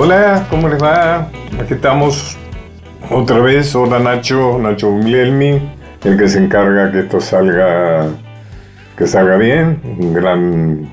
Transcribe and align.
Hola, 0.00 0.46
¿cómo 0.48 0.68
les 0.68 0.80
va? 0.80 1.28
Aquí 1.60 1.74
estamos 1.74 2.36
otra 3.10 3.40
vez. 3.40 3.74
Hola 3.74 3.98
Nacho, 3.98 4.56
Nacho 4.56 4.92
Guglielmi, 4.92 5.60
el 6.04 6.16
que 6.16 6.28
se 6.28 6.38
encarga 6.38 6.92
que 6.92 7.00
esto 7.00 7.20
salga, 7.20 8.06
que 8.96 9.08
salga 9.08 9.36
bien, 9.36 9.80
un 9.98 10.14
gran 10.14 10.88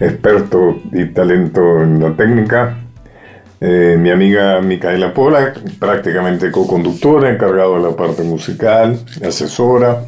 experto 0.00 0.80
y 0.90 1.04
talento 1.12 1.82
en 1.82 2.00
la 2.02 2.16
técnica. 2.16 2.78
Eh, 3.60 3.96
mi 3.96 4.10
amiga 4.10 4.60
Micaela 4.60 5.14
Pola, 5.14 5.54
prácticamente 5.78 6.50
co-conductora, 6.50 7.30
encargado 7.30 7.76
de 7.76 7.90
la 7.90 7.96
parte 7.96 8.24
musical, 8.24 8.98
asesora. 9.24 10.02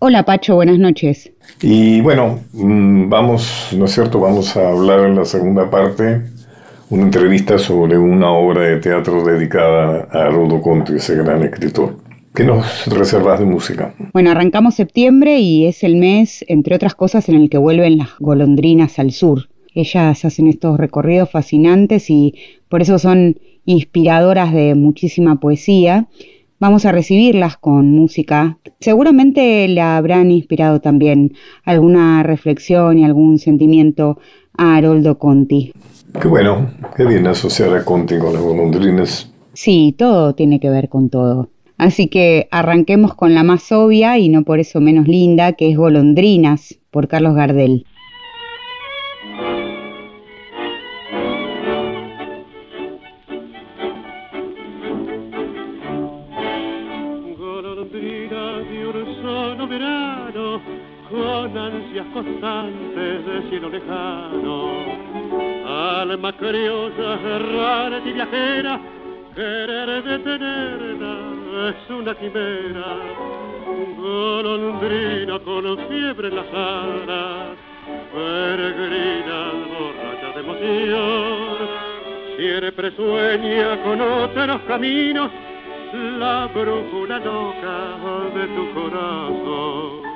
Hola 0.00 0.24
Pacho, 0.24 0.56
buenas 0.56 0.80
noches. 0.80 1.30
Y 1.62 2.00
bueno, 2.00 2.40
mm, 2.52 3.08
vamos, 3.08 3.68
¿no 3.78 3.84
es 3.84 3.92
cierto? 3.92 4.18
Vamos 4.18 4.56
a 4.56 4.70
hablar 4.70 5.06
en 5.06 5.14
la 5.14 5.24
segunda 5.24 5.70
parte 5.70 6.34
una 6.88 7.02
entrevista 7.02 7.58
sobre 7.58 7.98
una 7.98 8.30
obra 8.30 8.62
de 8.62 8.76
teatro 8.78 9.24
dedicada 9.24 10.08
a 10.10 10.30
Rodo 10.30 10.60
Conti, 10.60 10.94
ese 10.94 11.16
gran 11.16 11.42
escritor. 11.42 11.96
¿Qué 12.32 12.44
nos 12.44 12.86
reservas 12.86 13.40
de 13.40 13.46
música? 13.46 13.94
Bueno, 14.12 14.30
arrancamos 14.30 14.74
septiembre 14.74 15.38
y 15.40 15.66
es 15.66 15.82
el 15.82 15.96
mes, 15.96 16.44
entre 16.48 16.76
otras 16.76 16.94
cosas, 16.94 17.28
en 17.28 17.36
el 17.36 17.50
que 17.50 17.58
vuelven 17.58 17.98
las 17.98 18.10
golondrinas 18.20 18.98
al 18.98 19.10
sur. 19.12 19.48
Ellas 19.74 20.24
hacen 20.24 20.46
estos 20.46 20.78
recorridos 20.78 21.30
fascinantes 21.30 22.08
y 22.08 22.34
por 22.68 22.82
eso 22.82 22.98
son 22.98 23.38
inspiradoras 23.64 24.52
de 24.52 24.74
muchísima 24.74 25.40
poesía. 25.40 26.08
Vamos 26.60 26.84
a 26.86 26.92
recibirlas 26.92 27.56
con 27.56 27.90
música. 27.90 28.58
Seguramente 28.80 29.66
le 29.66 29.80
habrán 29.80 30.30
inspirado 30.30 30.80
también 30.80 31.32
alguna 31.64 32.22
reflexión 32.22 32.98
y 32.98 33.04
algún 33.04 33.38
sentimiento 33.38 34.18
a 34.56 34.76
Haroldo 34.76 35.18
Conti. 35.18 35.72
Qué 36.20 36.28
bueno, 36.28 36.70
qué 36.96 37.04
bien 37.04 37.26
asociar 37.26 37.76
a 37.76 37.84
Conti 37.84 38.18
con 38.18 38.32
las 38.32 38.42
golondrinas. 38.42 39.30
Sí, 39.52 39.94
todo 39.96 40.34
tiene 40.34 40.60
que 40.60 40.70
ver 40.70 40.88
con 40.88 41.10
todo. 41.10 41.50
Así 41.78 42.08
que 42.08 42.48
arranquemos 42.50 43.14
con 43.14 43.34
la 43.34 43.42
más 43.42 43.70
obvia 43.70 44.18
y 44.18 44.28
no 44.28 44.42
por 44.42 44.58
eso 44.58 44.80
menos 44.80 45.06
linda, 45.06 45.52
que 45.52 45.70
es 45.70 45.76
Golondrinas, 45.76 46.78
por 46.90 47.06
Carlos 47.06 47.34
Gardel. 47.34 47.84
Golondrinas 57.38 58.68
de 58.70 58.86
un 58.86 59.22
solo 59.22 59.68
verano, 59.68 60.60
con 61.10 61.58
ansias 61.58 62.06
constantes 62.14 63.26
de 63.26 63.50
cielo 63.50 63.68
lejano 63.68 65.55
alma 65.76 66.32
criosa, 66.32 67.18
errante 67.24 68.08
y 68.08 68.12
viajera, 68.12 68.80
querer 69.34 70.02
detenerla 70.02 71.16
es 71.68 71.90
una 71.90 72.14
quimera. 72.14 72.96
Golondrina 73.98 75.38
con 75.40 75.78
fiebre 75.88 76.28
en 76.28 76.36
las 76.36 76.46
alas, 76.52 77.56
peregrina, 78.12 79.52
borracha 79.72 80.28
de 80.34 80.40
emoción, 80.40 81.68
siempre 82.36 82.90
sueña 82.96 83.82
con 83.82 84.00
otros 84.00 84.60
caminos, 84.68 85.30
la 86.18 86.46
brújula 86.54 87.18
loca 87.18 87.78
de 88.34 88.46
tu 88.48 88.74
corazón. 88.74 90.15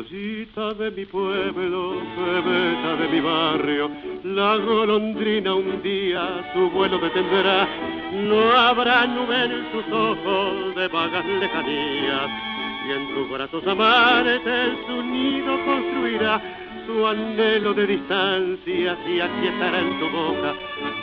De 0.00 0.90
mi 0.92 1.04
pueblo, 1.06 2.00
bebeta 2.16 2.96
de 2.96 3.08
mi 3.08 3.20
barrio, 3.20 3.90
la 4.22 4.56
golondrina 4.56 5.54
un 5.54 5.82
día 5.82 6.52
su 6.52 6.70
vuelo 6.70 6.98
detendrá. 6.98 7.66
No 8.12 8.52
habrá 8.52 9.06
nube 9.06 9.44
en 9.44 9.66
sus 9.72 9.92
ojos 9.92 10.74
de 10.76 10.86
vagas 10.86 11.24
lejanías, 11.26 12.30
y 12.86 12.92
en 12.92 13.14
tus 13.14 13.30
brazos 13.30 13.66
amantes 13.66 14.72
su 14.86 15.02
nido 15.02 15.64
construirá. 15.64 16.40
Su 16.86 17.06
anhelo 17.06 17.74
de 17.74 17.86
distancia 17.86 18.96
y 19.06 19.20
aquí 19.20 19.46
estará 19.46 19.80
en 19.80 19.98
tu 19.98 20.08
boca, 20.08 20.54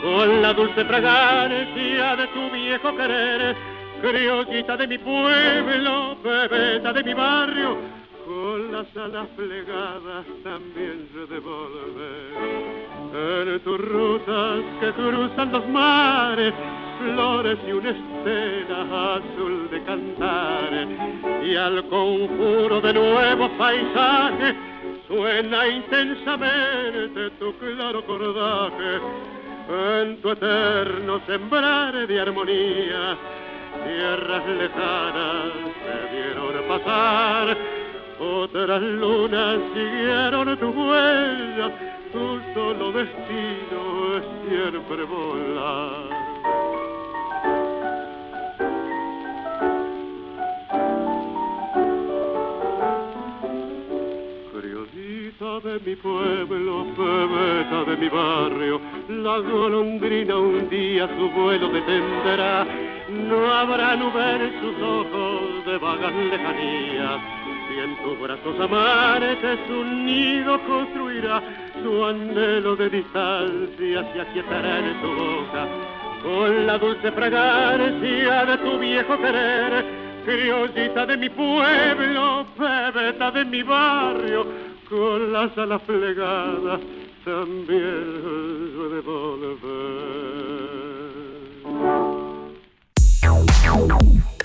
con 0.02 0.42
la 0.42 0.52
dulce 0.52 0.84
fragancia 0.84 2.16
de 2.16 2.26
tu 2.28 2.50
viejo 2.50 2.96
querer. 2.96 3.54
Criollita 4.00 4.76
de 4.76 4.88
mi 4.88 4.98
pueblo, 4.98 6.16
bebeta 6.24 6.92
de 6.92 7.04
mi 7.04 7.14
barrio, 7.14 7.78
con 8.26 8.72
las 8.72 8.86
alas 8.96 9.28
plegadas 9.36 10.26
también 10.42 11.08
se 11.12 11.32
devolver. 11.32 12.66
En 13.14 13.60
tus 13.60 13.78
rutas 13.78 14.60
que 14.80 14.92
cruzan 14.92 15.52
los 15.52 15.68
mares, 15.68 16.52
flores 16.98 17.58
y 17.66 17.72
una 17.72 17.90
estela 17.90 19.14
azul 19.14 19.70
de 19.70 19.82
cantar, 19.84 20.88
y 21.44 21.54
al 21.54 21.88
conjuro 21.88 22.80
de 22.80 22.92
nuevos 22.94 23.50
paisajes 23.52 24.56
suena 25.06 25.68
intensamente 25.68 27.30
tu 27.38 27.54
claro 27.58 28.04
cordaje. 28.04 29.00
En 29.68 30.20
tu 30.20 30.30
eterno 30.30 31.20
sembrar 31.26 32.06
de 32.06 32.20
armonía, 32.20 33.16
tierras 33.84 34.46
lejanas 34.46 35.52
se 35.84 36.16
vieron 36.16 36.46
pasar 36.68 37.85
otras 38.18 38.82
lunas 38.82 39.58
siguieron 39.74 40.56
tu 40.58 40.68
huella, 40.68 41.70
tu 42.12 42.40
solo 42.54 42.92
destino 42.92 44.16
es 44.16 44.24
siempre 44.48 45.04
volar. 45.04 46.06
Criolita 54.52 55.60
de 55.60 55.80
mi 55.84 55.96
pueblo, 55.96 56.86
bebeta 56.96 57.90
de 57.90 57.96
mi 57.96 58.08
barrio, 58.08 58.80
la 59.08 59.38
golondrina 59.38 60.36
un 60.36 60.68
día 60.70 61.08
su 61.18 61.30
vuelo 61.30 61.68
detendrá. 61.68 62.66
No 63.08 63.52
habrá 63.52 63.94
nube 63.96 64.36
en 64.36 64.60
sus 64.60 64.82
ojos 64.82 65.64
de 65.66 65.78
vagas 65.78 66.12
lejanías 66.12 67.45
y 67.76 67.78
en 67.78 67.96
tus 68.02 68.18
brazos 68.18 68.58
amantes 68.58 69.58
un 69.68 70.06
nido 70.06 70.58
construirá, 70.66 71.42
su 71.82 72.04
anhelo 72.04 72.74
de 72.74 72.88
distancia 72.88 74.12
se 74.12 74.20
aquietará 74.20 74.78
en 74.78 75.00
tu 75.02 75.08
boca, 75.08 75.68
con 76.22 76.66
la 76.66 76.78
dulce 76.78 77.12
fragancia 77.12 78.46
de 78.46 78.58
tu 78.58 78.78
viejo 78.78 79.18
querer, 79.18 79.84
criollita 80.24 81.04
de 81.04 81.16
mi 81.18 81.28
pueblo, 81.28 82.46
bebeta 82.58 83.30
de 83.32 83.44
mi 83.44 83.62
barrio, 83.62 84.46
con 84.88 85.32
las 85.32 85.56
alas 85.58 85.82
plegadas 85.82 86.80
también 87.24 88.22
de 88.90 89.00
volver. 89.04 89.56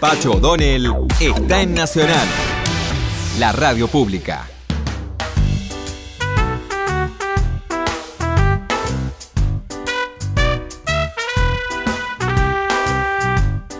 Pacho 0.02 0.32
O'Donnell 0.32 0.92
está 1.22 1.62
en 1.62 1.76
Nacional 1.76 2.28
la 3.40 3.52
radio 3.52 3.88
pública. 3.88 4.46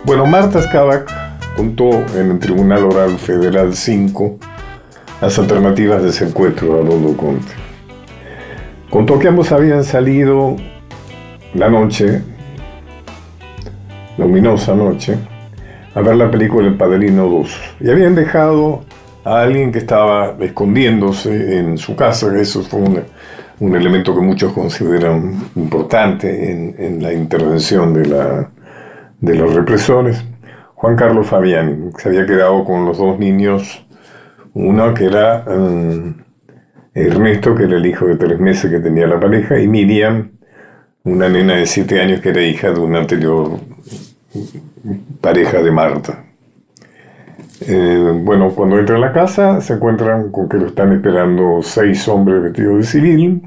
Bueno, 0.04 0.26
Marta 0.26 0.60
Skavak 0.62 1.10
contó 1.56 1.90
en 2.16 2.32
el 2.32 2.38
Tribunal 2.38 2.84
Oral 2.84 3.18
Federal 3.18 3.74
5 3.74 4.38
las 5.20 5.38
alternativas 5.38 6.02
de 6.02 6.12
secuestro 6.12 6.80
a 6.80 6.84
Rodo 6.84 7.16
Conte. 7.16 7.52
Contó 8.90 9.18
que 9.18 9.28
ambos 9.28 9.52
habían 9.52 9.84
salido 9.84 10.56
la 11.54 11.68
noche, 11.68 12.22
luminosa 14.18 14.74
noche, 14.74 15.16
a 15.94 16.00
ver 16.00 16.16
la 16.16 16.30
película 16.30 16.66
El 16.66 16.74
Padrino 16.74 17.28
2 17.28 17.60
y 17.80 17.90
habían 17.90 18.14
dejado 18.14 18.84
a 19.24 19.42
alguien 19.42 19.70
que 19.70 19.78
estaba 19.78 20.36
escondiéndose 20.40 21.58
en 21.58 21.78
su 21.78 21.94
casa, 21.94 22.36
eso 22.38 22.62
fue 22.62 22.80
un, 22.80 23.76
elemento 23.76 24.14
que 24.14 24.20
muchos 24.20 24.52
consideran 24.52 25.34
importante 25.54 26.50
en, 26.50 27.02
la 27.02 27.12
intervención 27.12 27.94
de, 27.94 28.06
la, 28.06 28.50
de 29.20 29.34
los 29.36 29.54
represores. 29.54 30.24
Juan 30.74 30.96
Carlos 30.96 31.28
Fabiani, 31.28 31.90
se 31.96 32.08
había 32.08 32.26
quedado 32.26 32.64
con 32.64 32.84
los 32.84 32.98
dos 32.98 33.18
niños, 33.20 33.86
uno 34.54 34.92
que 34.94 35.04
era 35.04 35.44
mm, 35.46 36.14
Ernesto, 36.94 37.54
que 37.54 37.64
era 37.64 37.76
el 37.76 37.86
hijo 37.86 38.06
de 38.06 38.16
tres 38.16 38.40
meses 38.40 38.68
que 38.68 38.80
tenía 38.80 39.06
la 39.06 39.20
pareja, 39.20 39.60
y 39.60 39.68
Miriam, 39.68 40.32
una 41.04 41.28
nena 41.28 41.54
de 41.54 41.66
siete 41.66 42.00
años 42.00 42.20
que 42.20 42.30
era 42.30 42.42
hija 42.42 42.72
de 42.72 42.80
una 42.80 42.98
anterior 42.98 43.60
pareja 45.20 45.62
de 45.62 45.70
Marta. 45.70 46.21
Eh, 47.68 48.12
bueno, 48.24 48.50
cuando 48.50 48.78
entra 48.78 48.96
a 48.96 48.98
la 48.98 49.12
casa 49.12 49.60
se 49.60 49.74
encuentran 49.74 50.32
con 50.32 50.48
que 50.48 50.56
lo 50.56 50.66
están 50.66 50.92
esperando 50.92 51.60
seis 51.62 52.08
hombres 52.08 52.42
vestidos 52.42 52.78
de 52.78 52.82
civil, 52.84 53.42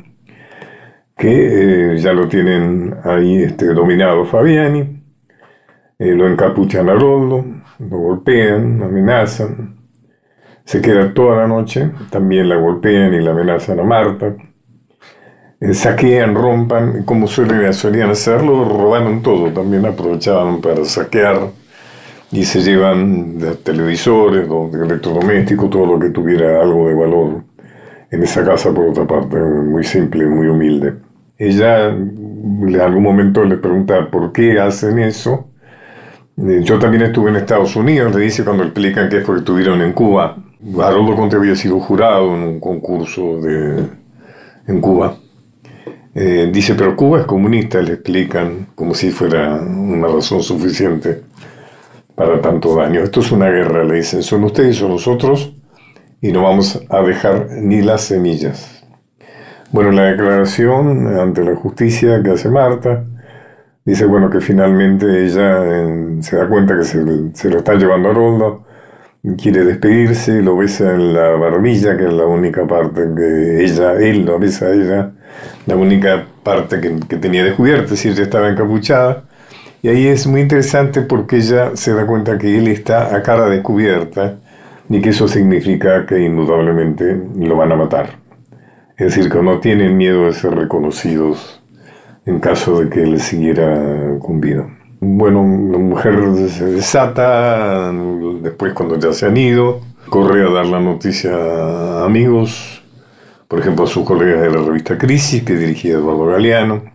que 1.18 1.94
eh, 1.94 1.98
ya 1.98 2.14
lo 2.14 2.28
tienen 2.28 2.96
ahí 3.04 3.44
este, 3.44 3.74
dominado 3.74 4.26
Fabiani, 4.26 5.04
eh, 6.00 6.14
lo 6.14 6.28
encapuchan 6.28 6.90
a 6.90 6.94
Roldo, 6.94 7.46
lo 7.80 7.98
golpean, 7.98 8.80
lo 8.80 8.86
amenazan, 8.86 9.76
se 10.64 10.82
queda 10.82 11.14
toda 11.14 11.38
la 11.38 11.48
noche, 11.48 11.92
también 12.10 12.48
la 12.48 12.56
golpean 12.56 13.14
y 13.14 13.22
la 13.22 13.32
amenazan 13.32 13.80
a 13.80 13.84
Marta, 13.84 14.36
saquean, 15.74 16.36
rompan, 16.36 17.04
como 17.04 17.28
suelen, 17.28 17.74
solían 17.74 18.12
hacerlo, 18.12 18.64
robaron 18.66 19.22
todo, 19.22 19.52
también 19.52 19.86
aprovechaban 19.86 20.62
para 20.62 20.86
saquear 20.86 21.65
y 22.36 22.44
se 22.44 22.60
llevan 22.60 23.38
televisores, 23.64 24.46
electrodomésticos, 24.74 25.70
todo 25.70 25.86
lo 25.86 26.00
que 26.00 26.10
tuviera 26.10 26.62
algo 26.62 26.90
de 26.90 26.94
valor 26.94 27.44
en 28.12 28.24
esa 28.24 28.44
casa, 28.44 28.74
por 28.74 28.90
otra 28.90 29.08
parte, 29.08 29.38
muy 29.38 29.86
simple, 29.86 30.26
muy 30.26 30.48
humilde. 30.48 30.96
Ella 31.38 31.88
en 31.88 32.82
algún 32.82 33.04
momento 33.04 33.46
le 33.46 33.56
pregunta 33.56 34.10
por 34.12 34.34
qué 34.34 34.60
hacen 34.60 35.00
eso. 35.00 35.48
Yo 36.36 36.78
también 36.78 37.04
estuve 37.04 37.30
en 37.30 37.38
Estados 37.38 37.74
Unidos, 37.78 38.14
le 38.14 38.24
dice 38.24 38.44
cuando 38.44 38.64
explican 38.64 39.08
que 39.08 39.20
es 39.20 39.24
porque 39.24 39.40
estuvieron 39.40 39.82
en 39.82 39.94
Cuba. 39.94 40.36
Haroldo 40.78 41.16
Conte 41.16 41.38
había 41.38 41.56
sido 41.56 41.80
jurado 41.80 42.36
en 42.36 42.42
un 42.42 42.60
concurso 42.60 43.40
de, 43.40 43.86
en 44.68 44.82
Cuba. 44.82 45.16
Eh, 46.14 46.50
dice, 46.52 46.76
pero 46.76 46.98
Cuba 46.98 47.22
es 47.22 47.26
comunista, 47.26 47.82
le 47.82 47.94
explican 47.94 48.68
como 48.76 48.94
si 48.94 49.12
fuera 49.12 49.56
una 49.56 50.08
razón 50.08 50.44
suficiente 50.44 51.22
para 52.16 52.42
tanto 52.42 52.76
daño. 52.76 53.02
Esto 53.02 53.20
es 53.20 53.32
una 53.32 53.50
guerra, 53.50 53.84
le 53.84 53.96
dicen, 53.96 54.24
son 54.24 54.44
ustedes 54.46 54.82
o 54.82 54.90
nosotros 54.90 55.54
y 56.22 56.32
no 56.32 56.44
vamos 56.44 56.82
a 56.90 57.02
dejar 57.02 57.48
ni 57.52 57.82
las 57.82 58.02
semillas. 58.02 58.84
Bueno, 59.72 59.92
la 59.92 60.06
declaración 60.06 61.20
ante 61.20 61.44
la 61.44 61.56
justicia 61.56 62.24
que 62.24 62.32
hace 62.32 62.50
Marta 62.50 63.04
dice, 63.84 64.06
bueno, 64.06 64.30
que 64.30 64.40
finalmente 64.40 65.26
ella 65.26 66.22
se 66.22 66.38
da 66.38 66.48
cuenta 66.48 66.78
que 66.78 66.84
se, 66.86 67.04
lo 67.50 67.58
está 67.58 67.76
llevando 67.76 68.10
a 68.10 68.14
Roldo, 68.14 68.66
quiere 69.38 69.66
despedirse, 69.66 70.42
lo 70.42 70.56
besa 70.58 70.94
en 70.94 71.14
la 71.14 71.30
barbilla, 71.32 71.98
que 71.98 72.06
es 72.06 72.14
la 72.14 72.26
única 72.26 72.66
parte 72.66 73.02
que 73.16 73.64
ella, 73.64 73.94
él 73.94 74.26
lo 74.26 74.40
besa 74.40 74.68
a 74.68 74.74
ella, 74.74 75.12
la 75.66 75.76
única 75.76 76.26
parte 76.44 76.80
que, 76.80 77.18
tenía 77.18 77.44
descubierta, 77.44 77.86
es 77.86 77.90
decir, 77.92 78.12
ella 78.14 78.24
estaba 78.24 78.50
encapuchada 78.50 79.26
y 79.86 79.88
ahí 79.88 80.08
es 80.08 80.26
muy 80.26 80.42
interesante 80.42 81.02
porque 81.02 81.36
ella 81.36 81.76
se 81.76 81.94
da 81.94 82.08
cuenta 82.08 82.40
que 82.40 82.58
él 82.58 82.68
está 82.70 83.16
a 83.16 83.22
cara 83.22 83.48
descubierta 83.48 84.40
y 84.90 85.00
que 85.00 85.10
eso 85.10 85.28
significa 85.28 86.08
que 86.08 86.22
indudablemente 86.22 87.16
lo 87.38 87.56
van 87.56 87.72
a 87.72 87.76
matar. 87.76 88.18
Es 88.98 89.14
decir, 89.14 89.32
que 89.32 89.40
no 89.44 89.60
tienen 89.60 89.96
miedo 89.96 90.26
de 90.26 90.34
ser 90.34 90.56
reconocidos 90.56 91.62
en 92.26 92.40
caso 92.40 92.80
de 92.80 92.90
que 92.90 93.04
él 93.04 93.22
siguiera 93.22 94.18
con 94.18 94.42
vida. 94.42 94.68
Bueno, 95.02 95.42
la 95.72 95.78
mujer 95.78 96.16
se 96.50 96.66
desata, 96.66 97.94
después 98.42 98.74
cuando 98.74 98.98
ya 98.98 99.14
se 99.14 99.28
han 99.28 99.38
ido, 99.38 99.82
corre 100.10 100.48
a 100.48 100.52
dar 100.52 100.66
la 100.66 100.80
noticia 100.80 101.30
a 101.36 102.06
amigos, 102.06 102.84
por 103.48 103.60
ejemplo 103.60 103.86
a 103.86 103.88
sus 103.88 104.04
colegas 104.04 104.42
de 104.42 104.50
la 104.50 104.66
revista 104.66 104.98
Crisis, 104.98 105.44
que 105.44 105.54
dirigía 105.54 105.94
Eduardo 105.94 106.26
Galeano, 106.26 106.95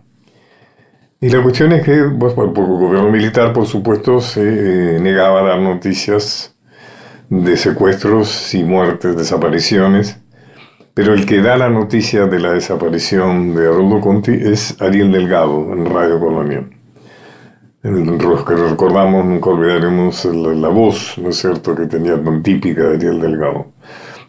y 1.21 1.29
la 1.29 1.43
cuestión 1.43 1.71
es 1.71 1.83
que, 1.83 2.03
pues, 2.19 2.35
el 2.35 2.47
gobierno 2.47 3.11
militar, 3.11 3.53
por 3.53 3.67
supuesto, 3.67 4.19
se 4.19 4.41
eh, 4.95 4.99
negaba 4.99 5.41
a 5.41 5.43
dar 5.43 5.59
noticias 5.59 6.55
de 7.29 7.55
secuestros 7.57 8.53
y 8.55 8.63
muertes, 8.63 9.15
desapariciones, 9.15 10.19
pero 10.95 11.13
el 11.13 11.27
que 11.27 11.41
da 11.41 11.57
la 11.57 11.69
noticia 11.69 12.25
de 12.25 12.39
la 12.39 12.53
desaparición 12.53 13.55
de 13.55 13.67
Arnoldo 13.67 14.01
Conti 14.01 14.31
es 14.31 14.75
Ariel 14.81 15.11
Delgado 15.11 15.71
en 15.71 15.85
Radio 15.85 16.19
Colonia. 16.19 16.67
Los 17.83 18.43
que 18.43 18.55
recordamos, 18.55 19.23
nunca 19.23 19.51
olvidaremos 19.51 20.25
la, 20.25 20.53
la, 20.53 20.67
voz, 20.67 21.17
¿no 21.17 21.29
es 21.29 21.37
cierto?, 21.37 21.75
que 21.75 21.85
tenía 21.85 22.21
tan 22.21 22.43
típica 22.43 22.81
de 22.81 22.95
Ariel 22.95 23.21
Delgado. 23.21 23.67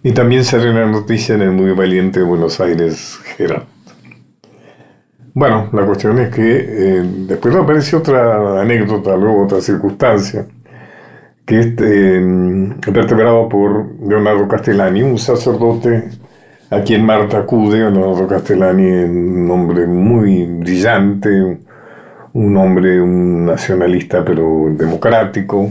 Y 0.03 0.13
también 0.13 0.45
salió 0.45 0.73
la 0.73 0.87
noticia 0.87 1.35
en 1.35 1.43
el 1.43 1.51
muy 1.53 1.73
valiente 1.73 2.23
Buenos 2.23 2.61
Aires 2.61 3.19
Gerard. 3.37 3.65
Bueno, 5.35 5.71
la 5.73 5.87
cuestión 5.87 6.19
es 6.19 6.29
que 6.29 6.43
eh, 6.45 7.03
después 7.27 7.55
aparece 7.55 7.97
otra 7.97 8.61
anécdota, 8.61 9.17
luego 9.17 9.45
otra 9.45 9.63
circunstancia, 9.63 10.47
que 11.47 11.59
es 11.59 11.67
eh, 11.79 12.21
vertebrado 12.89 13.49
por 13.49 13.99
Leonardo 14.07 14.47
Castellani, 14.47 15.03
un 15.03 15.19
sacerdote 15.19 16.05
a 16.71 16.83
quien 16.83 17.07
Marta 17.07 17.39
acude, 17.39 17.79
Leonardo 17.79 18.27
Castellani, 18.29 18.85
un 18.85 19.51
hombre 19.51 19.87
muy 19.87 20.45
brillante, 20.45 21.59
un 22.35 22.57
hombre, 22.59 23.01
un 23.01 23.47
nacionalista 23.47 24.23
pero 24.23 24.67
democrático, 24.77 25.71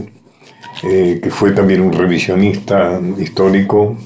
eh, 0.82 1.20
que 1.22 1.30
fue 1.30 1.52
también 1.52 1.82
un 1.82 1.92
revisionista 1.92 3.00
histórico. 3.18 3.96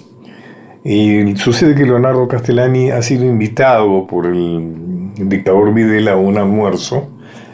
Y 0.88 1.34
sucede 1.34 1.74
que 1.74 1.82
Leonardo 1.82 2.28
Castellani 2.28 2.92
ha 2.92 3.02
sido 3.02 3.24
invitado 3.24 4.06
por 4.06 4.24
el 4.24 5.10
dictador 5.16 5.74
Videla 5.74 6.14
un 6.14 6.38
almuerzo, 6.38 7.08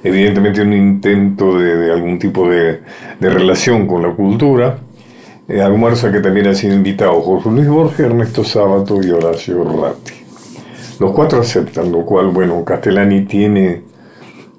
evidentemente 0.04 0.60
un 0.60 0.74
intento 0.74 1.58
de, 1.58 1.90
algún 1.90 2.18
tipo 2.18 2.46
de, 2.46 2.82
relación 3.20 3.86
con 3.86 4.02
la 4.02 4.10
cultura, 4.10 4.80
eh, 5.48 5.62
almuerzo 5.62 6.12
que 6.12 6.20
también 6.20 6.48
ha 6.48 6.54
sido 6.54 6.74
invitado 6.74 7.22
Jorge 7.22 7.48
Luis 7.48 7.68
Borges, 7.68 8.00
Ernesto 8.00 8.44
Sábato 8.44 9.02
y 9.02 9.10
Horacio 9.10 9.64
Ratti. 9.64 10.12
Los 11.00 11.12
cuatro 11.12 11.40
aceptan, 11.40 11.90
lo 11.90 12.04
cual, 12.04 12.26
bueno, 12.26 12.62
Castellani 12.66 13.22
tiene 13.22 13.80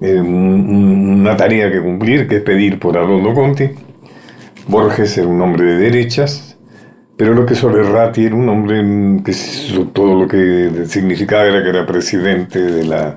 eh, 0.00 0.20
una 0.20 1.36
tarea 1.36 1.70
que 1.70 1.80
cumplir, 1.80 2.26
que 2.26 2.38
es 2.38 2.42
pedir 2.42 2.80
por 2.80 2.98
Arnoldo 2.98 3.34
Conti. 3.34 3.70
Borges 4.66 5.16
era 5.16 5.28
un 5.28 5.40
hombre 5.40 5.64
de 5.64 5.78
derechas, 5.78 6.53
pero 7.16 7.34
lo 7.34 7.46
que 7.46 7.54
sobre 7.54 7.82
Ratti 7.82 8.26
era 8.26 8.34
un 8.34 8.48
hombre 8.48 8.82
que 9.24 9.34
todo 9.92 10.20
lo 10.20 10.28
que 10.28 10.84
significaba 10.86 11.44
era 11.44 11.62
que 11.62 11.68
era 11.68 11.86
presidente 11.86 12.60
de 12.60 12.84
la 12.84 13.16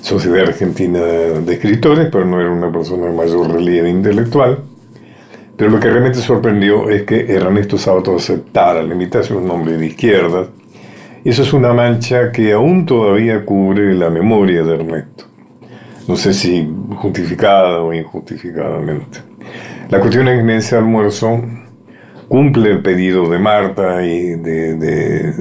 Sociedad 0.00 0.46
Argentina 0.46 1.00
de 1.00 1.52
Escritores, 1.52 2.08
pero 2.10 2.24
no 2.24 2.40
era 2.40 2.50
una 2.50 2.72
persona 2.72 3.06
de 3.06 3.12
mayor 3.12 3.52
relieve 3.52 3.90
intelectual. 3.90 4.58
Pero 5.56 5.70
lo 5.70 5.80
que 5.80 5.90
realmente 5.90 6.20
sorprendió 6.20 6.88
es 6.88 7.02
que 7.02 7.32
Ernesto 7.32 7.76
Sábato 7.76 8.16
aceptara 8.16 8.82
la 8.82 8.92
invitación, 8.92 9.38
un 9.38 9.50
hombre 9.50 9.76
de 9.76 9.86
izquierda. 9.86 10.46
Eso 11.24 11.42
es 11.42 11.52
una 11.52 11.74
mancha 11.74 12.30
que 12.30 12.52
aún 12.52 12.86
todavía 12.86 13.44
cubre 13.44 13.92
la 13.94 14.08
memoria 14.08 14.62
de 14.62 14.74
Ernesto. 14.76 15.24
No 16.06 16.16
sé 16.16 16.32
si 16.32 16.72
justificada 16.94 17.82
o 17.82 17.92
injustificadamente. 17.92 19.18
La 19.90 19.98
cuestión 19.98 20.28
es 20.28 20.36
que 20.36 20.40
en 20.40 20.50
ese 20.50 20.76
almuerzo 20.76 21.42
cumple 22.28 22.70
el 22.72 22.82
pedido 22.82 23.28
de 23.28 23.38
Marta 23.38 24.04
y 24.04 24.34
de, 24.36 25.34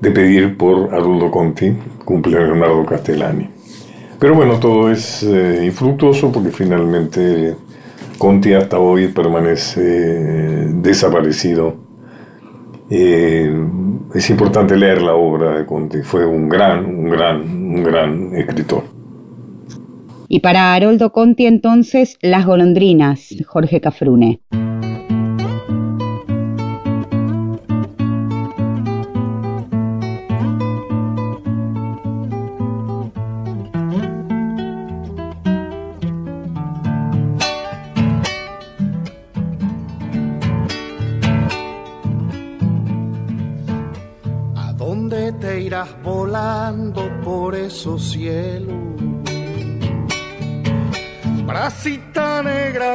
de, 0.00 0.10
pedir 0.10 0.56
por 0.56 0.94
Arnoldo 0.94 1.30
Conti, 1.30 1.72
cumple 2.04 2.38
Leonardo 2.38 2.86
Castellani. 2.86 3.50
Pero 4.18 4.34
bueno, 4.34 4.58
todo 4.58 4.90
es 4.90 5.22
eh, 5.24 5.64
infructuoso 5.64 6.32
porque 6.32 6.50
finalmente 6.50 7.54
Conti 8.16 8.54
hasta 8.54 8.78
hoy 8.78 9.08
permanece 9.08 9.82
eh, 9.82 10.68
desaparecido. 10.74 11.74
Eh, 12.88 13.52
es 14.14 14.30
importante 14.30 14.76
leer 14.76 15.02
la 15.02 15.14
obra 15.14 15.58
de 15.58 15.66
Conti, 15.66 16.02
fue 16.02 16.24
un 16.24 16.48
gran, 16.48 16.86
un 16.86 17.10
gran, 17.10 17.40
un 17.42 17.82
gran 17.82 18.34
escritor. 18.36 18.84
Y 20.28 20.40
para 20.40 20.74
Haroldo 20.74 21.12
Conti 21.12 21.46
entonces, 21.46 22.16
Las 22.22 22.46
golondrinas, 22.46 23.34
Jorge 23.46 23.80
Cafrune. 23.80 24.40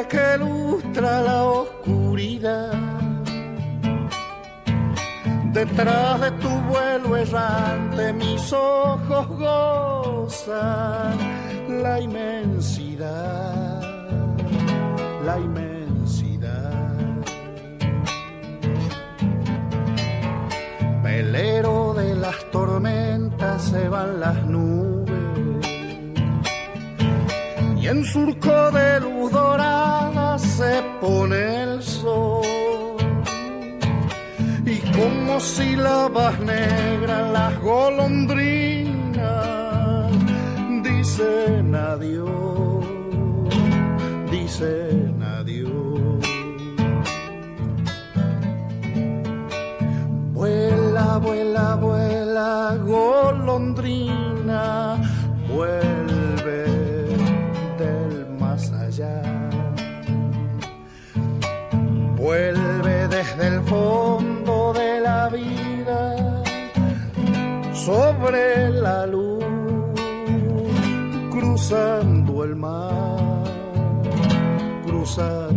que 0.09 0.35
ilustra 0.35 1.21
la 1.21 1.43
oscuridad. 1.43 2.71
Detrás 5.51 6.21
de 6.21 6.31
tu 6.43 6.49
vuelo 6.71 7.17
errante 7.17 8.13
mis 8.13 8.53
ojos 8.53 9.27
gozan 9.27 11.17
la 11.83 11.99
inmensidad, 11.99 13.81
la 15.25 15.37
inmensidad. 15.37 16.71
Velero 21.03 21.93
de 21.95 22.15
las 22.15 22.49
tormentas 22.51 23.61
se 23.61 23.89
van 23.89 24.21
las 24.21 24.45
nubes 24.45 24.90
y 27.81 27.87
en 27.87 28.05
surco 28.05 28.71
de 28.71 28.99
luz 28.99 29.31
dorada 29.31 30.37
se 30.37 30.83
pone 31.01 31.63
el 31.63 31.81
sol 31.81 32.97
y 34.65 34.77
como 34.97 35.39
sílabas 35.39 36.39
negras 36.41 37.31
las 37.31 37.59
golondrinas 37.61 38.91
dicen 40.83 41.73
adiós, 41.75 42.85
dicen 44.29 45.23
adiós. 45.23 46.25
Vuela, 50.33 51.17
vuela, 51.17 51.75
vuela, 51.75 52.77
golondrina, 52.85 54.63
vuelve 55.49 55.90
desde 63.21 63.47
el 63.49 63.61
fondo 63.65 64.73
de 64.73 64.99
la 64.99 65.29
vida 65.29 66.43
sobre 67.71 68.71
la 68.71 69.05
luz, 69.05 69.43
cruzando 71.29 72.43
el 72.43 72.55
mar, 72.55 73.43
cruzando 74.87 75.50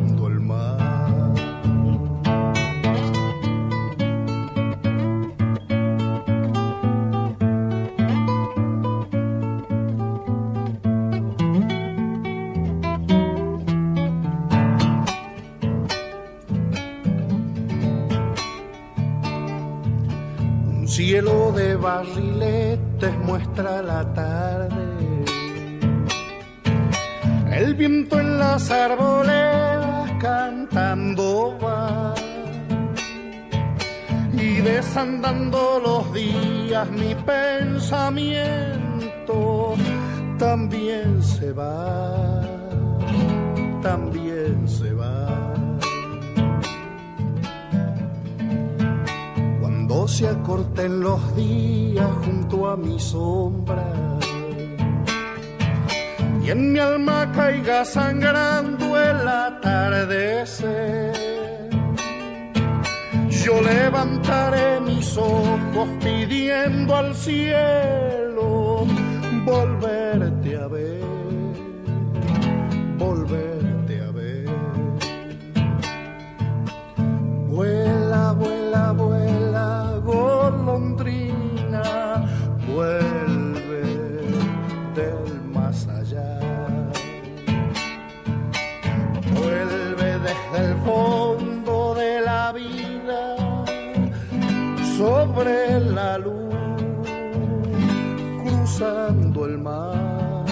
cielo 20.95 21.51
de 21.51 21.75
barriletes 21.75 23.19
muestra 23.25 23.83
la 23.83 24.15
tarde. 24.15 25.25
El 27.51 27.75
viento 27.75 28.21
en 28.21 28.39
las 28.39 28.71
arboledas 28.71 30.13
cantando 30.21 31.59
va. 31.59 32.15
Y 34.35 34.61
desandando 34.61 35.81
los 35.83 36.15
días 36.15 36.89
mi 36.91 37.13
pensamiento 37.27 38.55
también 40.39 41.21
se 41.21 41.53
va, 41.53 42.41
también 43.83 44.69
se 44.69 44.93
va. 44.93 45.04
Se 50.07 50.29
acorten 50.29 51.01
los 51.01 51.35
días 51.35 52.07
junto 52.25 52.69
a 52.69 52.77
mi 52.77 53.01
sombra. 53.01 54.19
Y 56.45 56.51
en 56.51 56.73
mi 56.73 56.79
alma 56.79 57.33
caiga 57.33 57.87
sangrando 57.87 59.01
el 59.01 59.27
atardecer, 59.27 61.15
yo 63.31 63.61
levantaré 63.63 64.79
mis 64.81 65.17
ojos 65.17 65.89
pidiendo 66.01 66.95
al 66.95 67.15
cielo 67.15 68.87
volverte 69.47 70.04
sobre 94.97 95.81
la 95.81 96.19
luz, 96.19 96.55
cruzando 98.45 99.47
el 99.47 99.59
mar, 99.59 100.45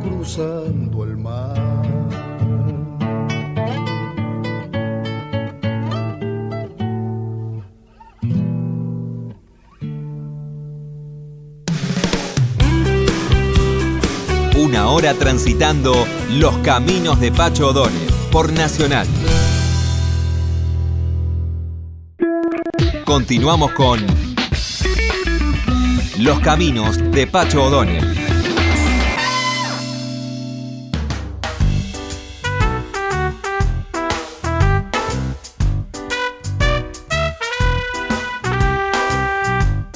cruzando 0.00 1.04
el 1.04 1.16
mar. 1.16 1.56
Una 14.56 14.90
hora 14.90 15.14
transitando 15.14 15.94
los 16.38 16.56
caminos 16.58 17.18
de 17.18 17.32
Pacho 17.32 17.70
O'Donnell 17.70 18.08
por 18.30 18.52
Nacional. 18.52 19.08
Continuamos 23.10 23.72
con 23.72 23.98
Los 26.20 26.38
caminos 26.38 26.96
de 27.10 27.26
Pacho 27.26 27.64
O'Donnell. 27.64 28.04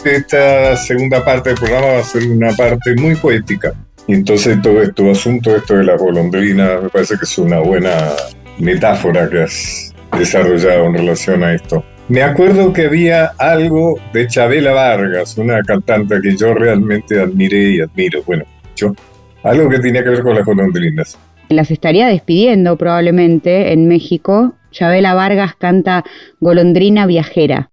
Esta 0.05 0.77
segunda 0.77 1.25
parte 1.25 1.51
del 1.51 1.59
programa 1.61 1.87
va 1.87 1.99
a 2.01 2.03
ser 2.03 2.29
una 2.29 2.51
parte 2.57 2.97
muy 2.97 3.15
poética. 3.15 3.73
Y 4.09 4.15
entonces 4.15 4.61
todo 4.61 4.83
esto, 4.83 5.09
asunto 5.09 5.55
esto 5.55 5.77
de 5.77 5.85
la 5.85 5.97
golondrina, 5.97 6.81
me 6.83 6.89
parece 6.89 7.17
que 7.17 7.27
es 7.27 7.39
una 7.39 7.61
buena 7.61 8.09
metáfora 8.59 9.31
que 9.31 9.45
has 9.45 9.95
desarrollado 10.19 10.87
en 10.87 10.95
relación 10.95 11.45
a 11.45 11.55
esto. 11.55 11.85
Me 12.09 12.23
acuerdo 12.23 12.71
que 12.73 12.85
había 12.87 13.33
algo 13.39 13.99
de 14.13 14.27
Chabela 14.27 14.73
Vargas, 14.73 15.39
una 15.39 15.63
cantante 15.63 16.21
que 16.21 16.37
yo 16.37 16.53
realmente 16.53 17.19
admiré 17.19 17.71
y 17.71 17.81
admiro. 17.81 18.23
Bueno, 18.27 18.45
yo, 18.77 18.95
algo 19.43 19.71
que 19.71 19.79
tenía 19.79 20.05
que 20.05 20.11
ver 20.11 20.23
con 20.23 20.35
las 20.35 20.45
golondrinas. 20.45 21.19
Las 21.49 21.71
estaría 21.71 22.07
despidiendo 22.07 22.77
probablemente 22.77 23.73
en 23.73 23.89
México. 23.89 24.55
Chabela 24.71 25.15
Vargas 25.15 25.55
canta 25.55 26.05
Golondrina 26.41 27.07
Viajera. 27.07 27.71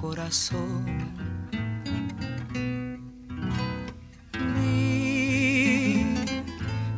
Corazón. 0.00 0.84
Di, 4.56 6.04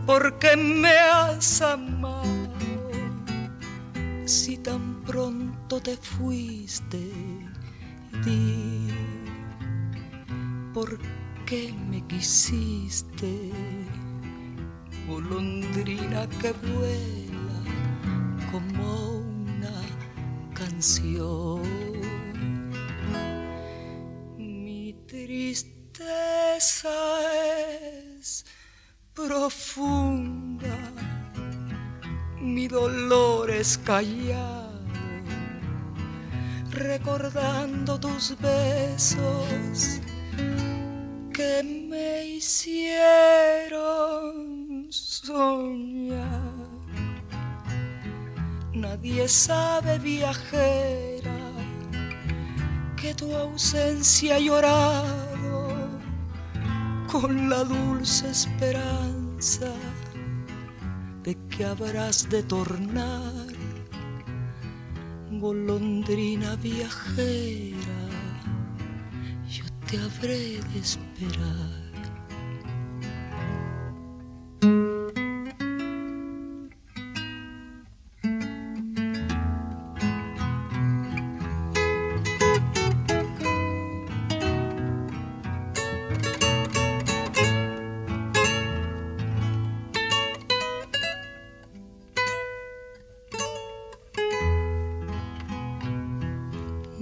¿por 0.06 0.38
qué 0.38 0.56
me 0.56 0.97
has 0.97 1.62
amado 1.62 2.26
si 4.25 4.56
tan 4.59 5.02
pronto 5.04 5.80
te 5.80 5.97
fuiste? 5.97 7.12
Di, 8.25 8.88
¿por 10.73 10.99
qué 11.47 11.75
me 11.88 12.04
quisiste? 12.06 13.50
Golondrina 15.09 16.26
que 16.40 16.52
vuela 16.52 17.26
como 18.50 19.18
una 19.18 19.71
canción. 20.52 21.86
Callado, 33.87 34.73
recordando 36.73 37.99
tus 38.00 38.37
besos 38.40 40.00
que 41.33 41.62
me 41.62 42.26
hicieron 42.26 43.76
soñar. 44.90 46.57
Nadie 48.75 49.28
sabe, 49.28 50.00
viajera, 50.00 51.52
que 52.97 53.14
tu 53.14 53.33
ausencia 53.37 54.35
ha 54.35 54.40
llorado 54.40 55.76
con 57.07 57.49
la 57.49 57.62
dulce 57.62 58.28
esperanza 58.31 59.71
de 61.23 61.37
que 61.49 61.64
habrás 61.64 62.28
de 62.28 62.43
tornar, 62.43 63.45
golondrina 65.40 66.57
viajera, 66.57 68.00
yo 69.49 69.64
te 69.87 69.99
habré 69.99 70.61
de 70.73 70.78
esperar. 70.78 71.75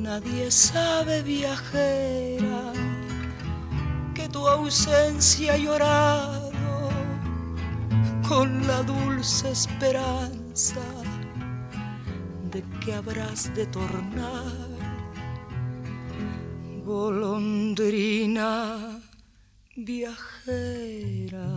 Nadie 0.05 0.51
sabe, 0.51 1.23
viajera, 1.23 2.75
que 4.15 4.29
tu 4.29 4.47
ausencia 4.47 5.55
ha 5.55 5.57
llorado 5.57 6.91
con 8.29 8.67
la 8.67 8.83
dulce 8.83 9.51
esperanza 9.51 10.85
de 12.53 12.63
que 12.81 12.93
habrás 12.93 13.51
de 13.55 13.65
tornar, 13.65 14.53
golondrina 16.85 18.53
viajera. 19.75 21.49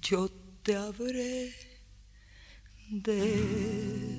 Yo 0.00 0.28
te 0.62 0.76
habré 0.76 1.52
de 2.90 4.13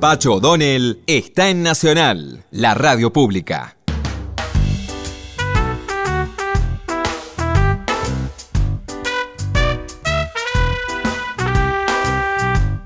Pacho 0.00 0.34
O'Donnell 0.34 1.00
está 1.06 1.50
en 1.50 1.62
Nacional, 1.62 2.44
la 2.50 2.74
radio 2.74 3.12
pública. 3.12 3.76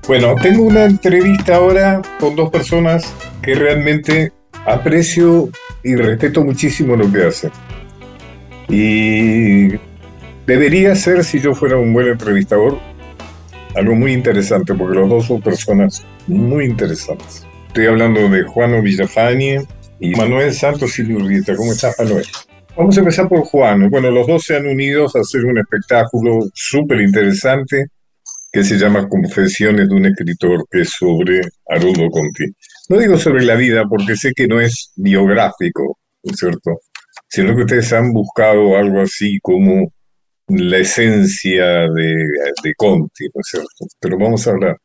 Bueno, 0.07 0.35
tengo 0.41 0.63
una 0.63 0.85
entrevista 0.85 1.55
ahora 1.55 2.01
con 2.19 2.35
dos 2.35 2.49
personas 2.49 3.13
que 3.41 3.55
realmente 3.55 4.33
aprecio 4.65 5.49
y 5.83 5.95
respeto 5.95 6.43
muchísimo 6.43 6.95
lo 6.95 7.11
que 7.11 7.25
hacen. 7.25 7.51
Y 8.67 9.88
debería 10.49 10.95
ser, 10.95 11.23
si 11.23 11.39
yo 11.39 11.53
fuera 11.53 11.77
un 11.77 11.93
buen 11.93 12.07
entrevistador, 12.07 12.79
algo 13.75 13.95
muy 13.95 14.13
interesante, 14.13 14.73
porque 14.73 14.97
los 14.97 15.07
dos 15.07 15.25
son 15.27 15.43
personas 15.43 16.03
muy 16.25 16.65
interesantes. 16.65 17.45
Estoy 17.67 17.85
hablando 17.85 18.27
de 18.27 18.41
Juano 18.41 18.81
Villafañe 18.81 19.59
y 19.99 20.09
Manuel 20.15 20.51
Santos 20.51 20.93
Silurrieta. 20.93 21.55
¿Cómo 21.55 21.71
estás, 21.71 21.95
Manuel? 21.99 22.25
Vamos 22.75 22.97
a 22.97 23.01
empezar 23.01 23.29
por 23.29 23.41
Juan. 23.41 23.91
Bueno, 23.91 24.09
los 24.09 24.25
dos 24.25 24.43
se 24.43 24.55
han 24.55 24.65
unido 24.65 25.03
a 25.03 25.19
hacer 25.19 25.45
un 25.45 25.59
espectáculo 25.59 26.39
súper 26.55 27.01
interesante 27.01 27.85
que 28.51 28.63
se 28.63 28.79
llama 28.79 29.07
Confesiones 29.07 29.87
de 29.87 29.95
un 29.95 30.07
escritor, 30.07 30.65
que 30.71 30.81
es 30.81 30.89
sobre 30.89 31.41
Haroldo 31.67 32.09
Conti. 32.09 32.45
No 32.89 32.97
digo 32.97 33.19
sobre 33.19 33.45
la 33.45 33.53
vida 33.53 33.83
porque 33.87 34.15
sé 34.15 34.31
que 34.35 34.47
no 34.47 34.59
es 34.59 34.93
biográfico, 34.95 35.99
¿no 36.23 36.31
es 36.31 36.39
cierto? 36.39 36.79
Sino 37.27 37.55
que 37.55 37.61
ustedes 37.61 37.93
han 37.93 38.11
buscado 38.11 38.75
algo 38.75 39.01
así 39.01 39.37
como 39.43 39.91
la 40.49 40.77
esencia 40.77 41.87
de, 41.89 42.73
Conti, 42.75 43.25
¿no 43.33 43.41
es 43.41 43.47
cierto? 43.47 43.85
Pero 43.99 44.17
vamos 44.17 44.47
a 44.47 44.51
hablar 44.51 44.77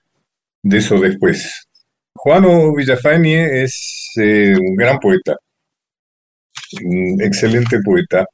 de 0.62 0.78
eso 0.78 0.98
después. 0.98 1.66
Juano 2.14 2.74
Villafañe 2.74 3.62
es 3.62 4.12
eh, 4.20 4.54
un 4.58 4.76
gran 4.76 4.98
poeta, 4.98 5.36
un 6.82 7.20
excelente 7.22 7.80
poeta, 7.84 8.26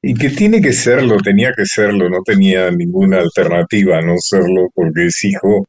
y 0.00 0.14
que 0.14 0.30
tiene 0.30 0.60
que 0.60 0.72
serlo, 0.72 1.18
tenía 1.18 1.52
que 1.52 1.66
serlo, 1.66 2.08
no 2.08 2.22
tenía 2.22 2.70
ninguna 2.70 3.18
alternativa 3.18 3.98
a 3.98 4.02
no 4.02 4.14
serlo, 4.18 4.68
porque 4.74 5.06
es 5.06 5.24
hijo 5.24 5.66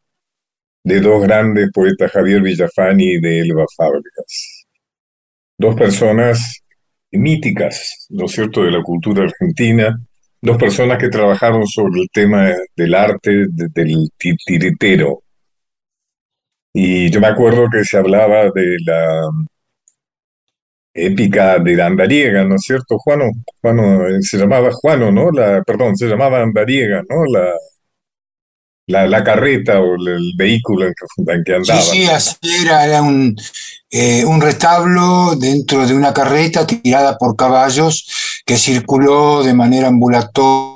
de 0.84 1.02
dos 1.02 1.24
grandes 1.24 1.72
poetas, 1.74 2.12
Javier 2.12 2.42
Villafañe 2.42 3.14
y 3.14 3.20
de 3.20 3.40
Elba 3.42 3.66
Fábregas. 3.76 4.66
Dos 5.58 5.76
personas 5.76 6.64
míticas, 7.12 8.08
¿no 8.10 8.26
es 8.26 8.32
cierto?, 8.32 8.64
de 8.64 8.72
la 8.72 8.84
cultura 8.84 9.24
argentina, 9.24 9.96
dos 10.42 10.58
personas 10.58 10.98
que 10.98 11.10
trabajaron 11.10 11.66
sobre 11.68 12.02
el 12.02 12.08
tema 12.12 12.54
del 12.76 12.96
arte 12.96 13.48
del 13.50 14.10
titiritero. 14.18 15.24
Y 16.74 17.10
yo 17.10 17.20
me 17.20 17.28
acuerdo 17.28 17.68
que 17.72 17.84
se 17.84 17.98
hablaba 17.98 18.50
de 18.52 18.78
la 18.86 19.22
épica 20.94 21.60
de 21.60 21.76
la 21.76 21.88
andariega, 21.88 22.44
¿no 22.44 22.56
es 22.56 22.62
cierto, 22.62 22.98
Juano? 22.98 23.32
Juano 23.62 24.08
eh, 24.08 24.22
se 24.22 24.38
llamaba 24.38 24.72
Juano, 24.72 25.12
¿no? 25.12 25.32
La, 25.32 25.62
perdón, 25.64 25.96
se 25.96 26.08
llamaba 26.08 26.42
andariega, 26.42 27.04
¿no? 27.10 27.26
La, 27.26 29.08
la, 29.08 29.24
carreta 29.24 29.80
o 29.80 29.96
el 29.96 30.34
vehículo 30.36 30.88
en 30.88 31.44
que, 31.44 31.56
andaba. 31.56 31.82
Sí, 31.82 31.92
sí, 31.92 32.06
así 32.08 32.38
era, 32.64 32.86
era 32.86 33.02
un, 33.02 33.36
eh, 33.92 34.26
un 34.26 34.42
retablo 34.42 35.36
dentro 35.36 35.86
de 35.86 35.94
una 35.94 36.14
carreta 36.14 36.66
tirada 36.66 37.18
por 37.18 37.36
caballos 37.36 38.29
que 38.50 38.58
circuló 38.58 39.44
de 39.44 39.54
manera 39.54 39.90
ambulatoria 39.90 40.76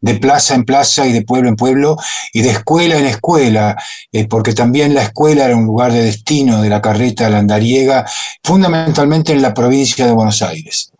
de 0.00 0.14
plaza 0.14 0.56
en 0.56 0.64
plaza 0.64 1.06
y 1.06 1.12
de 1.12 1.22
pueblo 1.22 1.48
en 1.48 1.54
pueblo 1.54 1.96
y 2.32 2.42
de 2.42 2.50
escuela 2.50 2.98
en 2.98 3.06
escuela, 3.06 3.76
eh, 4.10 4.26
porque 4.26 4.52
también 4.52 4.94
la 4.94 5.04
escuela 5.04 5.44
era 5.44 5.54
un 5.54 5.66
lugar 5.66 5.92
de 5.92 6.02
destino 6.02 6.60
de 6.60 6.70
la 6.70 6.82
carreta 6.82 7.30
landariega, 7.30 8.04
fundamentalmente 8.42 9.32
en 9.32 9.42
la 9.42 9.54
provincia 9.54 10.06
de 10.06 10.12
Buenos 10.12 10.42
Aires. 10.42 10.90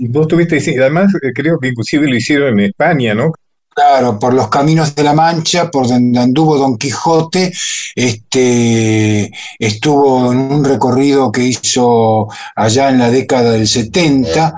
Y 0.00 0.08
vos 0.08 0.26
tuviste, 0.26 0.58
además 0.80 1.12
eh, 1.22 1.30
creo 1.32 1.60
que 1.60 1.68
inclusive 1.68 2.08
lo 2.08 2.16
hicieron 2.16 2.58
en 2.58 2.66
España, 2.66 3.14
¿no? 3.14 3.30
Claro, 3.74 4.20
por 4.20 4.32
los 4.34 4.48
caminos 4.48 4.94
de 4.94 5.02
la 5.02 5.14
Mancha, 5.14 5.68
por 5.68 5.88
donde 5.88 6.20
anduvo 6.20 6.56
Don 6.56 6.78
Quijote, 6.78 7.52
este, 7.96 9.32
estuvo 9.58 10.30
en 10.30 10.38
un 10.38 10.64
recorrido 10.64 11.32
que 11.32 11.42
hizo 11.42 12.28
allá 12.54 12.90
en 12.90 12.98
la 12.98 13.10
década 13.10 13.50
del 13.50 13.66
70, 13.66 14.54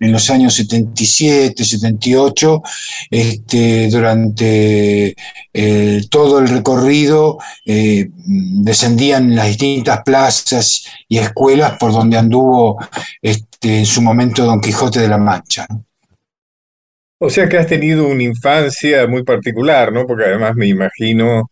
en 0.00 0.10
los 0.10 0.28
años 0.30 0.54
77, 0.54 1.64
78, 1.64 2.62
este, 3.08 3.88
durante 3.88 5.14
eh, 5.54 6.02
todo 6.10 6.40
el 6.40 6.48
recorrido 6.48 7.38
eh, 7.64 8.10
descendían 8.16 9.36
las 9.36 9.46
distintas 9.46 10.02
plazas 10.02 10.86
y 11.08 11.18
escuelas 11.18 11.78
por 11.78 11.92
donde 11.92 12.18
anduvo 12.18 12.78
este, 13.22 13.78
en 13.78 13.86
su 13.86 14.02
momento 14.02 14.44
Don 14.44 14.60
Quijote 14.60 14.98
de 14.98 15.08
la 15.08 15.18
Mancha. 15.18 15.68
O 17.18 17.30
sea 17.30 17.48
que 17.48 17.56
has 17.56 17.66
tenido 17.66 18.06
una 18.08 18.22
infancia 18.22 19.06
muy 19.06 19.24
particular, 19.24 19.92
¿no? 19.92 20.06
Porque 20.06 20.24
además 20.24 20.54
me 20.54 20.66
imagino 20.66 21.48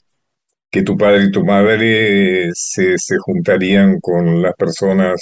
que 0.71 0.83
tu 0.83 0.97
padre 0.97 1.25
y 1.25 1.31
tu 1.31 1.45
madre 1.45 2.51
se, 2.55 2.97
juntarían 3.19 4.01
con 4.01 4.43
las 4.43 4.55
personas 4.57 5.21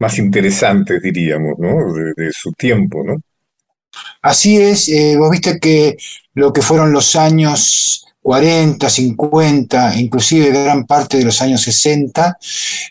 más 0.00 0.18
interesantes, 0.18 1.02
diríamos, 1.02 1.54
¿no? 1.58 1.92
De, 2.16 2.32
su 2.32 2.52
tiempo, 2.52 3.04
¿no? 3.04 3.16
Así 4.22 4.60
es, 4.60 4.88
eh, 4.88 5.16
vos 5.16 5.30
viste 5.30 5.58
que 5.60 5.96
lo 6.34 6.52
que 6.52 6.62
fueron 6.62 6.92
los 6.92 7.14
años 7.14 8.07
40, 8.28 8.90
50, 8.90 9.96
inclusive 9.96 10.50
gran 10.50 10.84
parte 10.84 11.16
de 11.16 11.24
los 11.24 11.40
años 11.40 11.62
60, 11.62 12.36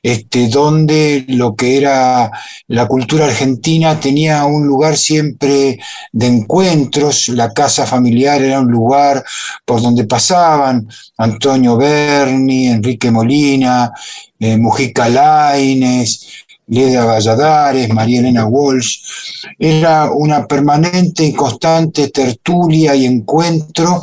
este, 0.02 0.48
donde 0.48 1.26
lo 1.28 1.56
que 1.56 1.78
era 1.78 2.32
la 2.68 2.88
cultura 2.88 3.26
argentina 3.26 4.00
tenía 4.00 4.44
un 4.46 4.66
lugar 4.66 4.98
siempre 4.98 5.78
de 6.12 6.26
encuentros, 6.26 7.30
la 7.30 7.54
casa 7.54 7.86
familiar 7.86 8.42
era 8.42 8.62
un 8.62 8.72
lugar 8.72 9.24
por 9.64 9.80
donde 9.80 10.06
pasaban 10.06 10.88
Antonio 11.20 11.78
Berni, 11.78 12.70
Enrique 12.70 13.12
Molina, 13.12 13.94
eh, 14.40 14.58
Mujica 14.58 15.08
Laines, 15.08 16.47
Leda 16.68 17.06
Valladares, 17.06 17.90
María 17.94 18.20
Elena 18.20 18.46
Walsh. 18.46 19.00
Era 19.58 20.12
una 20.12 20.46
permanente 20.46 21.24
y 21.24 21.34
constante 21.34 22.10
tertulia 22.10 22.94
y 22.96 23.06
encuentro 23.06 24.02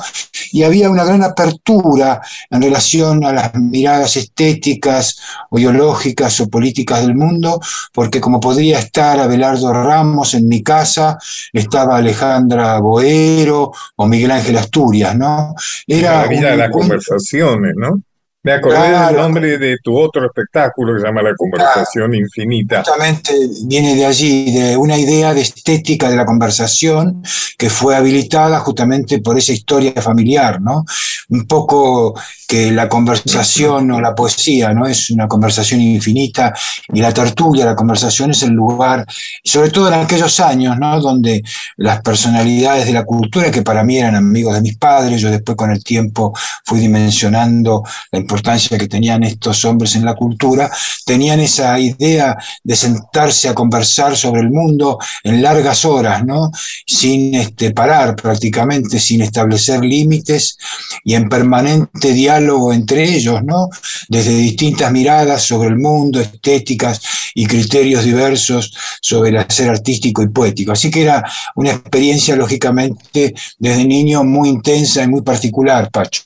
y 0.52 0.62
había 0.62 0.88
una 0.88 1.04
gran 1.04 1.22
apertura 1.22 2.20
en 2.50 2.62
relación 2.62 3.24
a 3.24 3.32
las 3.32 3.54
miradas 3.54 4.16
estéticas 4.16 5.18
o 5.50 5.58
ideológicas 5.58 6.40
o 6.40 6.48
políticas 6.48 7.02
del 7.02 7.14
mundo, 7.14 7.60
porque 7.92 8.20
como 8.20 8.40
podría 8.40 8.78
estar 8.78 9.18
Abelardo 9.18 9.72
Ramos 9.72 10.34
en 10.34 10.48
mi 10.48 10.62
casa, 10.62 11.18
estaba 11.52 11.96
Alejandra 11.96 12.78
Boero 12.78 13.72
o 13.96 14.06
Miguel 14.06 14.30
Ángel 14.30 14.56
Asturias, 14.56 15.16
¿no? 15.16 15.54
Era 15.86 16.22
la 16.22 16.28
vida 16.28 16.50
de 16.52 16.56
las 16.56 16.70
conversaciones, 16.70 17.74
¿no? 17.76 18.00
Me 18.44 18.52
acordé 18.52 18.90
del 18.90 19.16
nombre 19.16 19.56
de 19.56 19.78
tu 19.82 19.98
otro 19.98 20.26
espectáculo 20.26 20.92
que 20.92 21.00
se 21.00 21.06
llama 21.06 21.22
La 21.22 21.34
Conversación 21.34 22.14
Infinita. 22.14 22.84
Justamente 22.84 23.32
viene 23.64 23.94
de 23.94 24.04
allí, 24.04 24.52
de 24.52 24.76
una 24.76 24.98
idea 24.98 25.32
de 25.32 25.40
estética 25.40 26.10
de 26.10 26.16
la 26.16 26.26
conversación 26.26 27.22
que 27.56 27.70
fue 27.70 27.96
habilitada 27.96 28.60
justamente 28.60 29.20
por 29.20 29.38
esa 29.38 29.52
historia 29.52 29.94
familiar, 30.02 30.60
¿no? 30.60 30.84
Un 31.30 31.46
poco 31.46 32.20
que 32.54 32.70
la 32.70 32.88
conversación 32.88 33.90
o 33.90 34.00
la 34.00 34.14
poesía 34.14 34.72
no 34.72 34.86
es 34.86 35.10
una 35.10 35.26
conversación 35.26 35.80
infinita 35.80 36.54
y 36.92 37.00
la 37.00 37.12
tertulia, 37.12 37.64
la 37.64 37.74
conversación 37.74 38.30
es 38.30 38.44
el 38.44 38.50
lugar, 38.50 39.04
sobre 39.42 39.70
todo 39.70 39.88
en 39.88 39.94
aquellos 39.94 40.38
años, 40.38 40.78
¿no? 40.78 41.00
Donde 41.00 41.42
las 41.78 42.00
personalidades 42.02 42.86
de 42.86 42.92
la 42.92 43.02
cultura, 43.04 43.50
que 43.50 43.62
para 43.62 43.82
mí 43.82 43.98
eran 43.98 44.14
amigos 44.14 44.54
de 44.54 44.60
mis 44.60 44.76
padres, 44.76 45.20
yo 45.20 45.32
después 45.32 45.56
con 45.56 45.72
el 45.72 45.82
tiempo 45.82 46.32
fui 46.64 46.78
dimensionando 46.78 47.82
la 48.12 48.20
importancia 48.20 48.78
que 48.78 48.86
tenían 48.86 49.24
estos 49.24 49.64
hombres 49.64 49.96
en 49.96 50.04
la 50.04 50.14
cultura, 50.14 50.70
tenían 51.04 51.40
esa 51.40 51.76
idea 51.80 52.36
de 52.62 52.76
sentarse 52.76 53.48
a 53.48 53.54
conversar 53.54 54.16
sobre 54.16 54.42
el 54.42 54.50
mundo 54.50 55.00
en 55.24 55.42
largas 55.42 55.84
horas, 55.84 56.24
¿no? 56.24 56.52
Sin 56.86 57.34
este, 57.34 57.72
parar 57.72 58.14
prácticamente, 58.14 59.00
sin 59.00 59.22
establecer 59.22 59.84
límites 59.84 60.56
y 61.02 61.14
en 61.14 61.28
permanente 61.28 62.12
diálogo 62.12 62.43
entre 62.72 63.04
ellos, 63.04 63.42
¿no? 63.44 63.68
Desde 64.08 64.34
distintas 64.36 64.90
miradas 64.92 65.42
sobre 65.42 65.68
el 65.68 65.76
mundo, 65.76 66.20
estéticas 66.20 67.00
y 67.34 67.46
criterios 67.46 68.04
diversos 68.04 68.74
sobre 69.00 69.30
el 69.30 69.36
hacer 69.38 69.68
artístico 69.68 70.22
y 70.22 70.28
poético. 70.28 70.72
Así 70.72 70.90
que 70.90 71.02
era 71.02 71.24
una 71.56 71.70
experiencia, 71.70 72.36
lógicamente, 72.36 73.34
desde 73.58 73.84
niño 73.84 74.24
muy 74.24 74.48
intensa 74.48 75.02
y 75.02 75.08
muy 75.08 75.22
particular, 75.22 75.90
Pacho. 75.90 76.22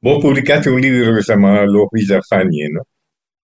Vos 0.00 0.22
publicaste 0.22 0.70
un 0.70 0.80
libro 0.80 1.14
que 1.14 1.22
se 1.22 1.32
llamaba 1.32 1.64
Los 1.66 1.88
Villafañe, 1.92 2.70
¿no? 2.72 2.82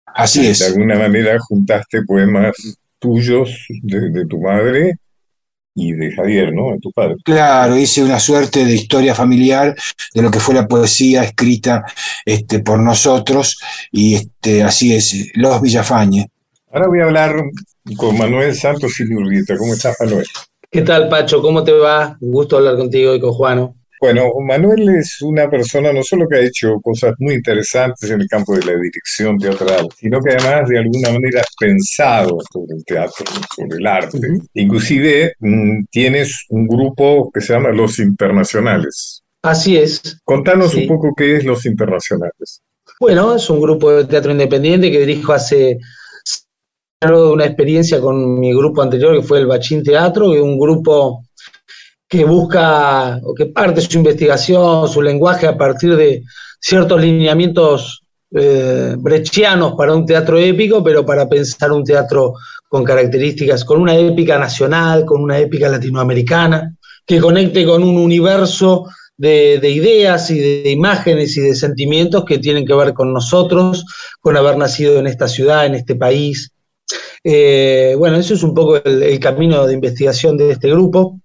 Así 0.05 0.45
es. 0.45 0.59
De 0.59 0.65
alguna 0.67 0.97
manera 0.97 1.37
juntaste 1.39 2.03
poemas 2.03 2.53
tuyos, 2.99 3.65
de, 3.81 4.25
tu 4.25 4.39
madre 4.39 4.97
y 5.75 5.93
de 5.93 6.11
Javier, 6.11 6.53
¿no? 6.53 6.71
De 6.71 6.79
tu 6.79 6.91
padre. 6.91 7.15
Claro, 7.23 7.77
hice 7.77 8.03
una 8.03 8.19
suerte 8.19 8.65
de 8.65 8.73
historia 8.73 9.15
familiar 9.15 9.75
de 10.13 10.21
lo 10.21 10.29
que 10.29 10.39
fue 10.39 10.55
la 10.55 10.67
poesía 10.67 11.23
escrita 11.23 11.83
este, 12.25 12.59
por 12.59 12.79
nosotros 12.79 13.59
y 13.91 14.15
este, 14.15 14.63
así 14.63 14.93
es, 14.93 15.31
Los 15.35 15.61
Villafañe. 15.61 16.29
Ahora 16.71 16.87
voy 16.87 16.99
a 16.99 17.05
hablar 17.05 17.35
con 17.97 18.17
Manuel 18.17 18.55
Santos 18.55 18.99
y 18.99 19.13
Urrieta. 19.13 19.57
¿Cómo 19.57 19.73
estás, 19.73 19.95
Manuel? 19.99 20.25
¿Qué 20.69 20.81
tal, 20.81 21.07
Pacho? 21.07 21.41
¿Cómo 21.41 21.63
te 21.63 21.71
va? 21.71 22.17
Un 22.19 22.31
gusto 22.31 22.57
hablar 22.57 22.77
contigo 22.77 23.13
y 23.13 23.19
con 23.19 23.31
Juano. 23.31 23.75
Bueno, 24.03 24.33
Manuel 24.45 24.97
es 24.97 25.21
una 25.21 25.49
persona 25.49 25.93
no 25.93 26.03
solo 26.03 26.27
que 26.27 26.35
ha 26.35 26.41
hecho 26.41 26.73
cosas 26.81 27.13
muy 27.19 27.35
interesantes 27.35 28.11
en 28.11 28.19
el 28.19 28.27
campo 28.27 28.53
de 28.53 28.65
la 28.65 28.77
dirección 28.77 29.37
teatral, 29.37 29.87
sino 29.97 30.19
que 30.19 30.31
además 30.31 30.67
de 30.67 30.79
alguna 30.79 31.13
manera 31.13 31.39
ha 31.39 31.45
pensado 31.57 32.37
sobre 32.51 32.75
el 32.75 32.83
teatro, 32.83 33.25
sobre 33.55 33.77
el 33.77 33.87
arte. 33.87 34.19
Inclusive 34.55 35.35
mm, 35.39 35.85
tienes 35.89 36.45
un 36.49 36.67
grupo 36.67 37.31
que 37.33 37.39
se 37.39 37.53
llama 37.53 37.69
Los 37.69 37.97
Internacionales. 37.99 39.23
Así 39.41 39.77
es. 39.77 40.19
Contanos 40.25 40.75
un 40.75 40.85
poco 40.85 41.13
qué 41.15 41.37
es 41.37 41.45
Los 41.45 41.65
Internacionales. 41.65 42.61
Bueno, 42.99 43.33
es 43.33 43.49
un 43.49 43.61
grupo 43.61 43.89
de 43.89 44.03
teatro 44.03 44.33
independiente 44.33 44.91
que 44.91 44.99
dirijo 44.99 45.31
hace 45.31 45.79
una 47.09 47.45
experiencia 47.45 48.01
con 48.01 48.37
mi 48.37 48.53
grupo 48.53 48.81
anterior 48.81 49.15
que 49.15 49.25
fue 49.25 49.39
el 49.39 49.47
Bachín 49.47 49.81
Teatro, 49.81 50.29
que 50.29 50.39
es 50.39 50.43
un 50.43 50.59
grupo 50.59 51.22
que 52.13 52.25
busca 52.25 53.19
o 53.23 53.33
que 53.33 53.47
parte 53.47 53.81
su 53.81 53.97
investigación, 53.97 54.87
su 54.87 55.01
lenguaje 55.01 55.47
a 55.47 55.57
partir 55.57 55.95
de 55.95 56.21
ciertos 56.59 57.01
lineamientos 57.01 58.03
eh, 58.35 58.93
brechianos 58.99 59.73
para 59.75 59.95
un 59.95 60.05
teatro 60.05 60.37
épico, 60.37 60.83
pero 60.83 61.03
para 61.03 61.27
pensar 61.27 61.71
un 61.71 61.83
teatro 61.83 62.33
con 62.69 62.83
características, 62.83 63.65
con 63.65 63.81
una 63.81 63.95
épica 63.95 64.37
nacional, 64.37 65.05
con 65.05 65.23
una 65.23 65.39
épica 65.39 65.67
latinoamericana, 65.69 66.75
que 67.03 67.19
conecte 67.19 67.65
con 67.65 67.81
un 67.81 67.97
universo 67.97 68.85
de, 69.17 69.57
ideas 69.67 70.29
y 70.29 70.37
de, 70.37 70.69
imágenes 70.69 71.35
y 71.37 71.41
de 71.41 71.55
sentimientos 71.55 72.25
que 72.25 72.37
tienen 72.37 72.63
que 72.63 72.75
ver 72.75 72.93
con 72.93 73.11
nosotros, 73.11 73.85
con 74.21 74.37
haber 74.37 74.55
nacido 74.55 74.99
en 74.99 75.07
esta 75.07 75.27
ciudad, 75.27 75.65
en 75.65 75.73
este 75.73 75.95
país. 75.95 76.51
Eh, 77.23 77.95
bueno, 77.97 78.17
eso 78.17 78.35
es 78.35 78.43
un 78.43 78.53
poco 78.53 78.75
el 78.83 79.19
camino 79.19 79.65
de 79.65 79.73
investigación 79.73 80.37
de 80.37 80.51
este 80.51 80.69
grupo 80.69 81.22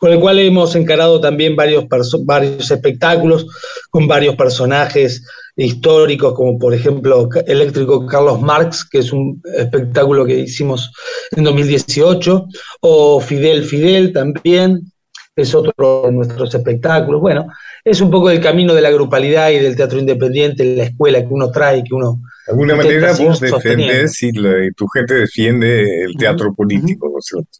con 0.00 0.10
el 0.10 0.18
cual 0.18 0.38
hemos 0.38 0.74
encarado 0.76 1.20
también 1.20 1.54
varios, 1.54 1.84
varios 2.24 2.70
espectáculos 2.70 3.46
con 3.90 4.08
varios 4.08 4.34
personajes 4.34 5.22
históricos, 5.56 6.32
como 6.32 6.58
por 6.58 6.72
ejemplo 6.72 7.28
Eléctrico 7.46 8.06
Carlos 8.06 8.40
Marx, 8.40 8.88
que 8.88 9.00
es 9.00 9.12
un 9.12 9.42
espectáculo 9.54 10.24
que 10.24 10.38
hicimos 10.38 10.90
en 11.36 11.44
2018, 11.44 12.46
o 12.80 13.20
Fidel 13.20 13.62
Fidel 13.62 14.14
también, 14.14 14.90
es 15.36 15.54
otro 15.54 16.04
de 16.06 16.12
nuestros 16.12 16.54
espectáculos. 16.54 17.20
Bueno, 17.20 17.46
es 17.84 18.00
un 18.00 18.10
poco 18.10 18.30
el 18.30 18.40
camino 18.40 18.72
de 18.74 18.80
la 18.80 18.90
grupalidad 18.90 19.50
y 19.50 19.58
del 19.58 19.76
teatro 19.76 19.98
independiente, 19.98 20.64
la 20.64 20.84
escuela 20.84 21.20
que 21.20 21.28
uno 21.28 21.50
trae, 21.50 21.84
que 21.84 21.94
uno... 21.94 22.22
De 22.46 22.52
alguna 22.52 22.74
manera 22.74 23.12
vos 23.12 23.38
defendés 23.38 24.22
y, 24.22 24.32
tu 24.32 24.86
gente 24.88 25.12
defiende 25.14 26.04
el 26.04 26.16
teatro 26.16 26.54
político, 26.54 27.10
¿no 27.12 27.18
es 27.18 27.26
cierto? 27.26 27.50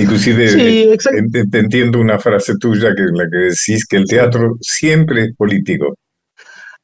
Inclusive 0.00 0.96
te, 1.50 1.58
entiendo 1.58 1.98
una 1.98 2.18
frase 2.18 2.54
tuya 2.58 2.94
que 2.94 3.02
en 3.02 3.16
la 3.16 3.24
que 3.30 3.38
decís 3.38 3.86
que 3.88 3.96
el 3.96 4.06
teatro 4.06 4.56
siempre 4.60 5.24
es 5.24 5.36
político. 5.36 5.96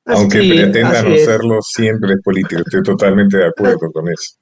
Aunque 0.05 0.38
pretenda 0.38 1.02
no 1.02 1.16
serlo, 1.16 1.62
siempre 1.62 2.14
es 2.14 2.22
político. 2.22 2.62
Estoy 2.64 2.83
totalmente 2.83 3.38
de 3.38 3.46
acuerdo 3.46 3.90
con 3.92 4.09
eso. 4.09 4.37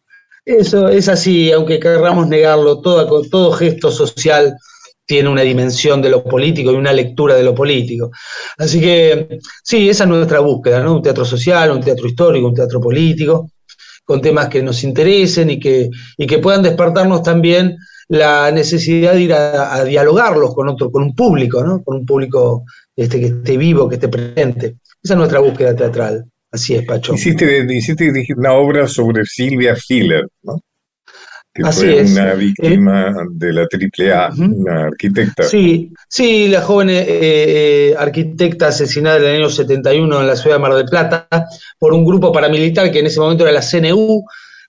Eso 0.45 0.89
es 0.89 1.09
así, 1.09 1.51
aunque 1.53 1.81
querramos 1.81 2.29
negarlo, 2.29 2.83
todo, 2.83 3.23
todo 3.31 3.53
gesto 3.53 3.91
social 3.91 4.55
tiene 5.07 5.29
una 5.29 5.43
dimensión 5.43 6.03
de 6.03 6.11
lo 6.11 6.23
político 6.25 6.71
y 6.71 6.77
una 6.77 6.93
lectura 6.93 7.35
de 7.35 7.45
lo 7.45 7.55
político. 7.55 8.11
Así 8.59 8.81
que 8.81 9.39
sí, 9.63 9.89
esa 9.89 10.05
es 10.05 10.11
nuestra 10.11 10.41
búsqueda, 10.41 10.83
¿no? 10.83 10.97
Un 10.97 11.03
teatro 11.03 11.25
social, 11.25 11.71
un 11.71 11.83
teatro 11.83 12.07
histórico, 12.07 12.49
un 12.49 12.55
teatro 12.55 12.81
político, 12.81 13.51
con 14.05 14.21
temas 14.21 14.49
que 14.49 14.63
nos 14.63 14.85
interesen 14.85 15.51
y 15.51 15.59
que, 15.59 15.89
y 16.19 16.27
que 16.27 16.39
puedan 16.39 16.63
despertarnos 16.63 17.23
también 17.23 17.77
la 18.09 18.51
necesidad 18.51 19.15
de 19.15 19.21
ir 19.23 19.33
a, 19.33 19.85
dialogarlos 19.85 20.55
con 20.55 20.69
otro, 20.69 20.91
con 20.91 21.03
un 21.03 21.15
público, 21.15 21.65
¿no? 21.65 21.83
Con 21.83 21.99
un 21.99 22.07
público 22.07 22.65
este, 22.95 23.21
que 23.21 23.27
esté 23.27 23.57
vivo, 23.57 23.89
que 23.89 23.97
esté 23.97 24.09
presente. 24.09 24.77
Esa 25.03 25.15
es 25.15 25.19
nuestra 25.19 25.41
búsqueda 25.41 25.75
teatral. 25.75 26.25
Así 26.51 26.75
es, 26.75 26.85
Pacho. 26.85 27.15
Hiciste, 27.15 27.67
hiciste 27.69 28.13
una 28.37 28.53
obra 28.53 28.87
sobre 28.87 29.25
Silvia 29.25 29.77
Hiller, 29.89 30.29
¿no? 30.43 30.61
que 31.55 31.65
fue 31.71 32.03
una 32.03 32.35
víctima 32.35 33.11
eh, 33.11 33.27
de 33.31 33.53
la 33.53 33.63
AAA, 33.63 34.33
una 34.37 34.87
arquitecta. 34.87 35.45
Sí, 35.45 35.93
sí, 36.09 36.49
la 36.49 36.61
joven 36.61 36.91
eh, 36.91 37.05
eh, 37.07 37.95
arquitecta 37.97 38.69
asesinada 38.69 39.19
en 39.19 39.25
el 39.25 39.37
año 39.37 39.51
71 39.51 40.21
en 40.21 40.27
la 40.27 40.35
ciudad 40.35 40.57
de 40.57 40.63
Mar 40.63 40.75
del 40.75 40.87
Plata 40.87 41.29
por 41.79 41.95
un 41.95 42.05
grupo 42.05 42.33
paramilitar 42.33 42.91
que 42.91 42.99
en 42.99 43.07
ese 43.07 43.21
momento 43.21 43.45
era 43.45 43.53
la 43.53 43.63
CNU, 43.63 44.25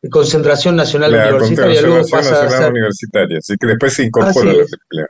Concentración 0.10 0.76
Nacional 0.76 1.14
Universitaria, 1.14 1.82
luego 1.82 2.08
pasa 2.08 2.44
a 2.44 2.50
ser... 2.50 2.72
Universitaria, 2.72 3.38
así 3.40 3.56
que 3.60 3.68
después 3.68 3.94
se 3.94 4.04
incorpora 4.04 4.52
a 4.52 4.56
la. 4.92 5.08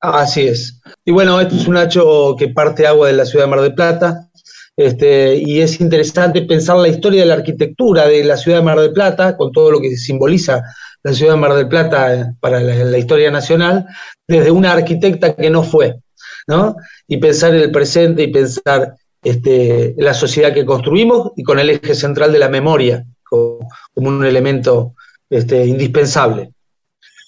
Así 0.00 0.48
es. 0.48 0.80
Y 1.04 1.12
bueno, 1.12 1.40
esto 1.40 1.54
es 1.54 1.68
un 1.68 1.76
hecho 1.76 2.34
que 2.36 2.48
parte 2.48 2.86
agua 2.86 3.06
de 3.06 3.12
la 3.12 3.24
ciudad 3.24 3.44
de 3.44 3.50
Mar 3.50 3.60
del 3.60 3.74
Plata, 3.74 4.28
este, 4.76 5.36
y 5.36 5.60
es 5.60 5.80
interesante 5.80 6.42
pensar 6.42 6.76
la 6.78 6.88
historia 6.88 7.20
de 7.20 7.28
la 7.28 7.34
arquitectura 7.34 8.08
de 8.08 8.24
la 8.24 8.36
ciudad 8.36 8.58
de 8.58 8.64
Mar 8.64 8.80
del 8.80 8.92
Plata, 8.92 9.36
con 9.36 9.52
todo 9.52 9.70
lo 9.70 9.80
que 9.80 9.96
simboliza 9.96 10.62
la 11.04 11.12
ciudad 11.12 11.34
de 11.34 11.40
Mar 11.40 11.54
del 11.54 11.68
Plata 11.68 12.34
para 12.40 12.60
la, 12.60 12.98
historia 12.98 13.30
nacional, 13.30 13.86
desde 14.26 14.50
una 14.50 14.72
arquitecta 14.72 15.36
que 15.36 15.50
no 15.50 15.62
fue. 15.62 16.00
¿no? 16.48 16.74
Y 17.06 17.18
pensar 17.18 17.54
en 17.54 17.62
el 17.62 17.70
presente 17.70 18.24
y 18.24 18.32
pensar 18.32 18.96
este, 19.22 19.94
la 19.98 20.14
sociedad 20.14 20.52
que 20.52 20.66
construimos 20.66 21.30
y 21.36 21.44
con 21.44 21.60
el 21.60 21.70
eje 21.70 21.94
central 21.94 22.32
de 22.32 22.38
la 22.40 22.48
memoria 22.48 23.04
como, 23.32 23.68
un 23.94 24.24
elemento 24.24 24.94
este, 25.30 25.64
indispensable. 25.66 26.50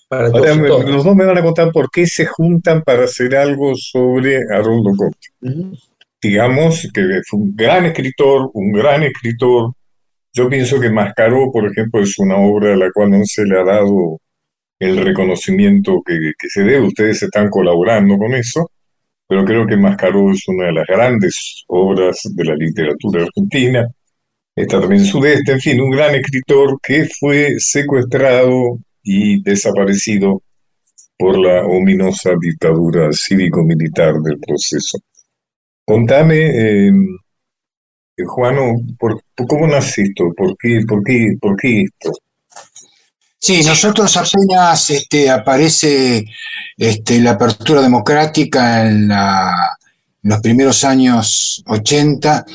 Para 0.09 0.31
todos, 0.31 0.85
los 0.85 1.05
dos 1.05 1.17
me 1.17 1.25
van 1.25 1.38
a 1.38 1.43
contar 1.43 1.73
por 1.73 1.90
qué 1.90 2.07
se 2.07 2.27
juntan 2.27 2.83
para 2.83 3.05
hacer 3.05 3.35
algo 3.35 3.73
sobre 3.75 4.38
Haroldo 4.53 4.90
Conti. 4.97 5.79
Digamos 6.23 6.88
que 6.93 7.21
fue 7.27 7.40
un 7.40 7.57
gran 7.57 7.87
escritor, 7.87 8.51
un 8.53 8.73
gran 8.73 9.03
escritor. 9.03 9.73
Yo 10.33 10.49
pienso 10.49 10.79
que 10.79 10.90
Mascaró, 10.90 11.51
por 11.51 11.67
ejemplo, 11.67 12.03
es 12.03 12.19
una 12.19 12.37
obra 12.37 12.75
a 12.75 12.77
la 12.77 12.90
cual 12.93 13.11
no 13.11 13.25
se 13.25 13.45
le 13.45 13.59
ha 13.59 13.64
dado 13.64 14.21
el 14.79 14.99
reconocimiento 14.99 16.03
que, 16.05 16.33
se 16.49 16.62
debe. 16.62 16.87
Ustedes 16.87 17.23
están 17.23 17.49
colaborando 17.49 18.19
con 18.19 18.35
eso, 18.35 18.71
pero 19.27 19.45
creo 19.45 19.67
que 19.67 19.77
Mascaró 19.77 20.31
es 20.31 20.47
una 20.49 20.67
de 20.67 20.73
las 20.73 20.87
grandes 20.87 21.64
obras 21.69 22.21
de 22.25 22.45
la 22.45 22.55
literatura 22.55 23.23
argentina. 23.23 23.88
Está 24.57 24.81
también 24.81 25.05
Sudeste, 25.05 25.53
en 25.53 25.61
fin, 25.61 25.81
un 25.81 25.90
gran 25.90 26.14
escritor 26.14 26.79
que 26.81 27.07
fue 27.19 27.57
secuestrado 27.59 28.79
y 29.03 29.43
desaparecido 29.43 30.43
por 31.19 31.38
la 31.38 31.67
ominosa 31.67 32.31
dictadura 32.40 33.11
cívico-militar 33.12 34.14
del 34.21 34.38
proceso. 34.38 34.99
Contame, 35.85 36.87
eh, 36.87 36.93
Juano, 38.25 38.77
¿cómo 39.49 39.67
nace 39.67 40.03
esto? 40.03 40.33
¿Por 40.37 40.57
qué, 40.57 40.81
por 40.87 41.03
qué, 41.03 41.37
por 41.40 41.57
qué 41.57 41.83
esto? 41.83 42.12
Sí, 43.38 43.62
nosotros 43.62 44.17
apenas 44.17 44.88
este, 44.88 45.29
aparece 45.29 46.25
este, 46.77 47.21
la 47.21 47.33
apertura 47.33 47.83
democrática 47.83 48.87
en, 48.88 49.11
los 50.25 50.41
primeros 50.41 50.85
años 50.85 51.63
80, 51.67 52.47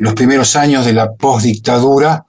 los 0.00 0.14
primeros 0.14 0.56
años 0.56 0.84
de 0.84 0.92
la 0.92 1.12
postdictadura, 1.12 2.26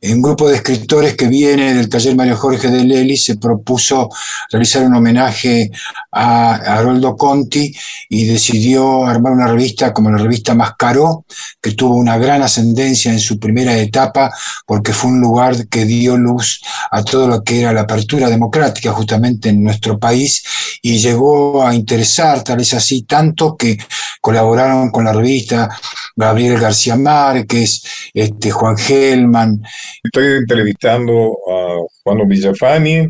un 0.00 0.22
grupo 0.22 0.48
de 0.48 0.56
escritores 0.56 1.16
que 1.16 1.26
viene 1.26 1.74
del 1.74 1.88
taller 1.88 2.14
Mario 2.14 2.36
Jorge 2.36 2.68
de 2.68 2.84
Lely 2.84 3.16
se 3.16 3.36
propuso 3.36 4.08
realizar 4.50 4.84
un 4.84 4.94
homenaje 4.94 5.72
a 6.12 6.54
Haroldo 6.54 7.16
Conti 7.16 7.74
y 8.08 8.26
decidió 8.26 9.06
armar 9.06 9.32
una 9.32 9.48
revista 9.48 9.92
como 9.92 10.10
la 10.10 10.18
revista 10.18 10.54
Mascaró, 10.54 11.24
que 11.60 11.72
tuvo 11.72 11.96
una 11.96 12.16
gran 12.16 12.40
ascendencia 12.40 13.12
en 13.12 13.18
su 13.18 13.40
primera 13.40 13.76
etapa 13.76 14.30
porque 14.64 14.92
fue 14.92 15.10
un 15.10 15.20
lugar 15.20 15.66
que 15.66 15.84
dio 15.84 16.16
luz 16.16 16.60
a 16.92 17.02
todo 17.02 17.26
lo 17.26 17.42
que 17.42 17.62
era 17.62 17.72
la 17.72 17.82
apertura 17.82 18.30
democrática 18.30 18.92
justamente 18.92 19.48
en 19.48 19.64
nuestro 19.64 19.98
país 19.98 20.44
y 20.80 20.98
llegó 20.98 21.66
a 21.66 21.74
interesar, 21.74 22.44
tal 22.44 22.58
vez 22.58 22.72
así, 22.74 23.02
tanto 23.02 23.56
que 23.56 23.78
colaboraron 24.28 24.90
con 24.90 25.06
la 25.06 25.14
revista 25.14 25.70
Gabriel 26.14 26.60
García 26.60 26.96
Márquez, 26.96 28.10
este, 28.12 28.50
Juan 28.50 28.76
Gelman, 28.76 29.62
Estoy 30.04 30.36
entrevistando 30.40 31.38
a 31.50 31.76
Juan 32.02 32.28
Villafani 32.28 33.08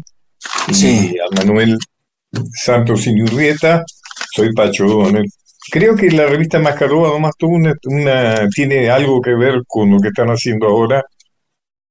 y 0.68 1.18
a 1.18 1.24
Manuel 1.36 1.76
Santos 2.54 3.08
Inurrieta. 3.08 3.84
Soy 4.32 4.52
Pacho 4.52 4.84
Donel. 4.84 5.24
Creo 5.72 5.96
que 5.96 6.08
la 6.12 6.26
revista 6.26 6.62
tuvo 7.36 7.56
una, 7.56 8.48
tiene 8.54 8.88
algo 8.88 9.20
que 9.20 9.34
ver 9.34 9.62
con 9.66 9.90
lo 9.90 9.98
que 9.98 10.08
están 10.08 10.28
haciendo 10.28 10.68
ahora, 10.68 11.02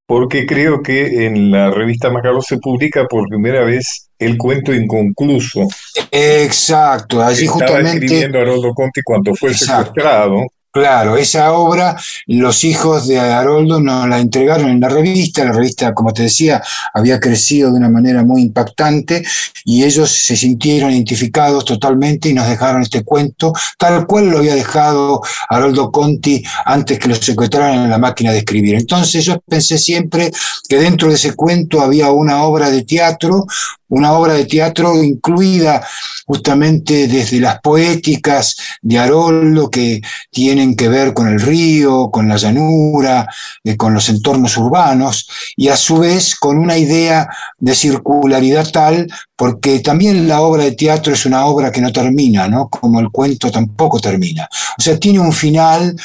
porque 0.05 0.45
creo 0.45 0.81
que 0.81 1.25
en 1.25 1.51
la 1.51 1.69
revista 1.69 2.09
Mascaró 2.09 2.41
se 2.41 2.59
publica 2.59 3.05
por 3.07 3.27
primera 3.27 3.65
vez 3.65 4.06
el 4.19 4.37
cuento 4.37 4.73
inconcluso. 4.73 5.67
Exacto, 6.11 7.21
allí 7.21 7.45
Estaba 7.45 7.59
justamente. 7.59 8.05
escribiendo 8.05 8.39
Haroldo 8.39 8.73
Conti 8.73 9.01
cuando 9.03 9.35
fue 9.35 9.53
secuestrado 9.53 10.47
Claro, 10.77 11.17
esa 11.17 11.53
obra 11.53 11.97
los 12.27 12.63
hijos 12.63 13.07
de 13.07 13.19
Haroldo 13.19 13.79
nos 13.79 14.07
la 14.07 14.19
entregaron 14.19 14.69
en 14.69 14.79
la 14.79 14.89
revista, 14.89 15.43
la 15.43 15.51
revista, 15.51 15.91
como 15.95 16.13
te 16.13 16.21
decía, 16.21 16.61
había 16.93 17.19
crecido 17.19 17.71
de 17.71 17.77
una 17.79 17.89
manera 17.89 18.23
muy 18.23 18.43
impactante 18.43 19.25
y 19.65 19.83
ellos 19.85 20.11
se 20.11 20.37
sintieron 20.37 20.91
identificados 20.91 21.65
totalmente 21.65 22.29
y 22.29 22.35
nos 22.35 22.47
dejaron 22.47 22.83
este 22.83 23.03
cuento, 23.03 23.53
tal 23.79 24.05
cual 24.05 24.29
lo 24.29 24.37
había 24.37 24.53
dejado 24.53 25.19
Haroldo 25.49 25.91
Conti 25.91 26.43
antes 26.65 26.99
que 26.99 27.07
lo 27.07 27.15
secuestraran 27.15 27.85
en 27.85 27.89
la 27.89 27.97
máquina 27.97 28.31
de 28.31 28.37
escribir. 28.39 28.75
Entonces 28.75 29.25
yo 29.25 29.39
pensé 29.47 29.79
siempre 29.79 30.31
que 30.69 30.77
dentro 30.77 31.07
de 31.09 31.15
ese 31.15 31.33
cuento 31.33 31.81
había 31.81 32.11
una 32.11 32.43
obra 32.43 32.69
de 32.69 32.83
teatro, 32.83 33.45
una 33.89 34.13
obra 34.13 34.33
de 34.33 34.45
teatro 34.45 35.01
incluida 35.03 35.85
justamente 36.25 37.07
desde 37.07 37.39
las 37.39 37.59
poéticas 37.61 38.55
de 38.81 38.99
Haroldo 38.99 39.69
que 39.69 40.01
tienen 40.29 40.75
que 40.75 40.89
ver 40.89 41.13
con 41.13 41.27
el 41.27 41.39
río, 41.39 42.09
con 42.11 42.27
la 42.27 42.35
llanura, 42.35 43.27
eh, 43.63 43.77
con 43.77 43.93
los 43.93 44.09
entornos 44.09 44.57
urbanos, 44.57 45.29
y 45.55 45.69
a 45.69 45.77
su 45.77 45.99
vez 45.99 46.35
con 46.35 46.57
una 46.57 46.77
idea 46.77 47.27
de 47.57 47.75
circularidad 47.75 48.69
tal, 48.71 49.07
porque 49.35 49.79
también 49.79 50.27
la 50.27 50.41
obra 50.41 50.63
de 50.63 50.73
teatro 50.73 51.13
es 51.13 51.25
una 51.25 51.45
obra 51.45 51.71
que 51.71 51.81
no 51.81 51.91
termina, 51.91 52.47
¿no? 52.47 52.67
Como 52.69 52.99
el 52.99 53.09
cuento 53.09 53.51
tampoco 53.51 53.99
termina. 53.99 54.49
O 54.77 54.81
sea, 54.81 54.99
tiene 54.99 55.19
un 55.19 55.31
final 55.31 55.95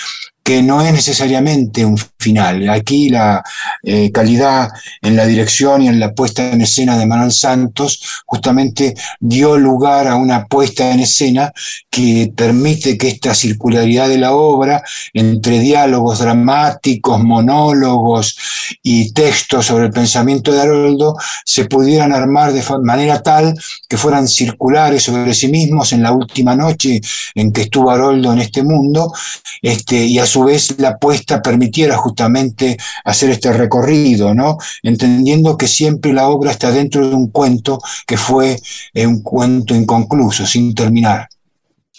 que 0.43 0.63
no 0.63 0.83
es 0.83 0.93
necesariamente 0.93 1.85
un 1.85 1.99
final. 2.19 2.69
Aquí 2.69 3.09
la 3.09 3.43
eh, 3.83 4.11
calidad 4.11 4.71
en 5.01 5.17
la 5.17 5.27
dirección 5.27 5.83
y 5.83 5.89
en 5.89 6.01
la 6.01 6.13
puesta 6.15 6.51
en 6.51 6.61
escena 6.61 6.99
de 6.99 7.07
Manuel 7.07 7.33
Santos 7.33 8.23
justamente 8.27 8.95
dio 9.21 9.57
lugar 9.57 10.07
a 10.07 10.17
una 10.17 10.47
puesta 10.47 10.91
en 10.91 11.01
escena 11.01 11.53
que 11.91 12.33
permite 12.35 12.97
que 12.97 13.09
esta 13.09 13.35
circularidad 13.35 14.09
de 14.09 14.19
la 14.19 14.33
obra, 14.33 14.83
entre 15.13 15.59
diálogos 15.61 16.21
dramáticos, 16.21 17.23
monólogos 17.23 18.37
y 18.83 19.13
textos 19.13 19.67
sobre 19.67 19.87
el 19.87 19.93
pensamiento 19.93 20.53
de 20.53 20.61
Haroldo, 20.61 21.17
se 21.45 21.67
pudieran 21.67 22.13
armar 22.13 22.53
de 22.53 22.65
manera 22.83 23.23
tal 23.23 23.55
que 23.89 23.97
fueran 23.97 24.27
circulares 24.27 25.03
sobre 25.03 25.35
sí 25.35 25.49
mismos 25.49 25.93
en 25.93 26.03
la 26.03 26.13
última 26.13 26.57
noche 26.57 27.01
en 27.35 27.53
que 27.53 27.63
estuvo 27.63 27.91
Haroldo 27.91 28.33
en 28.33 28.41
este 28.41 28.63
mundo, 28.63 29.13
este, 29.61 30.05
y 30.05 30.19
a 30.19 30.27
su 30.33 30.45
vez 30.45 30.79
la 30.79 30.91
apuesta 30.91 31.43
permitiera 31.43 31.97
justamente 31.97 32.77
hacer 33.05 33.31
este 33.31 33.53
recorrido, 33.53 34.35
¿no? 34.35 34.57
Entendiendo 34.83 35.59
que 35.59 35.69
siempre 35.69 36.13
la 36.13 36.29
obra 36.29 36.53
está 36.53 36.71
dentro 36.71 37.07
de 37.07 37.15
un 37.15 37.31
cuento 37.31 37.79
que 38.07 38.17
fue 38.17 38.57
eh, 38.95 39.07
un 39.07 39.23
cuento 39.23 39.75
inconcluso, 39.75 40.47
sin 40.47 40.75
terminar. 40.75 41.29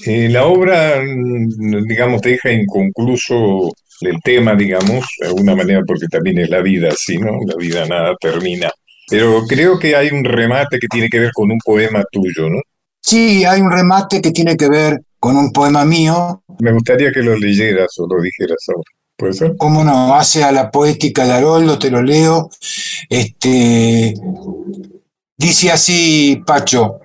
Eh, 0.05 0.29
la 0.29 0.45
obra, 0.45 1.01
mm, 1.01 1.85
digamos, 1.87 2.21
deja 2.21 2.51
inconcluso 2.51 3.71
el 4.01 4.19
tema, 4.23 4.55
digamos, 4.55 5.05
de 5.19 5.27
alguna 5.27 5.55
manera, 5.55 5.81
porque 5.85 6.07
también 6.07 6.39
es 6.39 6.49
la 6.49 6.61
vida 6.61 6.89
así, 6.89 7.17
¿no? 7.17 7.37
La 7.45 7.55
vida 7.55 7.85
nada 7.85 8.15
termina. 8.19 8.71
Pero 9.09 9.45
creo 9.47 9.77
que 9.77 9.95
hay 9.95 10.09
un 10.09 10.23
remate 10.23 10.79
que 10.79 10.87
tiene 10.87 11.09
que 11.09 11.19
ver 11.19 11.31
con 11.33 11.51
un 11.51 11.59
poema 11.59 12.03
tuyo, 12.11 12.49
¿no? 12.49 12.59
Sí, 12.99 13.45
hay 13.45 13.61
un 13.61 13.71
remate 13.71 14.21
que 14.21 14.31
tiene 14.31 14.57
que 14.57 14.69
ver 14.69 15.01
con 15.19 15.37
un 15.37 15.51
poema 15.51 15.85
mío. 15.85 16.42
Me 16.63 16.71
gustaría 16.71 17.11
que 17.11 17.21
lo 17.21 17.35
leyeras 17.37 17.99
o 17.99 18.07
lo 18.07 18.21
dijeras 18.21 18.65
ahora. 18.69 18.89
¿Puede 19.17 19.33
ser? 19.33 19.57
¿Cómo 19.57 19.83
no? 19.83 20.15
Hace 20.15 20.45
a 20.45 20.51
la 20.53 20.71
poética 20.71 21.25
de 21.25 21.33
Haroldo, 21.33 21.77
te 21.77 21.91
lo 21.91 22.01
leo. 22.01 22.49
Este, 23.09 24.13
dice 25.37 25.71
así, 25.73 26.41
Pacho, 26.47 27.01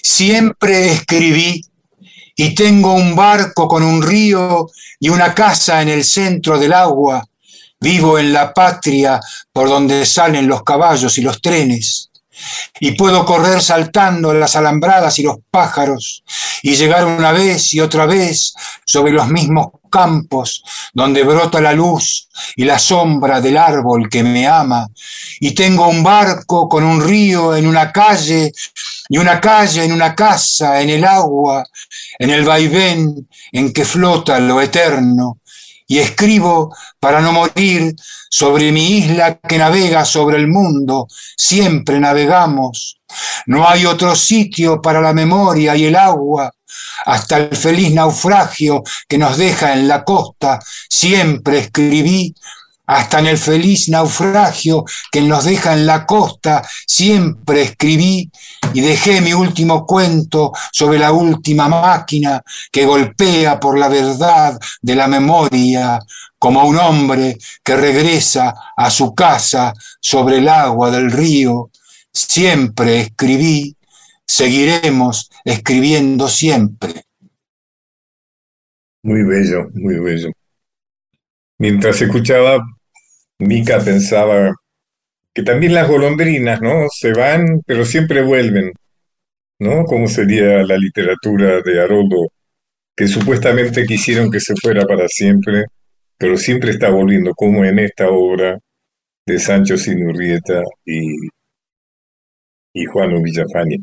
siempre 0.00 0.92
escribí 0.92 1.60
y 2.36 2.54
tengo 2.54 2.94
un 2.94 3.16
barco 3.16 3.66
con 3.66 3.82
un 3.82 4.00
río 4.00 4.68
y 5.00 5.08
una 5.08 5.34
casa 5.34 5.82
en 5.82 5.88
el 5.88 6.04
centro 6.04 6.56
del 6.56 6.72
agua. 6.72 7.26
Vivo 7.80 8.16
en 8.16 8.32
la 8.32 8.54
patria 8.54 9.18
por 9.52 9.68
donde 9.68 10.06
salen 10.06 10.46
los 10.46 10.62
caballos 10.62 11.18
y 11.18 11.22
los 11.22 11.42
trenes 11.42 12.07
y 12.80 12.92
puedo 12.92 13.24
correr 13.24 13.60
saltando 13.60 14.32
las 14.34 14.56
alambradas 14.56 15.18
y 15.18 15.22
los 15.22 15.36
pájaros 15.50 16.22
y 16.62 16.74
llegar 16.74 17.04
una 17.04 17.32
vez 17.32 17.72
y 17.74 17.80
otra 17.80 18.06
vez 18.06 18.54
sobre 18.84 19.12
los 19.12 19.28
mismos 19.28 19.68
campos 19.90 20.62
donde 20.92 21.22
brota 21.22 21.60
la 21.60 21.72
luz 21.72 22.28
y 22.56 22.64
la 22.64 22.78
sombra 22.78 23.40
del 23.40 23.56
árbol 23.56 24.08
que 24.08 24.22
me 24.22 24.46
ama. 24.46 24.86
Y 25.40 25.52
tengo 25.52 25.88
un 25.88 26.02
barco 26.02 26.68
con 26.68 26.84
un 26.84 27.02
río 27.02 27.56
en 27.56 27.66
una 27.66 27.90
calle 27.90 28.52
y 29.08 29.18
una 29.18 29.40
calle 29.40 29.84
en 29.84 29.92
una 29.92 30.14
casa 30.14 30.80
en 30.80 30.90
el 30.90 31.04
agua 31.04 31.64
en 32.18 32.30
el 32.30 32.44
vaivén 32.44 33.28
en 33.52 33.72
que 33.72 33.84
flota 33.84 34.38
lo 34.38 34.60
eterno 34.60 35.38
y 35.88 35.98
escribo 35.98 36.72
para 37.00 37.20
no 37.20 37.32
morir 37.32 37.96
sobre 38.30 38.70
mi 38.70 38.98
isla 38.98 39.38
que 39.40 39.58
navega 39.58 40.04
sobre 40.04 40.36
el 40.36 40.46
mundo, 40.46 41.08
siempre 41.36 41.98
navegamos. 41.98 43.00
No 43.46 43.66
hay 43.66 43.86
otro 43.86 44.14
sitio 44.14 44.82
para 44.82 45.00
la 45.00 45.14
memoria 45.14 45.74
y 45.74 45.86
el 45.86 45.96
agua, 45.96 46.52
hasta 47.06 47.38
el 47.38 47.56
feliz 47.56 47.92
naufragio 47.92 48.82
que 49.08 49.16
nos 49.16 49.38
deja 49.38 49.72
en 49.72 49.88
la 49.88 50.04
costa, 50.04 50.60
siempre 50.90 51.58
escribí 51.58 52.34
hasta 52.88 53.18
en 53.18 53.26
el 53.26 53.36
feliz 53.36 53.90
naufragio 53.90 54.84
que 55.12 55.20
nos 55.20 55.44
deja 55.44 55.74
en 55.74 55.84
la 55.84 56.06
costa, 56.06 56.66
siempre 56.86 57.62
escribí 57.62 58.30
y 58.72 58.80
dejé 58.80 59.20
mi 59.20 59.34
último 59.34 59.84
cuento 59.84 60.52
sobre 60.72 60.98
la 60.98 61.12
última 61.12 61.68
máquina 61.68 62.42
que 62.72 62.86
golpea 62.86 63.60
por 63.60 63.78
la 63.78 63.88
verdad 63.88 64.58
de 64.80 64.96
la 64.96 65.06
memoria, 65.06 66.00
como 66.38 66.64
un 66.64 66.78
hombre 66.78 67.36
que 67.62 67.76
regresa 67.76 68.54
a 68.74 68.90
su 68.90 69.14
casa 69.14 69.74
sobre 70.00 70.38
el 70.38 70.48
agua 70.48 70.90
del 70.90 71.10
río. 71.10 71.70
Siempre 72.10 73.00
escribí, 73.00 73.76
seguiremos 74.26 75.28
escribiendo 75.44 76.26
siempre. 76.26 77.04
Muy 79.02 79.24
bello, 79.24 79.68
muy 79.74 79.98
bello. 80.00 80.30
Mientras 81.58 82.00
escuchaba, 82.00 82.64
Mica 83.38 83.78
pensaba 83.80 84.52
que 85.32 85.42
también 85.42 85.74
las 85.74 85.88
golondrinas, 85.88 86.60
¿no? 86.60 86.88
Se 86.90 87.12
van, 87.12 87.62
pero 87.64 87.84
siempre 87.84 88.22
vuelven, 88.22 88.72
¿no? 89.60 89.84
Como 89.84 90.08
sería 90.08 90.64
la 90.64 90.76
literatura 90.76 91.60
de 91.60 91.80
Haroldo, 91.80 92.28
que 92.96 93.06
supuestamente 93.06 93.84
quisieron 93.86 94.30
que 94.30 94.40
se 94.40 94.54
fuera 94.60 94.84
para 94.84 95.06
siempre, 95.06 95.66
pero 96.16 96.36
siempre 96.36 96.70
está 96.70 96.90
volviendo, 96.90 97.32
como 97.34 97.64
en 97.64 97.78
esta 97.78 98.08
obra 98.08 98.58
de 99.24 99.38
Sancho 99.38 99.76
Sinurrieta 99.76 100.62
y, 100.84 101.28
y 102.74 102.84
Juano 102.86 103.22
Villafani. 103.22 103.76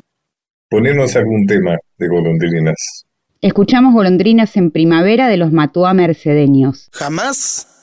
Ponernos 0.69 1.15
algún 1.15 1.45
tema 1.45 1.77
de 1.97 2.07
golondrinas. 2.09 3.05
Escuchamos 3.39 3.93
golondrinas 3.93 4.57
en 4.57 4.71
primavera 4.71 5.29
de 5.29 5.37
los 5.37 5.53
Matuá 5.53 5.93
mercedeños. 5.93 6.89
Jamás 6.91 7.74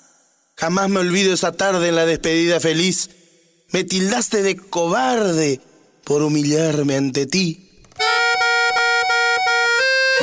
Jamás 0.63 0.89
me 0.89 1.01
olvido 1.01 1.35
esa 1.35 1.51
tarde 1.51 1.89
en 1.89 1.97
la 1.97 2.07
despedida 2.07 2.61
feliz. 2.61 3.11
Me 3.73 3.83
tildaste 3.83 4.45
de 4.45 4.57
cobarde 4.57 5.61
por 6.05 6.23
humillarme 6.23 6.97
ante 6.97 7.27
ti. 7.27 7.69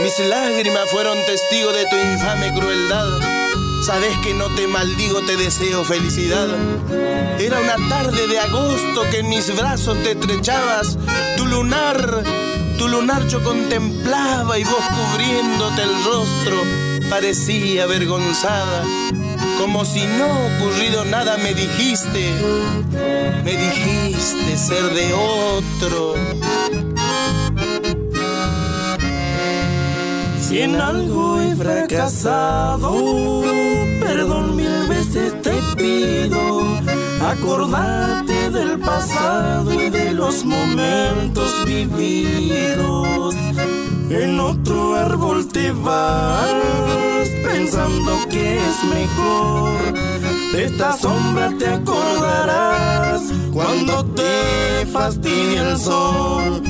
Mis 0.01 0.17
lágrimas 0.29 0.89
fueron 0.91 1.17
testigo 1.25 1.73
de 1.73 1.85
tu 1.87 1.97
infame 1.97 2.53
crueldad. 2.53 3.19
Sabes 3.85 4.17
que 4.23 4.33
no 4.33 4.45
te 4.55 4.65
maldigo, 4.67 5.25
te 5.25 5.35
deseo 5.35 5.83
felicidad. 5.83 6.47
Era 7.37 7.59
una 7.59 7.75
tarde 7.89 8.25
de 8.25 8.39
agosto 8.39 9.09
que 9.11 9.19
en 9.19 9.27
mis 9.27 9.53
brazos 9.57 10.01
te 10.03 10.11
estrechabas. 10.11 10.97
Tu 11.35 11.47
lunar, 11.47 12.23
tu 12.77 12.87
lunar 12.87 13.27
yo 13.27 13.43
contemplaba 13.43 14.57
y 14.57 14.63
vos 14.63 14.85
cubriéndote 14.95 15.81
el 15.81 16.03
rostro 16.05 16.63
parecía 17.09 17.83
avergonzada. 17.83 18.85
Como 19.57 19.85
si 19.85 20.05
no 20.05 20.27
ocurrido 20.47 21.05
nada 21.05 21.37
me 21.37 21.53
dijiste, 21.53 22.33
me 23.43 23.51
dijiste 23.51 24.57
ser 24.57 24.83
de 24.93 25.13
otro. 25.13 26.15
Si 30.41 30.61
en 30.61 30.81
algo 30.81 31.39
he 31.39 31.55
fracasado, 31.55 33.43
perdón 33.99 34.55
mil 34.55 34.87
veces 34.87 35.39
te 35.41 35.53
pido. 35.77 36.79
Acordate 37.21 38.49
del 38.49 38.79
pasado 38.79 39.71
y 39.73 39.89
de 39.89 40.11
los 40.13 40.43
momentos 40.45 41.65
vividos. 41.65 43.35
En 44.09 44.39
otro 44.39 44.95
árbol 44.95 45.47
te 45.47 45.71
vas 45.71 46.49
pensando 47.43 48.17
que 48.27 48.57
es 48.57 48.83
mejor. 48.85 49.93
De 50.51 50.65
esta 50.65 50.97
sombra 50.97 51.53
te 51.59 51.67
acordarás 51.67 53.21
cuando 53.53 54.03
te 54.15 54.85
fastidie 54.91 55.59
el 55.59 55.77
sol. 55.77 56.63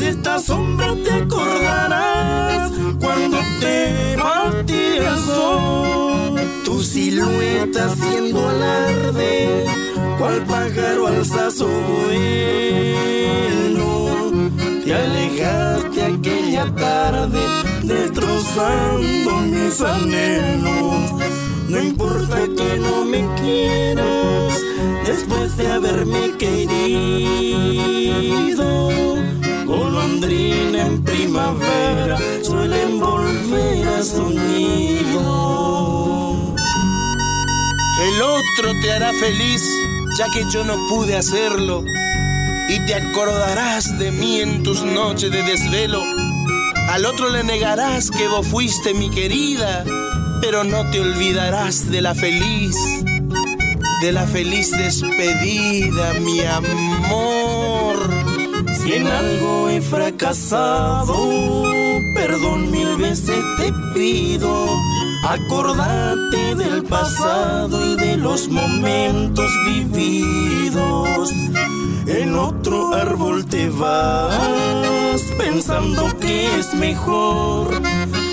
De 0.00 0.08
esta 0.08 0.38
sombra 0.38 0.94
te 1.04 1.12
acordarás 1.12 2.72
cuando 2.98 3.36
te 3.60 4.16
fastidie 4.16 5.06
el 5.06 5.18
sol. 5.18 6.40
Tu 6.64 6.82
silueta 6.82 7.84
haciendo 7.84 8.48
alarde, 8.48 9.66
cual 10.18 10.42
pájaro 10.46 11.08
alza 11.08 11.50
su 11.50 11.66
vuelo. 11.66 12.38
Te 14.98 15.04
alejaste 15.04 16.02
aquella 16.02 16.66
tarde 16.74 17.38
destrozando 17.84 19.30
mis 19.42 19.80
anhelos. 19.80 21.12
No 21.68 21.80
importa 21.80 22.38
que 22.56 22.78
no 22.78 23.04
me 23.04 23.24
quieras 23.40 24.60
después 25.06 25.56
de 25.56 25.70
haberme 25.70 26.36
querido. 26.36 27.58
Golondrina 29.66 30.86
en 30.86 31.04
primavera 31.04 32.18
suelen 32.42 32.98
volver 32.98 33.86
a 33.86 34.02
su 34.02 34.30
nido. 34.30 35.76
El 38.02 38.20
otro 38.20 38.72
te 38.82 38.92
hará 38.94 39.12
feliz, 39.12 39.62
ya 40.18 40.26
que 40.32 40.44
yo 40.50 40.64
no 40.64 40.74
pude 40.88 41.14
hacerlo. 41.16 41.84
Y 42.68 42.86
te 42.86 42.94
acordarás 42.94 43.98
de 43.98 44.10
mí 44.10 44.40
en 44.40 44.62
tus 44.62 44.82
noches 44.82 45.30
de 45.30 45.42
desvelo 45.42 46.02
al 46.88 47.04
otro 47.04 47.28
le 47.28 47.44
negarás 47.44 48.10
que 48.10 48.26
vos 48.28 48.46
fuiste 48.46 48.94
mi 48.94 49.10
querida, 49.10 49.84
pero 50.40 50.64
no 50.64 50.90
te 50.90 51.00
olvidarás 51.00 51.90
de 51.90 52.00
la 52.00 52.14
feliz, 52.14 52.76
de 54.00 54.10
la 54.10 54.26
feliz 54.26 54.70
despedida, 54.70 56.14
mi 56.14 56.40
amor. 56.40 57.96
Si 58.72 58.94
en 58.94 59.06
algo 59.06 59.68
he 59.68 59.82
fracasado, 59.82 61.14
perdón 62.14 62.70
mil 62.70 62.96
veces 62.96 63.44
te 63.58 63.70
pido. 63.92 64.66
Acordate 65.24 66.54
del 66.54 66.84
pasado 66.84 67.92
y 67.92 67.96
de 67.96 68.16
los 68.16 68.48
momentos 68.48 69.50
vividos. 69.66 71.30
En 72.06 72.34
otro 72.68 72.94
árbol 72.94 73.44
te 73.46 73.70
vas 73.70 75.22
pensando 75.38 76.14
que 76.18 76.58
es 76.58 76.74
mejor. 76.74 77.80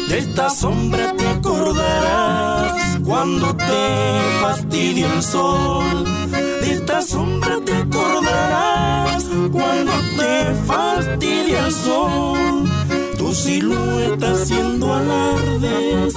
De 0.09 0.17
esta 0.17 0.49
sombra 0.49 1.13
te 1.15 1.25
acordarás 1.27 2.99
cuando 3.05 3.55
te 3.55 4.19
fastidie 4.41 5.05
el 5.05 5.23
sol. 5.23 6.03
De 6.31 6.73
esta 6.73 7.01
sombra 7.01 7.61
te 7.63 7.75
acordarás 7.75 9.23
cuando 9.51 9.93
te 10.17 10.53
fastidie 10.65 11.57
el 11.57 11.71
sol. 11.71 12.69
Tu 13.17 13.33
silueta 13.33 14.33
haciendo 14.33 14.93
alardes, 14.93 16.13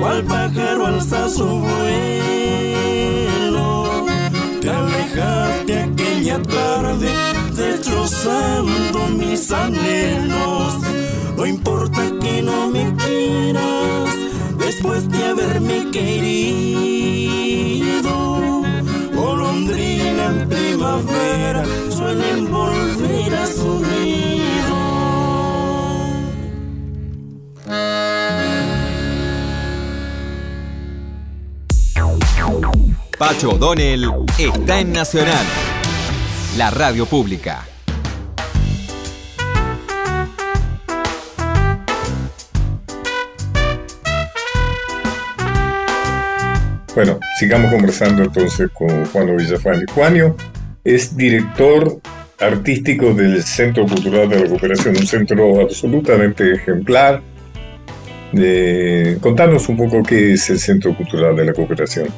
cual 0.00 0.22
pájaro 0.24 0.86
alza 0.86 1.28
su 1.28 1.46
vuelo. 1.46 1.96
Te 4.60 4.70
alejaste 4.70 5.82
aquella 5.82 6.40
tarde 6.42 7.35
destrozando 7.86 9.06
mis 9.16 9.50
anhelos. 9.52 10.74
No 11.36 11.46
importa 11.46 12.02
que 12.20 12.42
no 12.42 12.68
me 12.68 12.92
quieras 12.96 14.10
después 14.58 15.08
de 15.08 15.24
haberme 15.24 15.90
querido. 15.92 16.42
Golondrina 19.14 20.26
en 20.26 20.48
primavera 20.48 21.64
suelen 21.90 22.50
volver 22.50 23.34
a 23.34 23.46
su 23.46 23.80
nido. 23.80 24.76
Pacho 33.18 33.50
O'Donnell 33.50 34.10
está 34.38 34.80
en 34.80 34.92
Nacional, 34.92 35.46
la 36.58 36.70
radio 36.70 37.06
pública. 37.06 37.64
Bueno, 46.96 47.20
sigamos 47.38 47.70
conversando 47.70 48.22
entonces 48.22 48.70
con 48.72 49.04
Juanio 49.04 49.36
Villafani. 49.36 49.82
Juanio 49.94 50.34
es 50.82 51.14
director 51.14 52.00
artístico 52.40 53.12
del 53.12 53.42
Centro 53.42 53.84
Cultural 53.84 54.30
de 54.30 54.40
la 54.40 54.48
Cooperación, 54.48 54.96
un 54.96 55.06
centro 55.06 55.60
absolutamente 55.60 56.54
ejemplar. 56.54 57.20
Eh, 58.32 59.18
contanos 59.20 59.68
un 59.68 59.76
poco 59.76 60.02
qué 60.02 60.32
es 60.32 60.48
el 60.48 60.58
Centro 60.58 60.96
Cultural 60.96 61.36
de 61.36 61.44
la 61.44 61.52
Cooperación. 61.52 62.08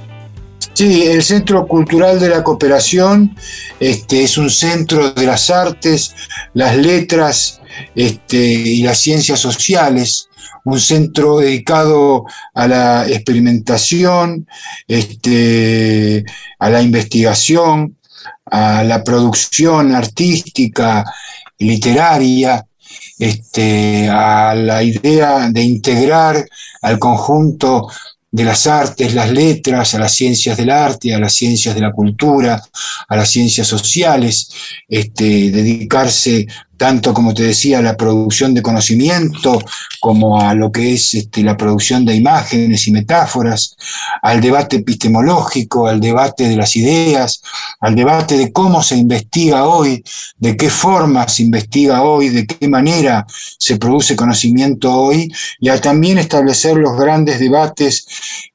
Sí, 0.75 1.09
el 1.09 1.25
Centro 1.25 1.67
Cultural 1.67 2.21
de 2.21 2.29
la 2.29 2.45
Cooperación 2.45 3.35
este, 3.81 4.23
es 4.23 4.39
un 4.39 4.49
centro 4.49 5.11
de 5.11 5.27
las 5.27 5.51
artes, 5.51 6.15
las 6.55 6.77
letras 6.77 7.61
este, 7.97 8.39
y 8.39 8.83
las 8.85 8.99
ciencias 9.01 9.41
sociales, 9.41 10.28
un 10.69 10.81
centro 10.81 11.39
dedicado 11.39 12.25
a 12.55 12.69
la 12.69 13.09
experimentación, 13.09 14.47
este, 14.87 16.25
a 16.59 16.69
la 16.69 16.83
investigación, 16.83 17.97
a 18.45 18.85
la 18.85 19.03
producción 19.03 19.95
artística, 19.95 21.05
literaria, 21.59 22.67
este, 23.19 24.09
a 24.11 24.55
la 24.55 24.83
idea 24.83 25.49
de 25.51 25.63
integrar 25.63 26.45
al 26.83 26.99
conjunto 26.99 27.89
de 28.31 28.45
las 28.45 28.67
artes, 28.67 29.15
las 29.15 29.31
letras, 29.31 29.95
a 29.95 29.99
las 29.99 30.15
ciencias 30.15 30.59
del 30.59 30.71
arte, 30.71 31.15
a 31.15 31.19
las 31.19 31.33
ciencias 31.33 31.75
de 31.75 31.81
la 31.81 31.93
cultura, 31.93 32.63
a 33.09 33.17
las 33.17 33.31
ciencias 33.31 33.67
sociales, 33.67 34.51
este, 34.87 35.51
dedicarse 35.51 36.47
tanto 36.79 37.13
como 37.13 37.35
te 37.35 37.43
decía, 37.43 37.81
a 37.81 37.83
la 37.83 37.97
producción 37.97 38.55
de 38.55 38.63
conocimiento, 38.63 39.59
como 40.01 40.41
a 40.41 40.55
lo 40.55 40.71
que 40.71 40.95
es 40.95 41.13
este, 41.13 41.43
la 41.43 41.57
producción 41.57 42.05
de 42.05 42.15
imágenes 42.15 42.87
y 42.87 42.93
metáforas, 42.93 43.77
al 44.23 44.41
debate 44.41 44.77
epistemológico, 44.77 45.89
al 45.89 46.01
debate 46.01 46.49
de 46.49 46.57
las 46.57 46.77
ideas, 46.77 47.43
al 47.81 47.97
debate 47.97 48.39
de 48.39 48.53
cómo 48.53 48.83
se 48.83 48.97
investiga 48.97 49.67
hoy, 49.67 50.03
de 50.39 50.57
qué 50.57 50.71
forma 50.71 51.29
se 51.29 51.43
investiga 51.43 52.03
hoy, 52.03 52.29
de 52.29 52.47
qué 52.47 52.69
manera 52.69 53.27
se 53.59 53.77
produce 53.77 54.15
conocimiento 54.15 54.95
hoy, 54.95 55.31
y 55.59 55.69
a 55.69 55.81
también 55.81 56.19
establecer 56.19 56.77
los 56.77 56.97
grandes 56.97 57.41
debates 57.41 58.07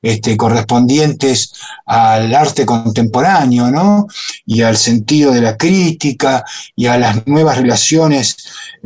este, 0.01 0.37
correspondientes 0.37 1.53
al 1.85 2.33
arte 2.33 2.65
contemporáneo, 2.65 3.69
¿no? 3.69 4.07
Y 4.45 4.61
al 4.61 4.77
sentido 4.77 5.31
de 5.33 5.41
la 5.41 5.57
crítica 5.57 6.45
y 6.75 6.85
a 6.85 6.97
las 6.97 7.27
nuevas 7.27 7.57
relaciones 7.57 8.12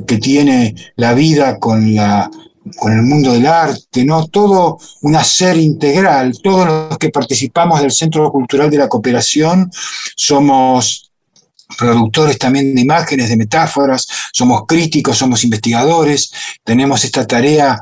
que 0.06 0.18
tiene 0.18 0.76
la 0.96 1.14
vida 1.14 1.58
con, 1.60 1.96
la, 1.96 2.30
con 2.78 2.94
el 2.94 3.04
mundo 3.04 3.34
del 3.34 3.46
arte, 3.46 4.04
¿no? 4.04 4.28
Todo 4.28 4.78
un 5.02 5.16
hacer 5.16 5.58
integral. 5.58 6.38
Todos 6.42 6.68
los 6.68 6.98
que 6.98 7.10
participamos 7.10 7.82
del 7.82 7.92
Centro 7.92 8.32
Cultural 8.32 8.70
de 8.70 8.78
la 8.78 8.90
Cooperación 8.90 9.72
somos 10.16 11.12
productores 11.78 12.38
también 12.38 12.74
de 12.74 12.82
imágenes, 12.82 13.30
de 13.30 13.38
metáforas, 13.38 14.08
somos 14.32 14.64
críticos, 14.66 15.18
somos 15.18 15.44
investigadores, 15.44 16.32
tenemos 16.64 17.04
esta 17.04 17.28
tarea 17.28 17.80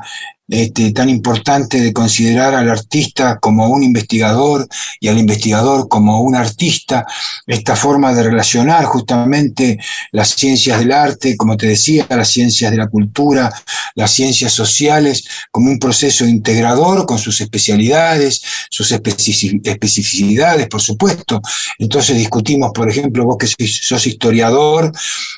este, 0.48 0.92
tan 0.92 1.08
importante 1.08 1.80
de 1.80 1.92
considerar 1.92 2.54
al 2.54 2.70
artista 2.70 3.38
como 3.40 3.68
un 3.68 3.82
investigador 3.82 4.68
y 5.00 5.08
al 5.08 5.18
investigador 5.18 5.88
como 5.88 6.20
un 6.20 6.36
artista, 6.36 7.04
esta 7.46 7.74
forma 7.74 8.14
de 8.14 8.22
relacionar 8.22 8.84
justamente 8.84 9.78
las 10.12 10.30
ciencias 10.30 10.78
del 10.78 10.92
arte, 10.92 11.36
como 11.36 11.56
te 11.56 11.66
decía, 11.66 12.06
las 12.08 12.28
ciencias 12.28 12.70
de 12.70 12.76
la 12.76 12.86
cultura, 12.86 13.52
las 13.96 14.12
ciencias 14.12 14.52
sociales, 14.52 15.24
como 15.50 15.70
un 15.70 15.80
proceso 15.80 16.24
integrador 16.24 17.06
con 17.06 17.18
sus 17.18 17.40
especialidades, 17.40 18.40
sus 18.70 18.92
especificidades, 18.92 20.68
por 20.68 20.80
supuesto. 20.80 21.40
Entonces 21.78 22.16
discutimos, 22.16 22.70
por 22.72 22.88
ejemplo, 22.88 23.24
vos 23.24 23.36
que 23.38 23.48
sos 23.48 24.06
historiador, 24.06 24.92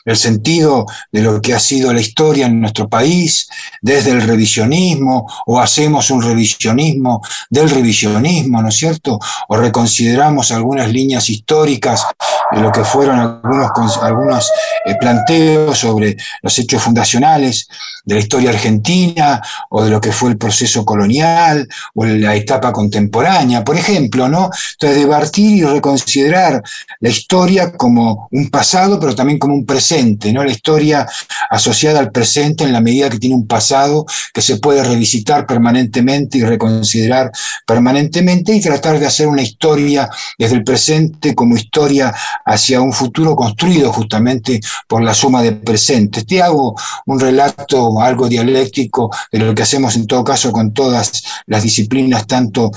el 0.04 0.16
sentido 0.16 0.84
de 1.12 1.22
lo 1.22 1.40
que 1.40 1.54
ha 1.54 1.58
sido 1.58 1.92
la 1.92 2.00
historia 2.00 2.46
en 2.46 2.60
nuestro 2.60 2.88
país, 2.88 3.48
desde 3.80 4.10
el 4.10 4.22
revisionismo, 4.22 4.97
o 5.04 5.60
hacemos 5.60 6.10
un 6.10 6.22
revisionismo 6.22 7.22
del 7.50 7.70
revisionismo, 7.70 8.62
¿no 8.62 8.68
es 8.68 8.76
cierto? 8.76 9.18
O 9.48 9.56
reconsideramos 9.56 10.50
algunas 10.52 10.88
líneas 10.88 11.28
históricas 11.30 12.06
de 12.52 12.60
lo 12.60 12.72
que 12.72 12.84
fueron 12.84 13.18
algunos, 13.18 13.98
algunos 13.98 14.50
eh, 14.84 14.94
planteos 14.96 15.78
sobre 15.78 16.16
los 16.42 16.58
hechos 16.58 16.82
fundacionales 16.82 17.68
de 18.04 18.14
la 18.14 18.20
historia 18.20 18.50
argentina 18.50 19.42
o 19.68 19.84
de 19.84 19.90
lo 19.90 20.00
que 20.00 20.12
fue 20.12 20.30
el 20.30 20.38
proceso 20.38 20.82
colonial 20.84 21.68
o 21.94 22.06
la 22.06 22.34
etapa 22.34 22.72
contemporánea, 22.72 23.62
por 23.62 23.76
ejemplo, 23.76 24.28
¿no? 24.30 24.50
Entonces, 24.72 24.98
debatir 24.98 25.52
y 25.52 25.62
reconsiderar 25.62 26.62
la 27.00 27.08
historia 27.08 27.72
como 27.72 28.28
un 28.32 28.48
pasado, 28.48 28.98
pero 28.98 29.14
también 29.14 29.38
como 29.38 29.54
un 29.54 29.66
presente, 29.66 30.32
¿no? 30.32 30.42
La 30.42 30.52
historia 30.52 31.06
asociada 31.50 32.00
al 32.00 32.10
presente 32.10 32.64
en 32.64 32.72
la 32.72 32.80
medida 32.80 33.10
que 33.10 33.18
tiene 33.18 33.36
un 33.36 33.46
pasado 33.46 34.06
que 34.32 34.40
se 34.40 34.56
puede 34.56 34.82
revisitar 34.88 35.46
permanentemente 35.46 36.38
y 36.38 36.42
reconsiderar 36.42 37.30
permanentemente 37.66 38.54
y 38.54 38.60
tratar 38.60 38.98
de 38.98 39.06
hacer 39.06 39.26
una 39.26 39.42
historia 39.42 40.08
desde 40.38 40.56
el 40.56 40.64
presente 40.64 41.34
como 41.34 41.56
historia 41.56 42.14
hacia 42.44 42.80
un 42.80 42.92
futuro 42.92 43.36
construido 43.36 43.92
justamente 43.92 44.60
por 44.86 45.02
la 45.02 45.14
suma 45.14 45.42
de 45.42 45.52
presentes. 45.52 46.26
Te 46.26 46.42
hago 46.42 46.74
un 47.06 47.20
relato 47.20 48.00
algo 48.00 48.28
dialéctico 48.28 49.10
de 49.30 49.38
lo 49.38 49.54
que 49.54 49.62
hacemos 49.62 49.96
en 49.96 50.06
todo 50.06 50.24
caso 50.24 50.52
con 50.52 50.72
todas 50.72 51.22
las 51.46 51.62
disciplinas, 51.62 52.26
tanto 52.26 52.70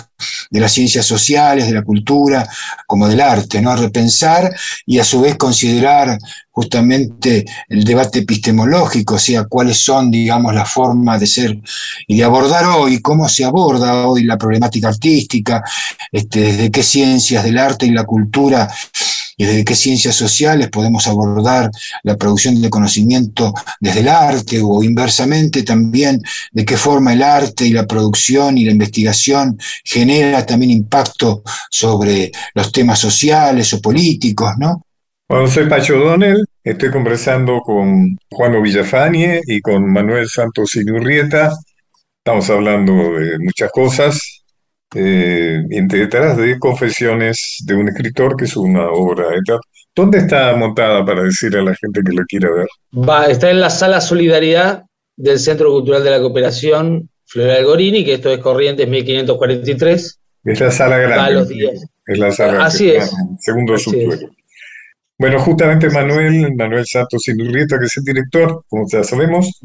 de 0.49 0.59
las 0.59 0.71
ciencias 0.71 1.05
sociales, 1.05 1.67
de 1.67 1.73
la 1.73 1.83
cultura, 1.83 2.47
como 2.85 3.07
del 3.07 3.21
arte, 3.21 3.61
¿no? 3.61 3.75
Repensar 3.75 4.53
y 4.85 4.99
a 4.99 5.03
su 5.03 5.21
vez 5.21 5.35
considerar 5.37 6.17
justamente 6.51 7.45
el 7.69 7.83
debate 7.83 8.19
epistemológico, 8.19 9.15
o 9.15 9.19
sea, 9.19 9.45
cuáles 9.45 9.79
son, 9.79 10.11
digamos, 10.11 10.53
las 10.53 10.69
formas 10.69 11.19
de 11.19 11.27
ser 11.27 11.57
y 12.07 12.17
de 12.17 12.23
abordar 12.23 12.65
hoy, 12.65 13.01
cómo 13.01 13.29
se 13.29 13.45
aborda 13.45 14.05
hoy 14.05 14.23
la 14.23 14.37
problemática 14.37 14.89
artística, 14.89 15.63
este, 16.11 16.41
desde 16.41 16.71
qué 16.71 16.83
ciencias 16.83 17.43
del 17.43 17.57
arte 17.57 17.85
y 17.85 17.91
la 17.91 18.03
cultura 18.03 18.69
y 19.41 19.45
desde 19.45 19.65
qué 19.65 19.73
ciencias 19.73 20.15
sociales 20.15 20.69
podemos 20.69 21.07
abordar 21.07 21.71
la 22.03 22.15
producción 22.15 22.61
de 22.61 22.69
conocimiento 22.69 23.51
desde 23.79 24.01
el 24.01 24.07
arte 24.07 24.59
o 24.63 24.83
inversamente 24.83 25.63
también 25.63 26.21
de 26.51 26.63
qué 26.63 26.77
forma 26.77 27.13
el 27.13 27.23
arte 27.23 27.65
y 27.65 27.71
la 27.71 27.87
producción 27.87 28.59
y 28.59 28.65
la 28.65 28.71
investigación 28.71 29.57
genera 29.83 30.45
también 30.45 30.69
impacto 30.69 31.41
sobre 31.71 32.31
los 32.53 32.71
temas 32.71 32.99
sociales 32.99 33.73
o 33.73 33.81
políticos, 33.81 34.51
¿no? 34.59 34.85
Bueno, 35.27 35.47
soy 35.47 35.67
Pacho 35.67 35.97
Donel, 35.97 36.45
estoy 36.63 36.91
conversando 36.91 37.61
con 37.61 38.15
Juan 38.29 38.61
Villafañe 38.61 39.41
y 39.47 39.59
con 39.59 39.91
Manuel 39.91 40.27
Santos 40.29 40.75
Inurrieta. 40.75 41.51
Estamos 42.23 42.47
hablando 42.51 42.93
de 42.93 43.39
muchas 43.39 43.71
cosas, 43.71 44.40
eh, 44.95 45.63
detrás 45.67 46.37
de 46.37 46.59
Confesiones 46.59 47.57
de 47.65 47.75
un 47.75 47.89
escritor, 47.89 48.35
que 48.35 48.45
es 48.45 48.55
una 48.55 48.89
obra. 48.89 49.25
¿Dónde 49.95 50.19
está 50.19 50.55
montada 50.55 51.05
para 51.05 51.23
decir 51.23 51.55
a 51.57 51.61
la 51.61 51.75
gente 51.75 52.01
que 52.05 52.13
lo 52.13 52.23
quiera 52.25 52.49
ver? 52.51 52.67
Va, 52.93 53.25
está 53.25 53.49
en 53.49 53.59
la 53.59 53.69
sala 53.69 54.01
Solidaridad 54.01 54.83
del 55.17 55.39
Centro 55.39 55.71
Cultural 55.71 56.03
de 56.03 56.11
la 56.11 56.19
Cooperación 56.19 57.09
Floral 57.25 57.65
Gorini, 57.65 58.03
que 58.03 58.15
esto 58.15 58.31
es 58.31 58.39
Corrientes 58.39 58.87
1543. 58.87 60.19
Es 60.43 60.59
la 60.59 60.71
sala 60.71 60.97
grande. 60.97 61.79
Es 62.05 62.17
la 62.17 62.31
sala 62.31 62.65
Así 62.65 62.89
es. 62.89 63.11
Segundo 63.39 63.77
subsuelo. 63.77 64.29
Bueno, 65.17 65.39
justamente 65.39 65.87
Manuel, 65.89 66.55
Manuel 66.55 66.83
Santos 66.87 67.27
Inurrieta, 67.27 67.77
que 67.77 67.85
es 67.85 67.95
el 67.97 68.03
director, 68.03 68.63
como 68.67 68.85
ya 68.91 69.03
sabemos, 69.03 69.61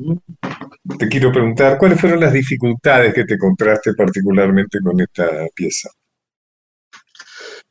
te 0.99 1.09
quiero 1.09 1.33
preguntar, 1.33 1.79
¿cuáles 1.79 2.01
fueron 2.01 2.21
las 2.21 2.33
dificultades 2.33 3.15
que 3.15 3.25
te 3.25 3.35
encontraste 3.35 3.95
particularmente 3.95 4.79
con 4.83 5.01
esta 5.01 5.47
pieza? 5.55 5.91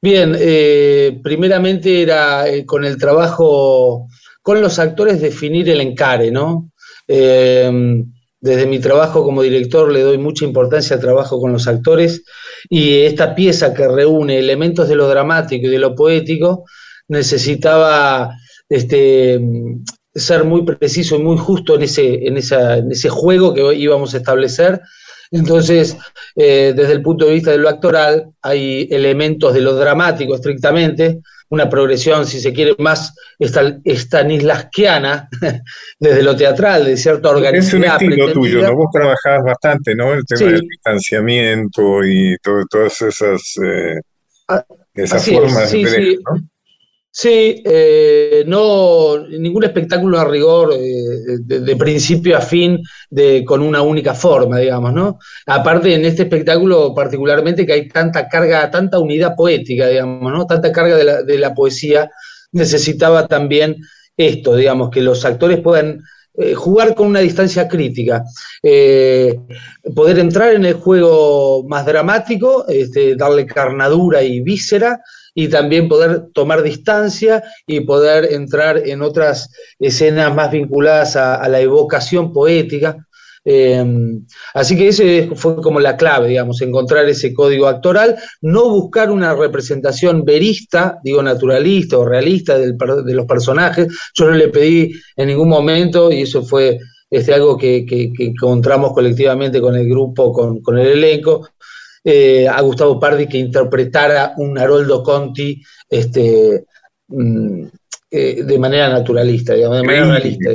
Bien, 0.01 0.35
eh, 0.37 1.19
primeramente 1.23 2.01
era 2.01 2.47
eh, 2.47 2.65
con 2.65 2.85
el 2.85 2.97
trabajo, 2.97 4.07
con 4.41 4.61
los 4.61 4.77
actores 4.79 5.21
definir 5.21 5.69
el 5.69 5.81
encare, 5.81 6.31
¿no? 6.31 6.71
Eh, 7.07 8.03
desde 8.39 8.67
mi 8.67 8.79
trabajo 8.79 9.23
como 9.23 9.41
director 9.41 9.91
le 9.91 10.01
doy 10.01 10.19
mucha 10.19 10.45
importancia 10.45 10.95
al 10.95 11.01
trabajo 11.01 11.39
con 11.39 11.51
los 11.51 11.67
actores 11.67 12.23
y 12.69 12.99
esta 12.99 13.33
pieza 13.33 13.73
que 13.73 13.87
reúne 13.87 14.37
elementos 14.37 14.87
de 14.87 14.95
lo 14.95 15.07
dramático 15.07 15.65
y 15.65 15.71
de 15.71 15.79
lo 15.79 15.95
poético 15.95 16.65
necesitaba 17.07 18.35
este, 18.69 19.39
ser 20.15 20.45
muy 20.45 20.63
preciso 20.63 21.17
y 21.17 21.19
muy 21.19 21.37
justo 21.37 21.75
en 21.75 21.83
ese, 21.83 22.25
en, 22.25 22.37
ese 22.37 23.09
juego 23.09 23.53
que 23.53 23.75
íbamos 23.75 24.13
a 24.13 24.17
establecer. 24.17 24.81
Entonces, 25.31 25.97
eh, 26.35 26.73
desde 26.75 26.93
el 26.93 27.01
punto 27.01 27.25
de 27.25 27.33
vista 27.33 27.51
de 27.51 27.57
lo 27.57 27.67
actoral, 27.67 28.29
hay 28.41 28.87
elementos 28.89 29.53
de 29.53 29.61
lo 29.61 29.75
dramático 29.75 30.35
estrictamente, 30.35 31.19
una 31.49 31.69
progresión, 31.69 32.25
si 32.25 32.39
se 32.39 32.53
quiere, 32.53 32.75
más 32.79 33.13
estanislasquiana 33.83 35.27
desde 35.99 36.23
lo 36.23 36.35
teatral, 36.35 36.85
de 36.85 36.95
cierta 36.97 37.29
organización. 37.29 37.83
Es 37.83 37.89
un 37.89 37.93
estilo 37.93 38.31
tuyo, 38.31 38.61
¿no? 38.61 38.75
Vos 38.75 38.89
trabajás 38.93 39.43
bastante, 39.43 39.95
¿no? 39.95 40.13
El 40.13 40.25
tema 40.25 40.51
del 40.51 40.61
distanciamiento 40.61 42.03
y 42.05 42.37
todas 42.41 43.01
esas, 43.01 43.41
eh, 43.63 43.99
ah, 44.47 44.63
esas 44.93 45.29
formas 45.29 45.71
de 45.71 46.17
¿no? 46.23 46.54
Sí, 47.17 47.63
eh, 47.63 48.43
no 48.45 49.19
ningún 49.29 49.63
espectáculo 49.63 50.19
a 50.19 50.25
rigor 50.25 50.73
eh, 50.73 51.37
de, 51.39 51.75
principio 51.77 52.35
a 52.35 52.41
fin 52.41 52.81
de, 53.09 53.45
con 53.45 53.61
una 53.61 53.81
única 53.81 54.13
forma, 54.13 54.57
digamos, 54.57 54.91
¿no? 54.91 55.19
Aparte 55.45 55.93
en 55.93 56.03
este 56.03 56.23
espectáculo 56.23 56.93
particularmente 56.93 57.65
que 57.65 57.71
hay 57.71 57.87
tanta 57.87 58.27
carga, 58.27 58.69
tanta 58.69 58.99
unidad 58.99 59.33
poética, 59.33 59.87
digamos, 59.87 60.29
¿no? 60.29 60.45
Tanta 60.45 60.73
carga 60.73 61.23
de 61.23 61.37
la, 61.37 61.53
poesía, 61.53 62.11
necesitaba 62.51 63.27
también 63.27 63.77
esto, 64.17 64.57
digamos, 64.57 64.89
que 64.89 64.99
los 64.99 65.23
actores 65.23 65.61
puedan 65.61 66.01
eh, 66.33 66.53
jugar 66.53 66.95
con 66.95 67.07
una 67.07 67.21
distancia 67.21 67.69
crítica, 67.69 68.25
poder 68.61 70.19
entrar 70.19 70.53
en 70.53 70.65
el 70.65 70.73
juego 70.73 71.63
más 71.65 71.85
dramático, 71.85 72.67
este, 72.67 73.15
darle 73.15 73.45
carnadura 73.45 74.21
y 74.21 74.41
víscera, 74.41 74.99
y 75.35 75.49
también 75.49 75.87
poder 75.87 76.29
tomar 76.33 76.63
distancia 76.63 77.43
y 77.67 77.81
poder 77.81 78.33
entrar 78.33 78.77
en 78.87 79.03
otras 79.03 79.51
escenas 79.77 80.33
más 80.33 80.49
vinculadas 80.49 81.15
a, 81.15 81.47
la 81.49 81.59
evocación 81.59 82.33
poética. 82.33 83.05
Em, 83.47 84.25
así 84.55 84.75
que 84.75 84.87
ese 84.87 85.29
fue 85.35 85.57
como 85.57 85.79
la 85.79 85.97
clave, 85.97 86.29
digamos, 86.29 86.61
encontrar 86.61 87.07
ese 87.07 87.31
código 87.31 87.67
actoral, 87.67 88.15
no 88.41 88.69
buscar 88.69 89.11
una 89.11 89.35
representación 89.35 90.25
verista, 90.25 90.97
digo 91.03 91.21
naturalista 91.21 91.99
o 91.99 92.05
realista 92.05 92.57
de 92.57 93.13
los 93.13 93.25
personajes. 93.27 93.87
Yo 94.15 94.25
no 94.25 94.31
le 94.31 94.47
pedí 94.47 94.93
en 95.15 95.27
ningún 95.27 95.49
momento, 95.49 96.11
y 96.11 96.21
eso 96.21 96.43
fue 96.43 96.79
este, 97.09 97.33
algo 97.33 97.57
que, 97.57 97.85
encontramos 98.19 98.93
colectivamente 98.93 99.61
con 99.61 99.75
el 99.75 99.87
grupo, 99.87 100.33
con, 100.33 100.77
el 100.77 100.87
elenco, 100.87 101.47
eh, 102.07 102.47
a 102.47 102.61
Gustavo 102.61 102.99
Pardi 102.99 103.27
que 103.27 103.39
interpretara 103.39 104.33
un 104.37 104.57
Haroldo 104.59 105.01
Conti 105.01 105.59
este, 105.89 106.65
mm, 107.07 107.63
eh, 108.11 108.43
de 108.43 108.59
manera 108.59 108.87
naturalista, 108.89 109.55
de 109.55 109.67
manera 109.67 110.05
realista, 110.05 110.51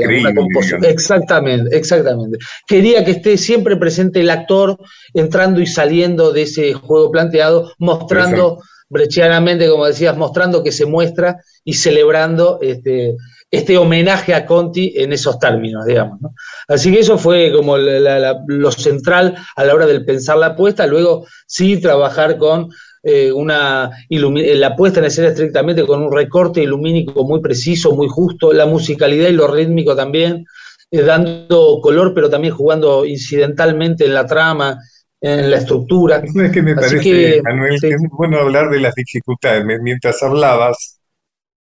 Exactamente, 0.88 1.76
exactamente. 1.76 2.38
Quería 2.66 3.04
que 3.04 3.10
esté 3.10 3.36
siempre 3.36 3.76
presente 3.76 4.20
el 4.20 4.30
actor 4.30 4.78
entrando 5.12 5.60
y 5.60 5.66
saliendo 5.66 6.32
de 6.32 6.42
ese 6.42 6.72
juego 6.72 7.10
planteado, 7.10 7.72
mostrando 7.78 8.60
brechianamente, 8.88 9.68
como 9.68 9.86
decías, 9.86 10.16
mostrando 10.16 10.62
que 10.62 10.70
se 10.70 10.86
muestra 10.86 11.42
y 11.64 11.74
celebrando 11.74 12.60
este, 12.62 13.16
este 13.50 13.76
homenaje 13.76 14.32
a 14.32 14.46
Conti 14.46 14.92
en 14.96 15.12
esos 15.12 15.38
términos, 15.38 15.84
digamos. 15.84 16.20
Así 16.68 16.92
que 16.92 17.00
eso 17.00 17.18
fue 17.18 17.52
como 17.52 17.76
lo 17.76 18.72
central 18.72 19.36
a 19.56 19.64
la 19.64 19.74
hora 19.74 19.86
del 19.86 20.04
pensar 20.04 20.38
la 20.38 20.46
apuesta, 20.46 20.86
luego 20.86 21.26
sí 21.46 21.80
trabajar 21.80 22.38
con 22.38 22.68
eh, 23.02 23.32
una 23.32 23.90
la 24.10 24.76
puesta 24.76 25.00
en 25.00 25.06
escena 25.06 25.28
estrictamente 25.28 25.86
con 25.86 26.02
un 26.02 26.12
recorte 26.12 26.62
ilumínico 26.62 27.24
muy 27.24 27.40
preciso, 27.40 27.92
muy 27.92 28.08
justo, 28.08 28.52
la 28.52 28.66
musicalidad 28.66 29.28
y 29.28 29.32
lo 29.32 29.48
rítmico 29.48 29.96
también, 29.96 30.44
eh, 30.90 31.02
dando 31.02 31.80
color, 31.82 32.12
pero 32.14 32.30
también 32.30 32.54
jugando 32.54 33.04
incidentalmente 33.04 34.04
en 34.04 34.14
la 34.14 34.26
trama, 34.26 34.78
en 35.20 35.50
la 35.50 35.56
estructura. 35.56 36.22
Es 36.22 36.52
que 36.52 36.62
me 36.62 36.74
parece, 36.74 37.42
Manuel, 37.42 37.80
que 37.80 37.88
es 37.88 38.02
bueno 38.12 38.38
hablar 38.38 38.70
de 38.70 38.80
las 38.80 38.94
dificultades. 38.94 39.64
Mientras 39.82 40.22
hablabas, 40.22 40.99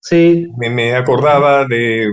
Sí. 0.09 0.47
Me, 0.57 0.95
acordaba 0.95 1.67
de 1.67 2.09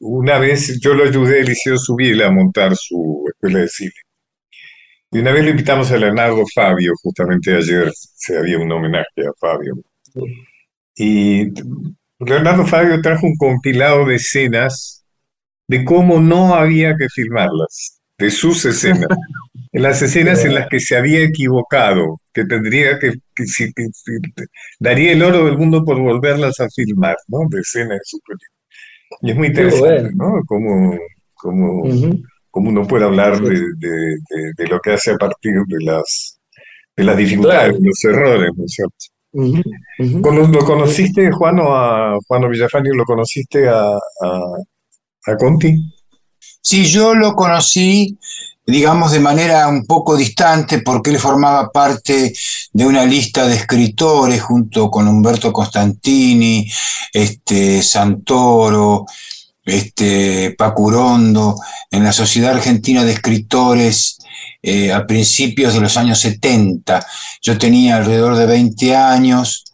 una 0.00 0.38
vez, 0.38 0.80
yo 0.80 0.94
lo 0.94 1.04
ayudé 1.04 1.38
a 1.38 1.40
Eliseo 1.42 1.78
Subiel 1.78 2.22
a 2.22 2.30
montar 2.30 2.74
su 2.74 3.24
escuela 3.28 3.60
de 3.60 3.68
cine. 3.68 3.92
Y 5.12 5.18
una 5.20 5.30
vez 5.30 5.44
lo 5.44 5.50
invitamos 5.50 5.90
a 5.92 5.96
Leonardo 5.96 6.44
Fabio, 6.52 6.92
justamente 7.00 7.54
ayer 7.54 7.92
se 7.94 8.36
había 8.36 8.58
un 8.58 8.70
homenaje 8.72 9.26
a 9.26 9.32
Fabio. 9.38 9.74
Y 10.96 11.46
Leonardo 12.18 12.66
Fabio 12.66 13.00
trajo 13.00 13.26
un 13.26 13.36
compilado 13.36 14.06
de 14.06 14.16
escenas 14.16 15.04
de 15.68 15.84
cómo 15.84 16.20
no 16.20 16.54
había 16.54 16.96
que 16.96 17.08
filmarlas, 17.08 18.00
de 18.18 18.30
sus 18.30 18.64
escenas. 18.64 19.06
en 19.72 19.82
las 19.82 20.02
escenas 20.02 20.44
en 20.44 20.54
las 20.54 20.68
que 20.68 20.80
se 20.80 20.96
había 20.96 21.20
equivocado, 21.20 22.20
que 22.36 22.44
tendría 22.44 22.98
que, 22.98 23.14
daría 24.78 25.12
el 25.12 25.22
oro 25.22 25.46
del 25.46 25.56
mundo 25.56 25.82
por 25.82 25.98
volverlas 25.98 26.60
a 26.60 26.68
filmar, 26.68 27.16
¿no? 27.28 27.48
De 27.48 27.60
escenas 27.60 27.96
de 27.96 28.04
su 28.04 28.18
Y 29.22 29.30
es 29.30 29.36
muy 29.36 29.46
interesante, 29.46 30.10
¿no? 30.14 30.42
Como, 30.46 30.98
como, 31.34 31.82
uno 32.52 32.86
puede 32.86 33.06
hablar 33.06 33.40
de, 33.40 34.66
lo 34.68 34.80
que 34.80 34.92
hace 34.92 35.12
a 35.12 35.16
partir 35.16 35.54
de 35.66 35.84
las, 35.84 36.38
de 36.94 37.04
las 37.04 37.16
dificultades, 37.16 37.80
de 37.80 37.88
los 37.88 38.04
errores, 38.04 38.50
¿no 38.54 38.64
es 38.66 38.72
cierto? 38.72 40.52
¿Lo 40.52 40.64
conociste, 40.66 41.32
Juan, 41.32 41.58
o 41.60 41.74
a 41.74 42.18
Juan 42.26 42.50
Villafani, 42.50 42.90
lo 42.94 43.04
conociste 43.04 43.66
a, 43.66 43.92
a, 43.92 44.40
a 45.26 45.36
Conti? 45.38 45.74
Sí, 46.60 46.84
yo 46.84 47.14
lo 47.14 47.34
conocí 47.34 48.18
digamos, 48.66 49.12
de 49.12 49.20
manera 49.20 49.68
un 49.68 49.86
poco 49.86 50.16
distante, 50.16 50.80
porque 50.80 51.10
él 51.10 51.18
formaba 51.18 51.70
parte 51.70 52.34
de 52.72 52.86
una 52.86 53.04
lista 53.04 53.46
de 53.46 53.54
escritores 53.54 54.42
junto 54.42 54.90
con 54.90 55.06
Humberto 55.06 55.52
Costantini, 55.52 56.68
este, 57.12 57.80
Santoro, 57.82 59.06
este, 59.64 60.54
Pacurondo, 60.58 61.56
en 61.90 62.02
la 62.02 62.12
Sociedad 62.12 62.56
Argentina 62.56 63.04
de 63.04 63.12
Escritores 63.12 64.18
eh, 64.62 64.92
a 64.92 65.06
principios 65.06 65.74
de 65.74 65.80
los 65.80 65.96
años 65.96 66.18
70. 66.18 67.06
Yo 67.40 67.56
tenía 67.56 67.96
alrededor 67.96 68.36
de 68.36 68.46
20 68.46 68.96
años 68.96 69.64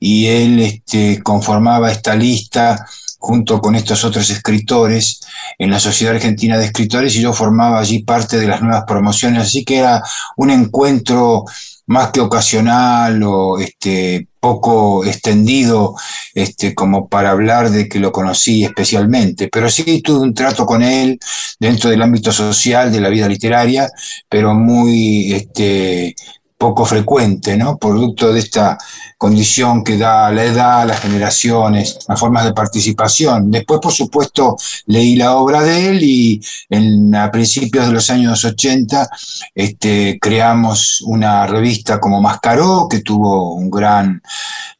y 0.00 0.26
él 0.26 0.60
este, 0.60 1.22
conformaba 1.22 1.92
esta 1.92 2.14
lista 2.14 2.86
junto 3.18 3.60
con 3.60 3.74
estos 3.74 4.04
otros 4.04 4.30
escritores 4.30 5.20
en 5.58 5.70
la 5.70 5.80
Sociedad 5.80 6.14
Argentina 6.14 6.56
de 6.56 6.66
Escritores 6.66 7.14
y 7.16 7.20
yo 7.20 7.32
formaba 7.32 7.80
allí 7.80 8.04
parte 8.04 8.38
de 8.38 8.46
las 8.46 8.62
nuevas 8.62 8.84
promociones, 8.86 9.42
así 9.42 9.64
que 9.64 9.78
era 9.78 10.02
un 10.36 10.50
encuentro 10.50 11.44
más 11.86 12.10
que 12.10 12.20
ocasional 12.20 13.22
o 13.22 13.58
este, 13.58 14.28
poco 14.38 15.04
extendido 15.04 15.96
este, 16.34 16.74
como 16.74 17.08
para 17.08 17.30
hablar 17.30 17.70
de 17.70 17.88
que 17.88 17.98
lo 17.98 18.12
conocí 18.12 18.64
especialmente, 18.64 19.48
pero 19.48 19.68
sí 19.70 20.00
tuve 20.02 20.20
un 20.20 20.34
trato 20.34 20.66
con 20.66 20.82
él 20.82 21.18
dentro 21.58 21.90
del 21.90 22.02
ámbito 22.02 22.30
social 22.30 22.92
de 22.92 23.00
la 23.00 23.08
vida 23.08 23.26
literaria, 23.26 23.90
pero 24.28 24.54
muy 24.54 25.32
este, 25.32 26.14
poco 26.58 26.84
frecuente, 26.84 27.56
¿no? 27.56 27.78
Producto 27.78 28.32
de 28.32 28.40
esta 28.40 28.76
condición 29.18 29.82
que 29.82 29.98
da 29.98 30.30
la 30.30 30.44
edad, 30.44 30.86
las 30.86 31.00
generaciones, 31.00 31.98
las 32.08 32.18
formas 32.18 32.44
de 32.44 32.52
participación. 32.52 33.50
Después, 33.50 33.80
por 33.80 33.92
supuesto, 33.92 34.56
leí 34.86 35.16
la 35.16 35.34
obra 35.34 35.62
de 35.62 35.88
él 35.88 36.02
y 36.04 36.40
en, 36.70 37.12
a 37.16 37.30
principios 37.30 37.86
de 37.86 37.92
los 37.92 38.08
años 38.10 38.44
80 38.44 39.10
este, 39.56 40.18
creamos 40.20 41.02
una 41.04 41.46
revista 41.48 41.98
como 41.98 42.22
Mascaró, 42.22 42.86
que 42.88 43.00
tuvo 43.00 43.54
un 43.54 43.68
gran 43.70 44.22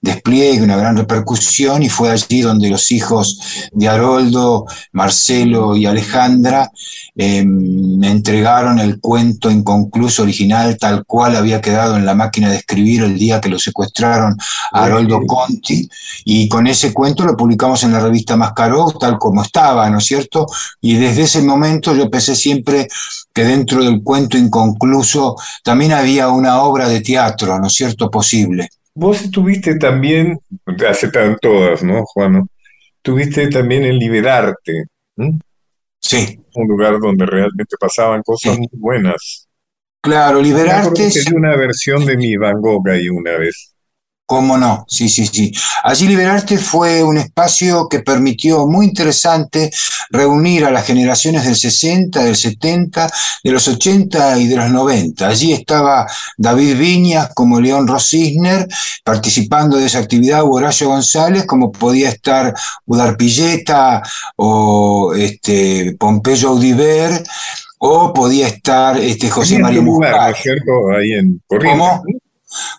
despliegue, 0.00 0.62
una 0.62 0.76
gran 0.76 0.96
repercusión, 0.96 1.82
y 1.82 1.88
fue 1.88 2.10
allí 2.10 2.40
donde 2.40 2.70
los 2.70 2.92
hijos 2.92 3.40
de 3.72 3.88
Haroldo, 3.88 4.66
Marcelo 4.92 5.76
y 5.76 5.86
Alejandra 5.86 6.70
me 7.16 8.10
entregaron 8.10 8.78
el 8.78 9.00
cuento 9.00 9.50
inconcluso 9.50 10.22
original 10.22 10.76
tal 10.78 11.04
cual 11.04 11.34
había 11.34 11.60
quedado 11.60 11.96
en 11.96 12.06
la 12.06 12.14
máquina 12.14 12.48
de 12.48 12.58
escribir 12.58 13.02
el 13.02 13.18
día 13.18 13.40
que 13.40 13.48
lo 13.48 13.58
secuestraron 13.58 14.27
a 14.72 14.84
Haroldo 14.84 15.20
Conti, 15.26 15.88
y 16.24 16.48
con 16.48 16.66
ese 16.66 16.92
cuento 16.92 17.24
lo 17.24 17.36
publicamos 17.36 17.82
en 17.84 17.92
la 17.92 18.00
revista 18.00 18.36
Mascaró, 18.36 18.90
tal 18.98 19.18
como 19.18 19.42
estaba, 19.42 19.88
¿no 19.90 19.98
es 19.98 20.04
cierto? 20.04 20.46
Y 20.80 20.96
desde 20.96 21.22
ese 21.22 21.42
momento 21.42 21.94
yo 21.94 22.10
pensé 22.10 22.34
siempre 22.34 22.88
que 23.32 23.44
dentro 23.44 23.82
del 23.82 24.02
cuento 24.02 24.36
inconcluso 24.36 25.36
también 25.62 25.92
había 25.92 26.28
una 26.28 26.62
obra 26.62 26.88
de 26.88 27.00
teatro, 27.00 27.58
¿no 27.58 27.66
es 27.66 27.74
cierto?, 27.74 28.10
posible. 28.10 28.68
Vos 28.94 29.22
estuviste 29.22 29.76
también, 29.76 30.38
hace 30.88 31.10
todas, 31.40 31.82
¿no, 31.84 32.04
Juan? 32.04 32.48
Tuviste 33.00 33.48
también 33.48 33.84
en 33.84 33.96
Liberarte. 33.96 34.86
Sí. 36.00 36.40
Un 36.54 36.66
lugar 36.66 36.98
donde 37.00 37.24
realmente 37.24 37.76
pasaban 37.78 38.22
cosas 38.22 38.58
muy 38.58 38.68
buenas. 38.72 39.46
Claro, 40.00 40.40
Liberarte. 40.40 41.06
es 41.06 41.30
una 41.30 41.56
versión 41.56 42.04
de 42.06 42.16
mi 42.16 42.36
Van 42.36 42.60
Gogh 42.60 42.88
ahí 42.88 43.08
una 43.08 43.32
vez. 43.32 43.74
¿Cómo 44.28 44.58
no? 44.58 44.84
Sí, 44.86 45.08
sí, 45.08 45.26
sí. 45.26 45.50
Allí 45.82 46.06
Liberarte 46.06 46.58
fue 46.58 47.02
un 47.02 47.16
espacio 47.16 47.88
que 47.88 48.00
permitió 48.00 48.66
muy 48.66 48.84
interesante 48.84 49.70
reunir 50.10 50.66
a 50.66 50.70
las 50.70 50.84
generaciones 50.84 51.46
del 51.46 51.56
60, 51.56 52.22
del 52.24 52.36
70, 52.36 53.10
de 53.42 53.50
los 53.50 53.66
80 53.66 54.38
y 54.38 54.46
de 54.46 54.56
los 54.56 54.70
90. 54.70 55.26
Allí 55.26 55.54
estaba 55.54 56.06
David 56.36 56.76
Viñas 56.76 57.30
como 57.34 57.58
León 57.58 57.86
Rosisner 57.88 58.68
participando 59.02 59.78
de 59.78 59.86
esa 59.86 60.00
actividad, 60.00 60.42
Horacio 60.44 60.88
González, 60.88 61.46
como 61.46 61.72
podía 61.72 62.10
estar 62.10 62.52
Udar 62.84 63.16
Pilleta 63.16 64.02
o 64.36 65.14
este, 65.16 65.96
Pompeyo 65.98 66.50
Audiver, 66.50 67.22
o 67.78 68.12
podía 68.12 68.48
estar 68.48 68.98
este, 68.98 69.30
José 69.30 69.58
María 69.58 69.80
Mujer. 69.80 70.14
¿cierto? 70.36 70.90
Ahí 70.94 71.12
en 71.12 71.40
¿Cómo? 71.48 72.02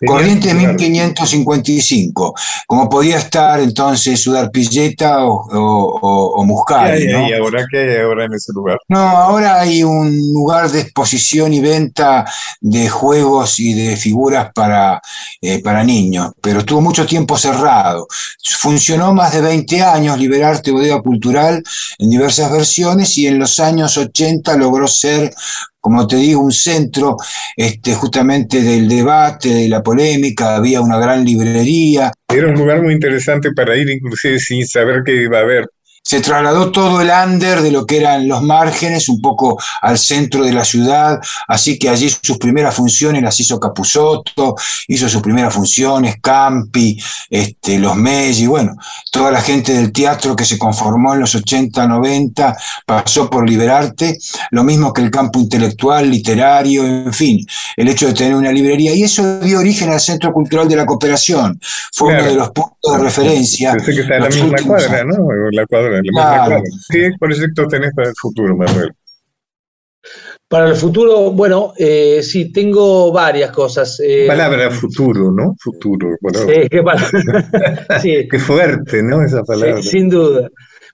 Corriente 0.04 0.52
1555, 0.52 2.34
como 2.66 2.88
podía 2.88 3.18
estar 3.18 3.60
entonces 3.60 4.20
Sudar 4.20 4.50
Pilleta 4.50 5.24
o, 5.26 5.46
o, 6.34 6.44
Muscari. 6.44 7.06
¿Qué 7.06 7.14
hay, 7.14 7.32
ahora? 7.34 7.64
¿Qué 7.70 7.78
hay 7.78 8.00
ahora 8.00 8.24
en 8.24 8.32
ese 8.32 8.52
lugar? 8.52 8.78
No, 8.88 8.98
ahora 8.98 9.60
hay 9.60 9.84
un 9.84 10.10
lugar 10.32 10.70
de 10.70 10.80
exposición 10.80 11.52
y 11.52 11.60
venta 11.60 12.24
de 12.60 12.88
juegos 12.88 13.60
y 13.60 13.74
de 13.74 13.96
figuras 13.96 14.50
para, 14.52 15.00
eh, 15.40 15.62
para 15.62 15.84
niños, 15.84 16.32
pero 16.40 16.60
estuvo 16.60 16.80
mucho 16.80 17.06
tiempo 17.06 17.38
cerrado. 17.38 18.08
Funcionó 18.58 19.14
más 19.14 19.32
de 19.32 19.40
20 19.40 19.82
años 19.82 20.18
Liberarte 20.18 20.72
Bodega 20.72 21.00
Cultural 21.00 21.62
en 21.98 22.10
diversas 22.10 22.50
versiones 22.50 23.16
y 23.18 23.28
en 23.28 23.38
los 23.38 23.60
años 23.60 23.96
80 23.96 24.56
logró 24.56 24.88
ser 24.88 25.32
como 25.80 26.06
te 26.06 26.16
digo, 26.16 26.42
un 26.42 26.52
centro 26.52 27.16
este, 27.56 27.94
justamente 27.94 28.62
del 28.62 28.88
debate, 28.88 29.48
de 29.48 29.68
la 29.68 29.82
polémica, 29.82 30.56
había 30.56 30.80
una 30.80 30.98
gran 30.98 31.24
librería. 31.24 32.12
Era 32.28 32.48
un 32.48 32.54
lugar 32.54 32.82
muy 32.82 32.92
interesante 32.92 33.52
para 33.52 33.76
ir 33.76 33.88
inclusive 33.88 34.38
sin 34.38 34.66
saber 34.66 35.02
qué 35.04 35.22
iba 35.22 35.38
a 35.38 35.42
haber 35.42 35.66
se 36.02 36.20
trasladó 36.20 36.72
todo 36.72 37.02
el 37.02 37.10
under 37.10 37.60
de 37.60 37.70
lo 37.70 37.84
que 37.84 37.98
eran 37.98 38.26
los 38.26 38.42
márgenes, 38.42 39.08
un 39.08 39.20
poco 39.20 39.60
al 39.82 39.98
centro 39.98 40.44
de 40.44 40.52
la 40.52 40.64
ciudad, 40.64 41.20
así 41.46 41.78
que 41.78 41.88
allí 41.88 42.10
sus 42.22 42.38
primeras 42.38 42.74
funciones 42.74 43.22
las 43.22 43.38
hizo 43.38 43.60
Capusotto, 43.60 44.56
hizo 44.88 45.08
sus 45.08 45.20
primeras 45.20 45.52
funciones, 45.52 46.16
Campi, 46.20 46.98
este, 47.28 47.78
los 47.78 47.96
Meggi, 47.96 48.46
bueno, 48.46 48.76
toda 49.12 49.30
la 49.30 49.42
gente 49.42 49.74
del 49.74 49.92
teatro 49.92 50.34
que 50.34 50.44
se 50.44 50.58
conformó 50.58 51.14
en 51.14 51.20
los 51.20 51.34
80, 51.34 51.86
90, 51.86 52.56
pasó 52.86 53.28
por 53.28 53.48
Liberarte, 53.48 54.18
lo 54.52 54.64
mismo 54.64 54.92
que 54.92 55.02
el 55.02 55.10
campo 55.10 55.38
intelectual, 55.38 56.10
literario, 56.10 56.86
en 56.86 57.12
fin, 57.12 57.46
el 57.76 57.88
hecho 57.88 58.06
de 58.06 58.14
tener 58.14 58.34
una 58.34 58.52
librería, 58.52 58.94
y 58.94 59.02
eso 59.02 59.40
dio 59.40 59.58
origen 59.58 59.90
al 59.90 60.00
Centro 60.00 60.32
Cultural 60.32 60.66
de 60.66 60.76
la 60.76 60.86
Cooperación, 60.86 61.60
fue 61.92 62.14
uno 62.14 62.24
de 62.24 62.34
los 62.34 62.50
puntos 62.50 62.96
de 62.96 62.98
referencia. 62.98 63.72
Pensé 63.72 63.92
que 63.92 64.00
está 64.00 64.16
en 64.16 64.22
la 64.22 64.28
misma 64.28 64.58
cuadra, 64.66 65.04
¿no? 65.04 65.28
La 65.52 65.66
cuadra 65.66 65.89
¿Qué 66.90 67.10
proyectos 67.18 67.68
tenés 67.68 67.92
para 67.94 68.08
el 68.08 68.14
futuro, 68.20 68.56
Manuel? 68.56 68.92
Para 70.48 70.70
el 70.70 70.76
futuro, 70.76 71.30
bueno, 71.30 71.74
eh, 71.78 72.22
sí, 72.22 72.52
tengo 72.52 73.12
varias 73.12 73.52
cosas. 73.52 74.00
Eh, 74.04 74.26
palabra 74.26 74.70
futuro, 74.70 75.30
¿no? 75.30 75.54
Futuro. 75.60 76.16
sí, 76.32 76.68
qué, 76.70 76.82
sí. 78.02 78.28
qué 78.28 78.38
fuerte, 78.38 79.02
¿no? 79.02 79.22
Esa 79.22 79.44
palabra. 79.44 79.80
sin 79.82 80.08
duda. 80.08 80.48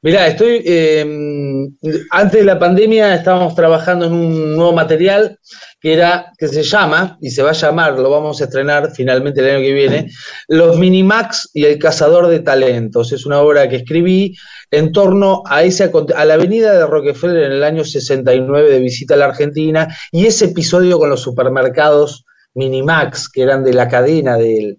Mirá, 0.06 0.28
estoy. 0.28 0.62
Em, 0.64 1.68
antes 2.12 2.38
de 2.38 2.44
la 2.44 2.60
pandemia 2.60 3.12
estábamos 3.16 3.56
trabajando 3.56 4.06
en 4.06 4.12
un 4.12 4.54
nuevo 4.54 4.72
material 4.72 5.36
que 5.80 5.94
era, 5.94 6.32
que 6.38 6.46
se 6.46 6.62
llama, 6.62 7.18
y 7.20 7.30
se 7.30 7.42
va 7.42 7.50
a 7.50 7.54
llamar, 7.54 7.98
lo 7.98 8.08
vamos 8.08 8.40
a 8.40 8.44
estrenar 8.44 8.92
finalmente 8.94 9.40
el 9.40 9.56
año 9.56 9.64
que 9.64 9.72
viene, 9.72 10.10
Los 10.46 10.78
Minimax 10.78 11.50
y 11.54 11.64
el 11.64 11.80
Cazador 11.80 12.28
de 12.28 12.38
Talentos. 12.38 13.10
Es 13.10 13.26
una 13.26 13.40
obra 13.40 13.68
que 13.68 13.74
escribí 13.74 14.36
en 14.70 14.92
torno 14.92 15.42
a, 15.44 15.64
ese, 15.64 15.90
a 16.14 16.24
la 16.24 16.34
avenida 16.34 16.72
de 16.72 16.86
Rockefeller 16.86 17.42
en 17.42 17.52
el 17.52 17.64
año 17.64 17.84
69 17.84 18.70
de 18.70 18.78
visita 18.78 19.14
a 19.14 19.16
la 19.16 19.24
Argentina 19.24 19.88
y 20.12 20.26
ese 20.26 20.44
episodio 20.44 21.00
con 21.00 21.10
los 21.10 21.22
supermercados 21.22 22.24
Minimax, 22.56 23.28
que 23.28 23.42
eran 23.42 23.62
de 23.62 23.72
la 23.72 23.88
cadena 23.88 24.36
de 24.36 24.58
él. 24.58 24.78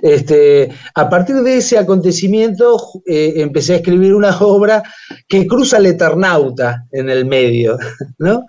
Este, 0.00 0.70
a 0.94 1.08
partir 1.08 1.36
de 1.36 1.58
ese 1.58 1.78
acontecimiento 1.78 2.80
eh, 3.06 3.34
empecé 3.36 3.74
a 3.74 3.76
escribir 3.76 4.14
una 4.14 4.36
obra 4.40 4.82
que 5.28 5.46
cruza 5.46 5.76
al 5.76 5.86
Eternauta 5.86 6.86
en 6.90 7.10
el 7.10 7.26
medio, 7.26 7.78
¿no? 8.18 8.44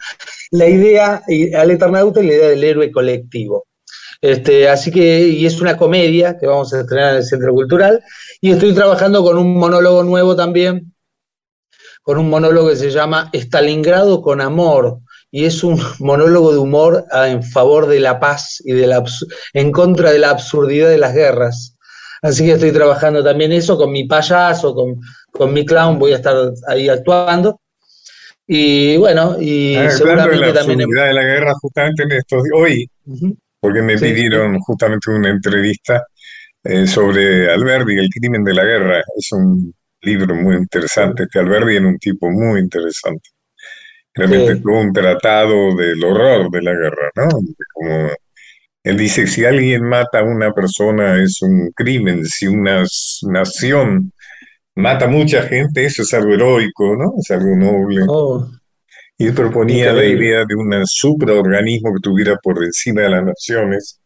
La 0.51 0.67
idea, 0.67 1.21
al 1.57 1.71
Eternauta 1.71 2.21
y 2.21 2.27
la 2.27 2.33
idea 2.33 2.49
del 2.49 2.63
héroe 2.63 2.91
colectivo. 2.91 3.65
Este, 4.21 4.69
así 4.69 4.89
que, 4.89 5.27
y 5.27 5.45
es 5.45 5.59
una 5.59 5.75
comedia 5.75 6.37
que 6.37 6.47
vamos 6.47 6.73
a 6.73 6.79
estrenar 6.79 7.11
en 7.11 7.17
el 7.17 7.25
Centro 7.25 7.53
Cultural, 7.53 8.01
y 8.39 8.51
estoy 8.51 8.73
trabajando 8.73 9.21
con 9.21 9.37
un 9.37 9.57
monólogo 9.57 10.01
nuevo 10.03 10.33
también, 10.33 10.93
con 12.03 12.17
un 12.17 12.29
monólogo 12.29 12.69
que 12.69 12.77
se 12.77 12.89
llama 12.89 13.29
Stalingrado 13.33 14.21
con 14.21 14.39
amor, 14.39 14.99
y 15.35 15.45
es 15.45 15.63
un 15.63 15.79
monólogo 15.97 16.51
de 16.51 16.59
humor 16.59 17.07
en 17.11 17.41
favor 17.41 17.87
de 17.87 17.99
la 17.99 18.19
paz 18.19 18.61
y 18.63 18.73
de 18.73 18.85
la, 18.85 19.03
en 19.53 19.71
contra 19.71 20.11
de 20.11 20.19
la 20.19 20.29
absurdidad 20.29 20.89
de 20.89 20.99
las 20.99 21.15
guerras. 21.15 21.75
Así 22.21 22.45
que 22.45 22.51
estoy 22.51 22.71
trabajando 22.71 23.23
también 23.23 23.51
eso 23.51 23.75
con 23.75 23.91
mi 23.91 24.05
payaso, 24.05 24.75
con, 24.75 25.01
con 25.31 25.51
mi 25.51 25.65
clown, 25.65 25.97
voy 25.97 26.13
a 26.13 26.17
estar 26.17 26.35
ahí 26.67 26.87
actuando. 26.87 27.59
Y 28.45 28.95
bueno, 28.97 29.35
y 29.41 29.75
ah, 29.75 29.89
seguramente 29.89 30.37
la 30.37 30.53
también. 30.53 30.87
de 30.87 31.13
la 31.13 31.23
guerra, 31.23 31.53
justamente 31.59 32.03
en 32.03 32.11
estos 32.11 32.43
hoy, 32.55 32.87
porque 33.59 33.81
me 33.81 33.97
pidieron 33.97 34.59
justamente 34.59 35.09
una 35.09 35.31
entrevista 35.31 36.05
eh, 36.63 36.85
sobre 36.85 37.51
Alberdi, 37.51 37.97
el 37.97 38.09
crimen 38.09 38.43
de 38.43 38.53
la 38.53 38.65
guerra. 38.65 38.99
Es 39.17 39.31
un 39.31 39.73
libro 40.01 40.35
muy 40.35 40.57
interesante. 40.57 41.23
Este 41.23 41.39
Alberdi 41.39 41.77
era 41.77 41.87
un 41.87 41.97
tipo 41.97 42.29
muy 42.29 42.59
interesante. 42.59 43.31
Realmente 44.15 44.57
tuvo 44.57 44.79
un 44.79 44.93
tratado 44.93 45.75
del 45.75 46.03
horror 46.03 46.51
de 46.51 46.61
la 46.61 46.73
guerra, 46.73 47.11
¿no? 47.15 47.27
Como 47.73 48.09
él 48.83 48.97
dice, 48.97 49.25
si 49.27 49.45
alguien 49.45 49.83
mata 49.83 50.19
a 50.19 50.23
una 50.23 50.51
persona 50.51 51.21
es 51.21 51.41
un 51.41 51.71
crimen, 51.71 52.25
si 52.25 52.47
una 52.47 52.83
nación 53.23 54.11
mata 54.75 55.05
a 55.05 55.09
mucha 55.09 55.43
gente, 55.43 55.85
eso 55.85 56.01
es 56.01 56.13
algo 56.13 56.33
heroico, 56.33 56.95
¿no? 56.95 57.13
Es 57.17 57.31
algo 57.31 57.55
noble. 57.55 58.03
Oh. 58.07 58.49
Y 59.17 59.27
él 59.27 59.33
proponía 59.33 59.93
la 59.93 60.05
idea 60.05 60.43
de 60.45 60.55
un 60.55 60.85
supraorganismo 60.85 61.93
que 61.93 62.01
tuviera 62.01 62.35
por 62.37 62.63
encima 62.63 63.01
de 63.01 63.09
las 63.09 63.23
naciones 63.23 64.01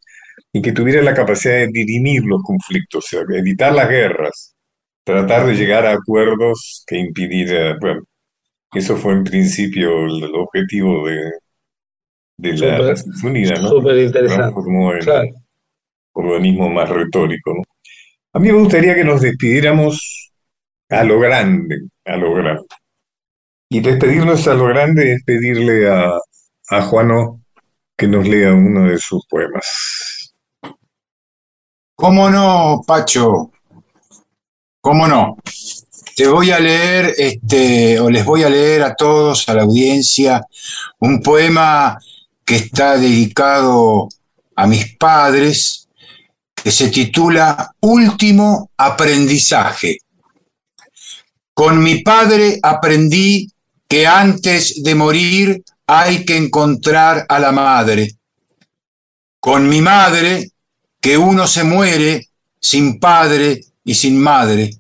y 0.54 0.62
que 0.62 0.72
tuviera 0.72 1.02
la 1.02 1.14
capacidad 1.14 1.56
de 1.56 1.70
dirimir 1.72 2.24
los 2.24 2.42
conflictos, 2.44 3.06
o 3.06 3.08
sea, 3.08 3.22
evitar 3.38 3.74
las 3.74 3.90
guerras, 3.90 4.56
tratar 5.04 5.48
de 5.48 5.56
llegar 5.56 5.86
a 5.86 5.94
acuerdos 5.94 6.84
que 6.86 6.98
impidieran, 6.98 7.78
bueno, 7.80 8.02
eso 8.74 8.98
fue 8.98 9.14
en 9.14 9.24
principio 9.24 10.06
el, 10.06 10.36
objetivo 10.36 11.08
de, 11.08 11.32
de 12.38 12.58
la 12.58 12.90
Naciones 12.90 13.24
Unidas, 13.24 13.62
¿no? 13.62 13.70
Súper 13.70 13.98
interesante. 13.98 14.54
Como 14.54 14.94
el 14.94 15.08
organismo 16.14 16.70
más 16.70 16.90
retórico, 16.90 17.54
¿no? 17.54 17.64
A 18.34 18.40
mí 18.40 18.52
me 18.52 18.60
gustaría 18.60 18.96
que 18.96 19.04
nos 19.04 19.22
despidiéramos 19.22 20.32
a 20.90 21.04
lo 21.04 21.20
grande, 21.20 21.88
a 22.06 22.18
lo 22.18 22.34
grande. 22.34 22.68
Y 23.70 23.80
despedirnos 23.80 24.48
a 24.48 24.54
lo 24.54 24.66
grande 24.66 25.14
es 25.14 25.24
pedirle 25.24 25.90
a, 25.90 26.18
a 26.70 26.82
Juano 26.82 27.42
que 27.98 28.08
nos 28.08 28.28
lea 28.28 28.54
uno 28.54 28.90
de 28.90 28.98
sus 29.00 29.26
poemas. 29.28 30.34
¿Cómo 31.96 32.30
no, 32.30 32.82
Pacho? 32.86 33.52
¿Cómo 34.82 35.08
no? 35.08 35.38
Te 36.18 36.28
voy 36.28 36.50
a 36.50 36.60
leer, 36.60 37.14
este, 37.16 38.00
o 38.00 38.10
les 38.10 38.26
voy 38.26 38.42
a 38.42 38.50
leer 38.50 38.82
a 38.82 38.96
todos, 38.96 39.48
a 39.48 39.54
la 39.54 39.62
audiencia, 39.62 40.44
un 40.98 41.22
poema 41.22 42.00
que 42.44 42.56
está 42.56 42.98
dedicado 42.98 44.10
a 44.56 44.66
mis 44.66 44.98
padres, 44.98 45.88
que 46.56 46.72
se 46.72 46.90
titula 46.90 47.72
Último 47.82 48.72
aprendizaje. 48.78 50.00
Con 51.54 51.84
mi 51.84 52.02
padre 52.02 52.58
aprendí 52.64 53.52
que 53.88 54.08
antes 54.08 54.82
de 54.82 54.96
morir 54.96 55.64
hay 55.86 56.26
que 56.26 56.36
encontrar 56.36 57.28
a 57.30 57.38
la 57.38 57.52
madre. 57.52 58.16
Con 59.40 59.70
mi 59.70 59.82
madre, 59.82 60.50
que 61.00 61.16
uno 61.16 61.46
se 61.46 61.64
muere 61.64 62.28
sin 62.60 63.00
padre 63.00 63.62
y 63.84 63.94
sin 63.94 64.20
madre. 64.20 64.72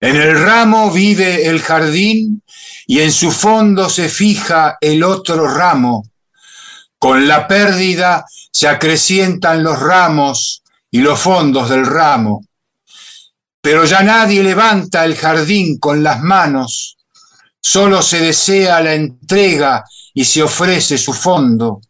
En 0.00 0.16
el 0.16 0.40
ramo 0.40 0.90
vive 0.90 1.46
el 1.46 1.60
jardín 1.60 2.42
y 2.86 3.00
en 3.00 3.12
su 3.12 3.30
fondo 3.30 3.88
se 3.88 4.08
fija 4.08 4.78
el 4.80 5.02
otro 5.02 5.52
ramo. 5.52 6.08
Con 6.98 7.26
la 7.26 7.46
pérdida 7.48 8.24
se 8.50 8.68
acrecientan 8.68 9.62
los 9.62 9.78
ramos 9.78 10.62
y 10.90 11.00
los 11.00 11.18
fondos 11.18 11.68
del 11.68 11.84
ramo. 11.84 12.44
Pero 13.60 13.84
ya 13.84 14.02
nadie 14.02 14.42
levanta 14.42 15.04
el 15.04 15.16
jardín 15.16 15.78
con 15.78 16.02
las 16.02 16.20
manos, 16.20 16.98
Solo 17.60 18.00
se 18.00 18.20
desea 18.20 18.80
la 18.80 18.94
entrega 18.94 19.84
y 20.14 20.24
se 20.24 20.42
ofrece 20.42 20.96
su 20.96 21.12
fondo. 21.12 21.82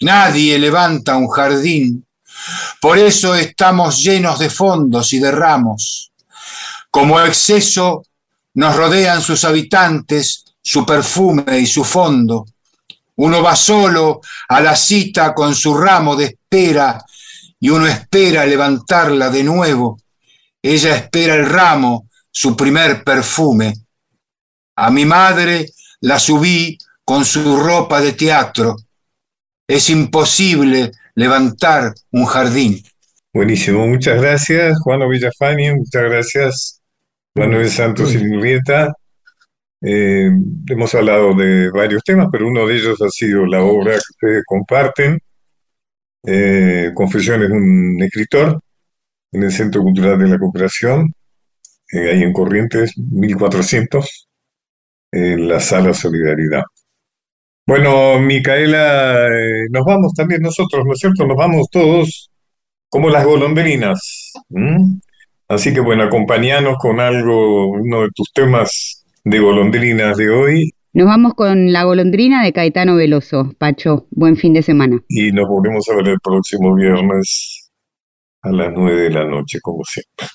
Nadie 0.00 0.58
levanta 0.58 1.16
un 1.16 1.28
jardín. 1.28 2.06
Por 2.80 2.98
eso 2.98 3.34
estamos 3.34 4.02
llenos 4.02 4.38
de 4.38 4.48
fondos 4.48 5.12
y 5.12 5.18
de 5.18 5.30
ramos. 5.30 6.07
Como 6.90 7.20
exceso 7.20 8.02
nos 8.54 8.76
rodean 8.76 9.20
sus 9.22 9.44
habitantes, 9.44 10.44
su 10.60 10.84
perfume 10.84 11.58
y 11.58 11.66
su 11.66 11.84
fondo. 11.84 12.46
Uno 13.16 13.42
va 13.42 13.56
solo 13.56 14.20
a 14.48 14.60
la 14.60 14.76
cita 14.76 15.34
con 15.34 15.54
su 15.54 15.76
ramo 15.76 16.14
de 16.14 16.26
espera 16.26 17.02
y 17.60 17.70
uno 17.70 17.86
espera 17.86 18.46
levantarla 18.46 19.30
de 19.30 19.42
nuevo. 19.42 19.98
Ella 20.62 20.96
espera 20.96 21.34
el 21.34 21.46
ramo, 21.46 22.08
su 22.30 22.56
primer 22.56 23.02
perfume. 23.02 23.74
A 24.76 24.90
mi 24.90 25.04
madre 25.04 25.70
la 26.00 26.18
subí 26.18 26.78
con 27.04 27.24
su 27.24 27.56
ropa 27.58 28.00
de 28.00 28.12
teatro. 28.12 28.76
Es 29.66 29.90
imposible 29.90 30.92
levantar 31.14 31.92
un 32.12 32.26
jardín. 32.26 32.82
Buenísimo, 33.32 33.86
muchas 33.86 34.20
gracias 34.20 34.78
Juan 34.82 35.08
Villafani, 35.08 35.74
muchas 35.74 36.02
gracias 36.02 36.77
Manuel 37.38 37.68
Santos 37.70 38.14
y 38.14 38.18
eh, 39.80 40.30
hemos 40.68 40.94
hablado 40.94 41.34
de 41.34 41.70
varios 41.70 42.02
temas, 42.02 42.28
pero 42.32 42.48
uno 42.48 42.66
de 42.66 42.74
ellos 42.74 43.00
ha 43.00 43.08
sido 43.08 43.46
la 43.46 43.62
obra 43.62 43.92
que 43.92 43.98
ustedes 44.10 44.42
comparten, 44.44 45.18
eh, 46.26 46.90
Confesiones 46.94 47.48
de 47.48 47.54
un 47.54 48.02
escritor, 48.02 48.60
en 49.32 49.42
el 49.44 49.52
Centro 49.52 49.82
Cultural 49.82 50.18
de 50.18 50.28
la 50.28 50.38
Cooperación, 50.38 51.12
eh, 51.92 52.10
ahí 52.10 52.22
en 52.22 52.32
Corrientes, 52.32 52.92
1400 52.98 54.28
en 55.12 55.48
la 55.48 55.60
sala 55.60 55.94
Solidaridad. 55.94 56.64
Bueno, 57.66 58.18
Micaela, 58.18 59.28
eh, 59.28 59.66
nos 59.70 59.84
vamos 59.84 60.12
también 60.14 60.42
nosotros, 60.42 60.84
¿no 60.84 60.92
es 60.92 60.98
cierto? 60.98 61.26
Nos 61.26 61.36
vamos 61.36 61.68
todos 61.70 62.30
como 62.88 63.10
las 63.10 63.24
golondrinas. 63.24 64.32
¿m? 64.50 65.00
Así 65.48 65.72
que 65.72 65.80
bueno, 65.80 66.04
acompañanos 66.04 66.76
con 66.78 67.00
algo, 67.00 67.70
uno 67.70 68.02
de 68.02 68.08
tus 68.14 68.30
temas 68.32 69.04
de 69.24 69.38
golondrinas 69.38 70.16
de 70.16 70.28
hoy 70.30 70.70
Nos 70.92 71.06
vamos 71.06 71.34
con 71.34 71.72
La 71.72 71.84
golondrina 71.84 72.44
de 72.44 72.52
Caetano 72.52 72.96
Veloso. 72.96 73.52
Pacho, 73.58 74.06
buen 74.10 74.36
fin 74.36 74.52
de 74.52 74.62
semana. 74.62 75.02
y 75.08 75.32
nos 75.32 75.48
volvemos 75.48 75.88
a 75.88 75.96
ver 75.96 76.08
el 76.08 76.20
próximo 76.20 76.74
viernes 76.74 77.70
a 78.42 78.50
las 78.52 78.72
nueve 78.74 79.02
de 79.02 79.10
la 79.10 79.24
noche, 79.24 79.58
como 79.62 79.82
siempre. 79.84 80.26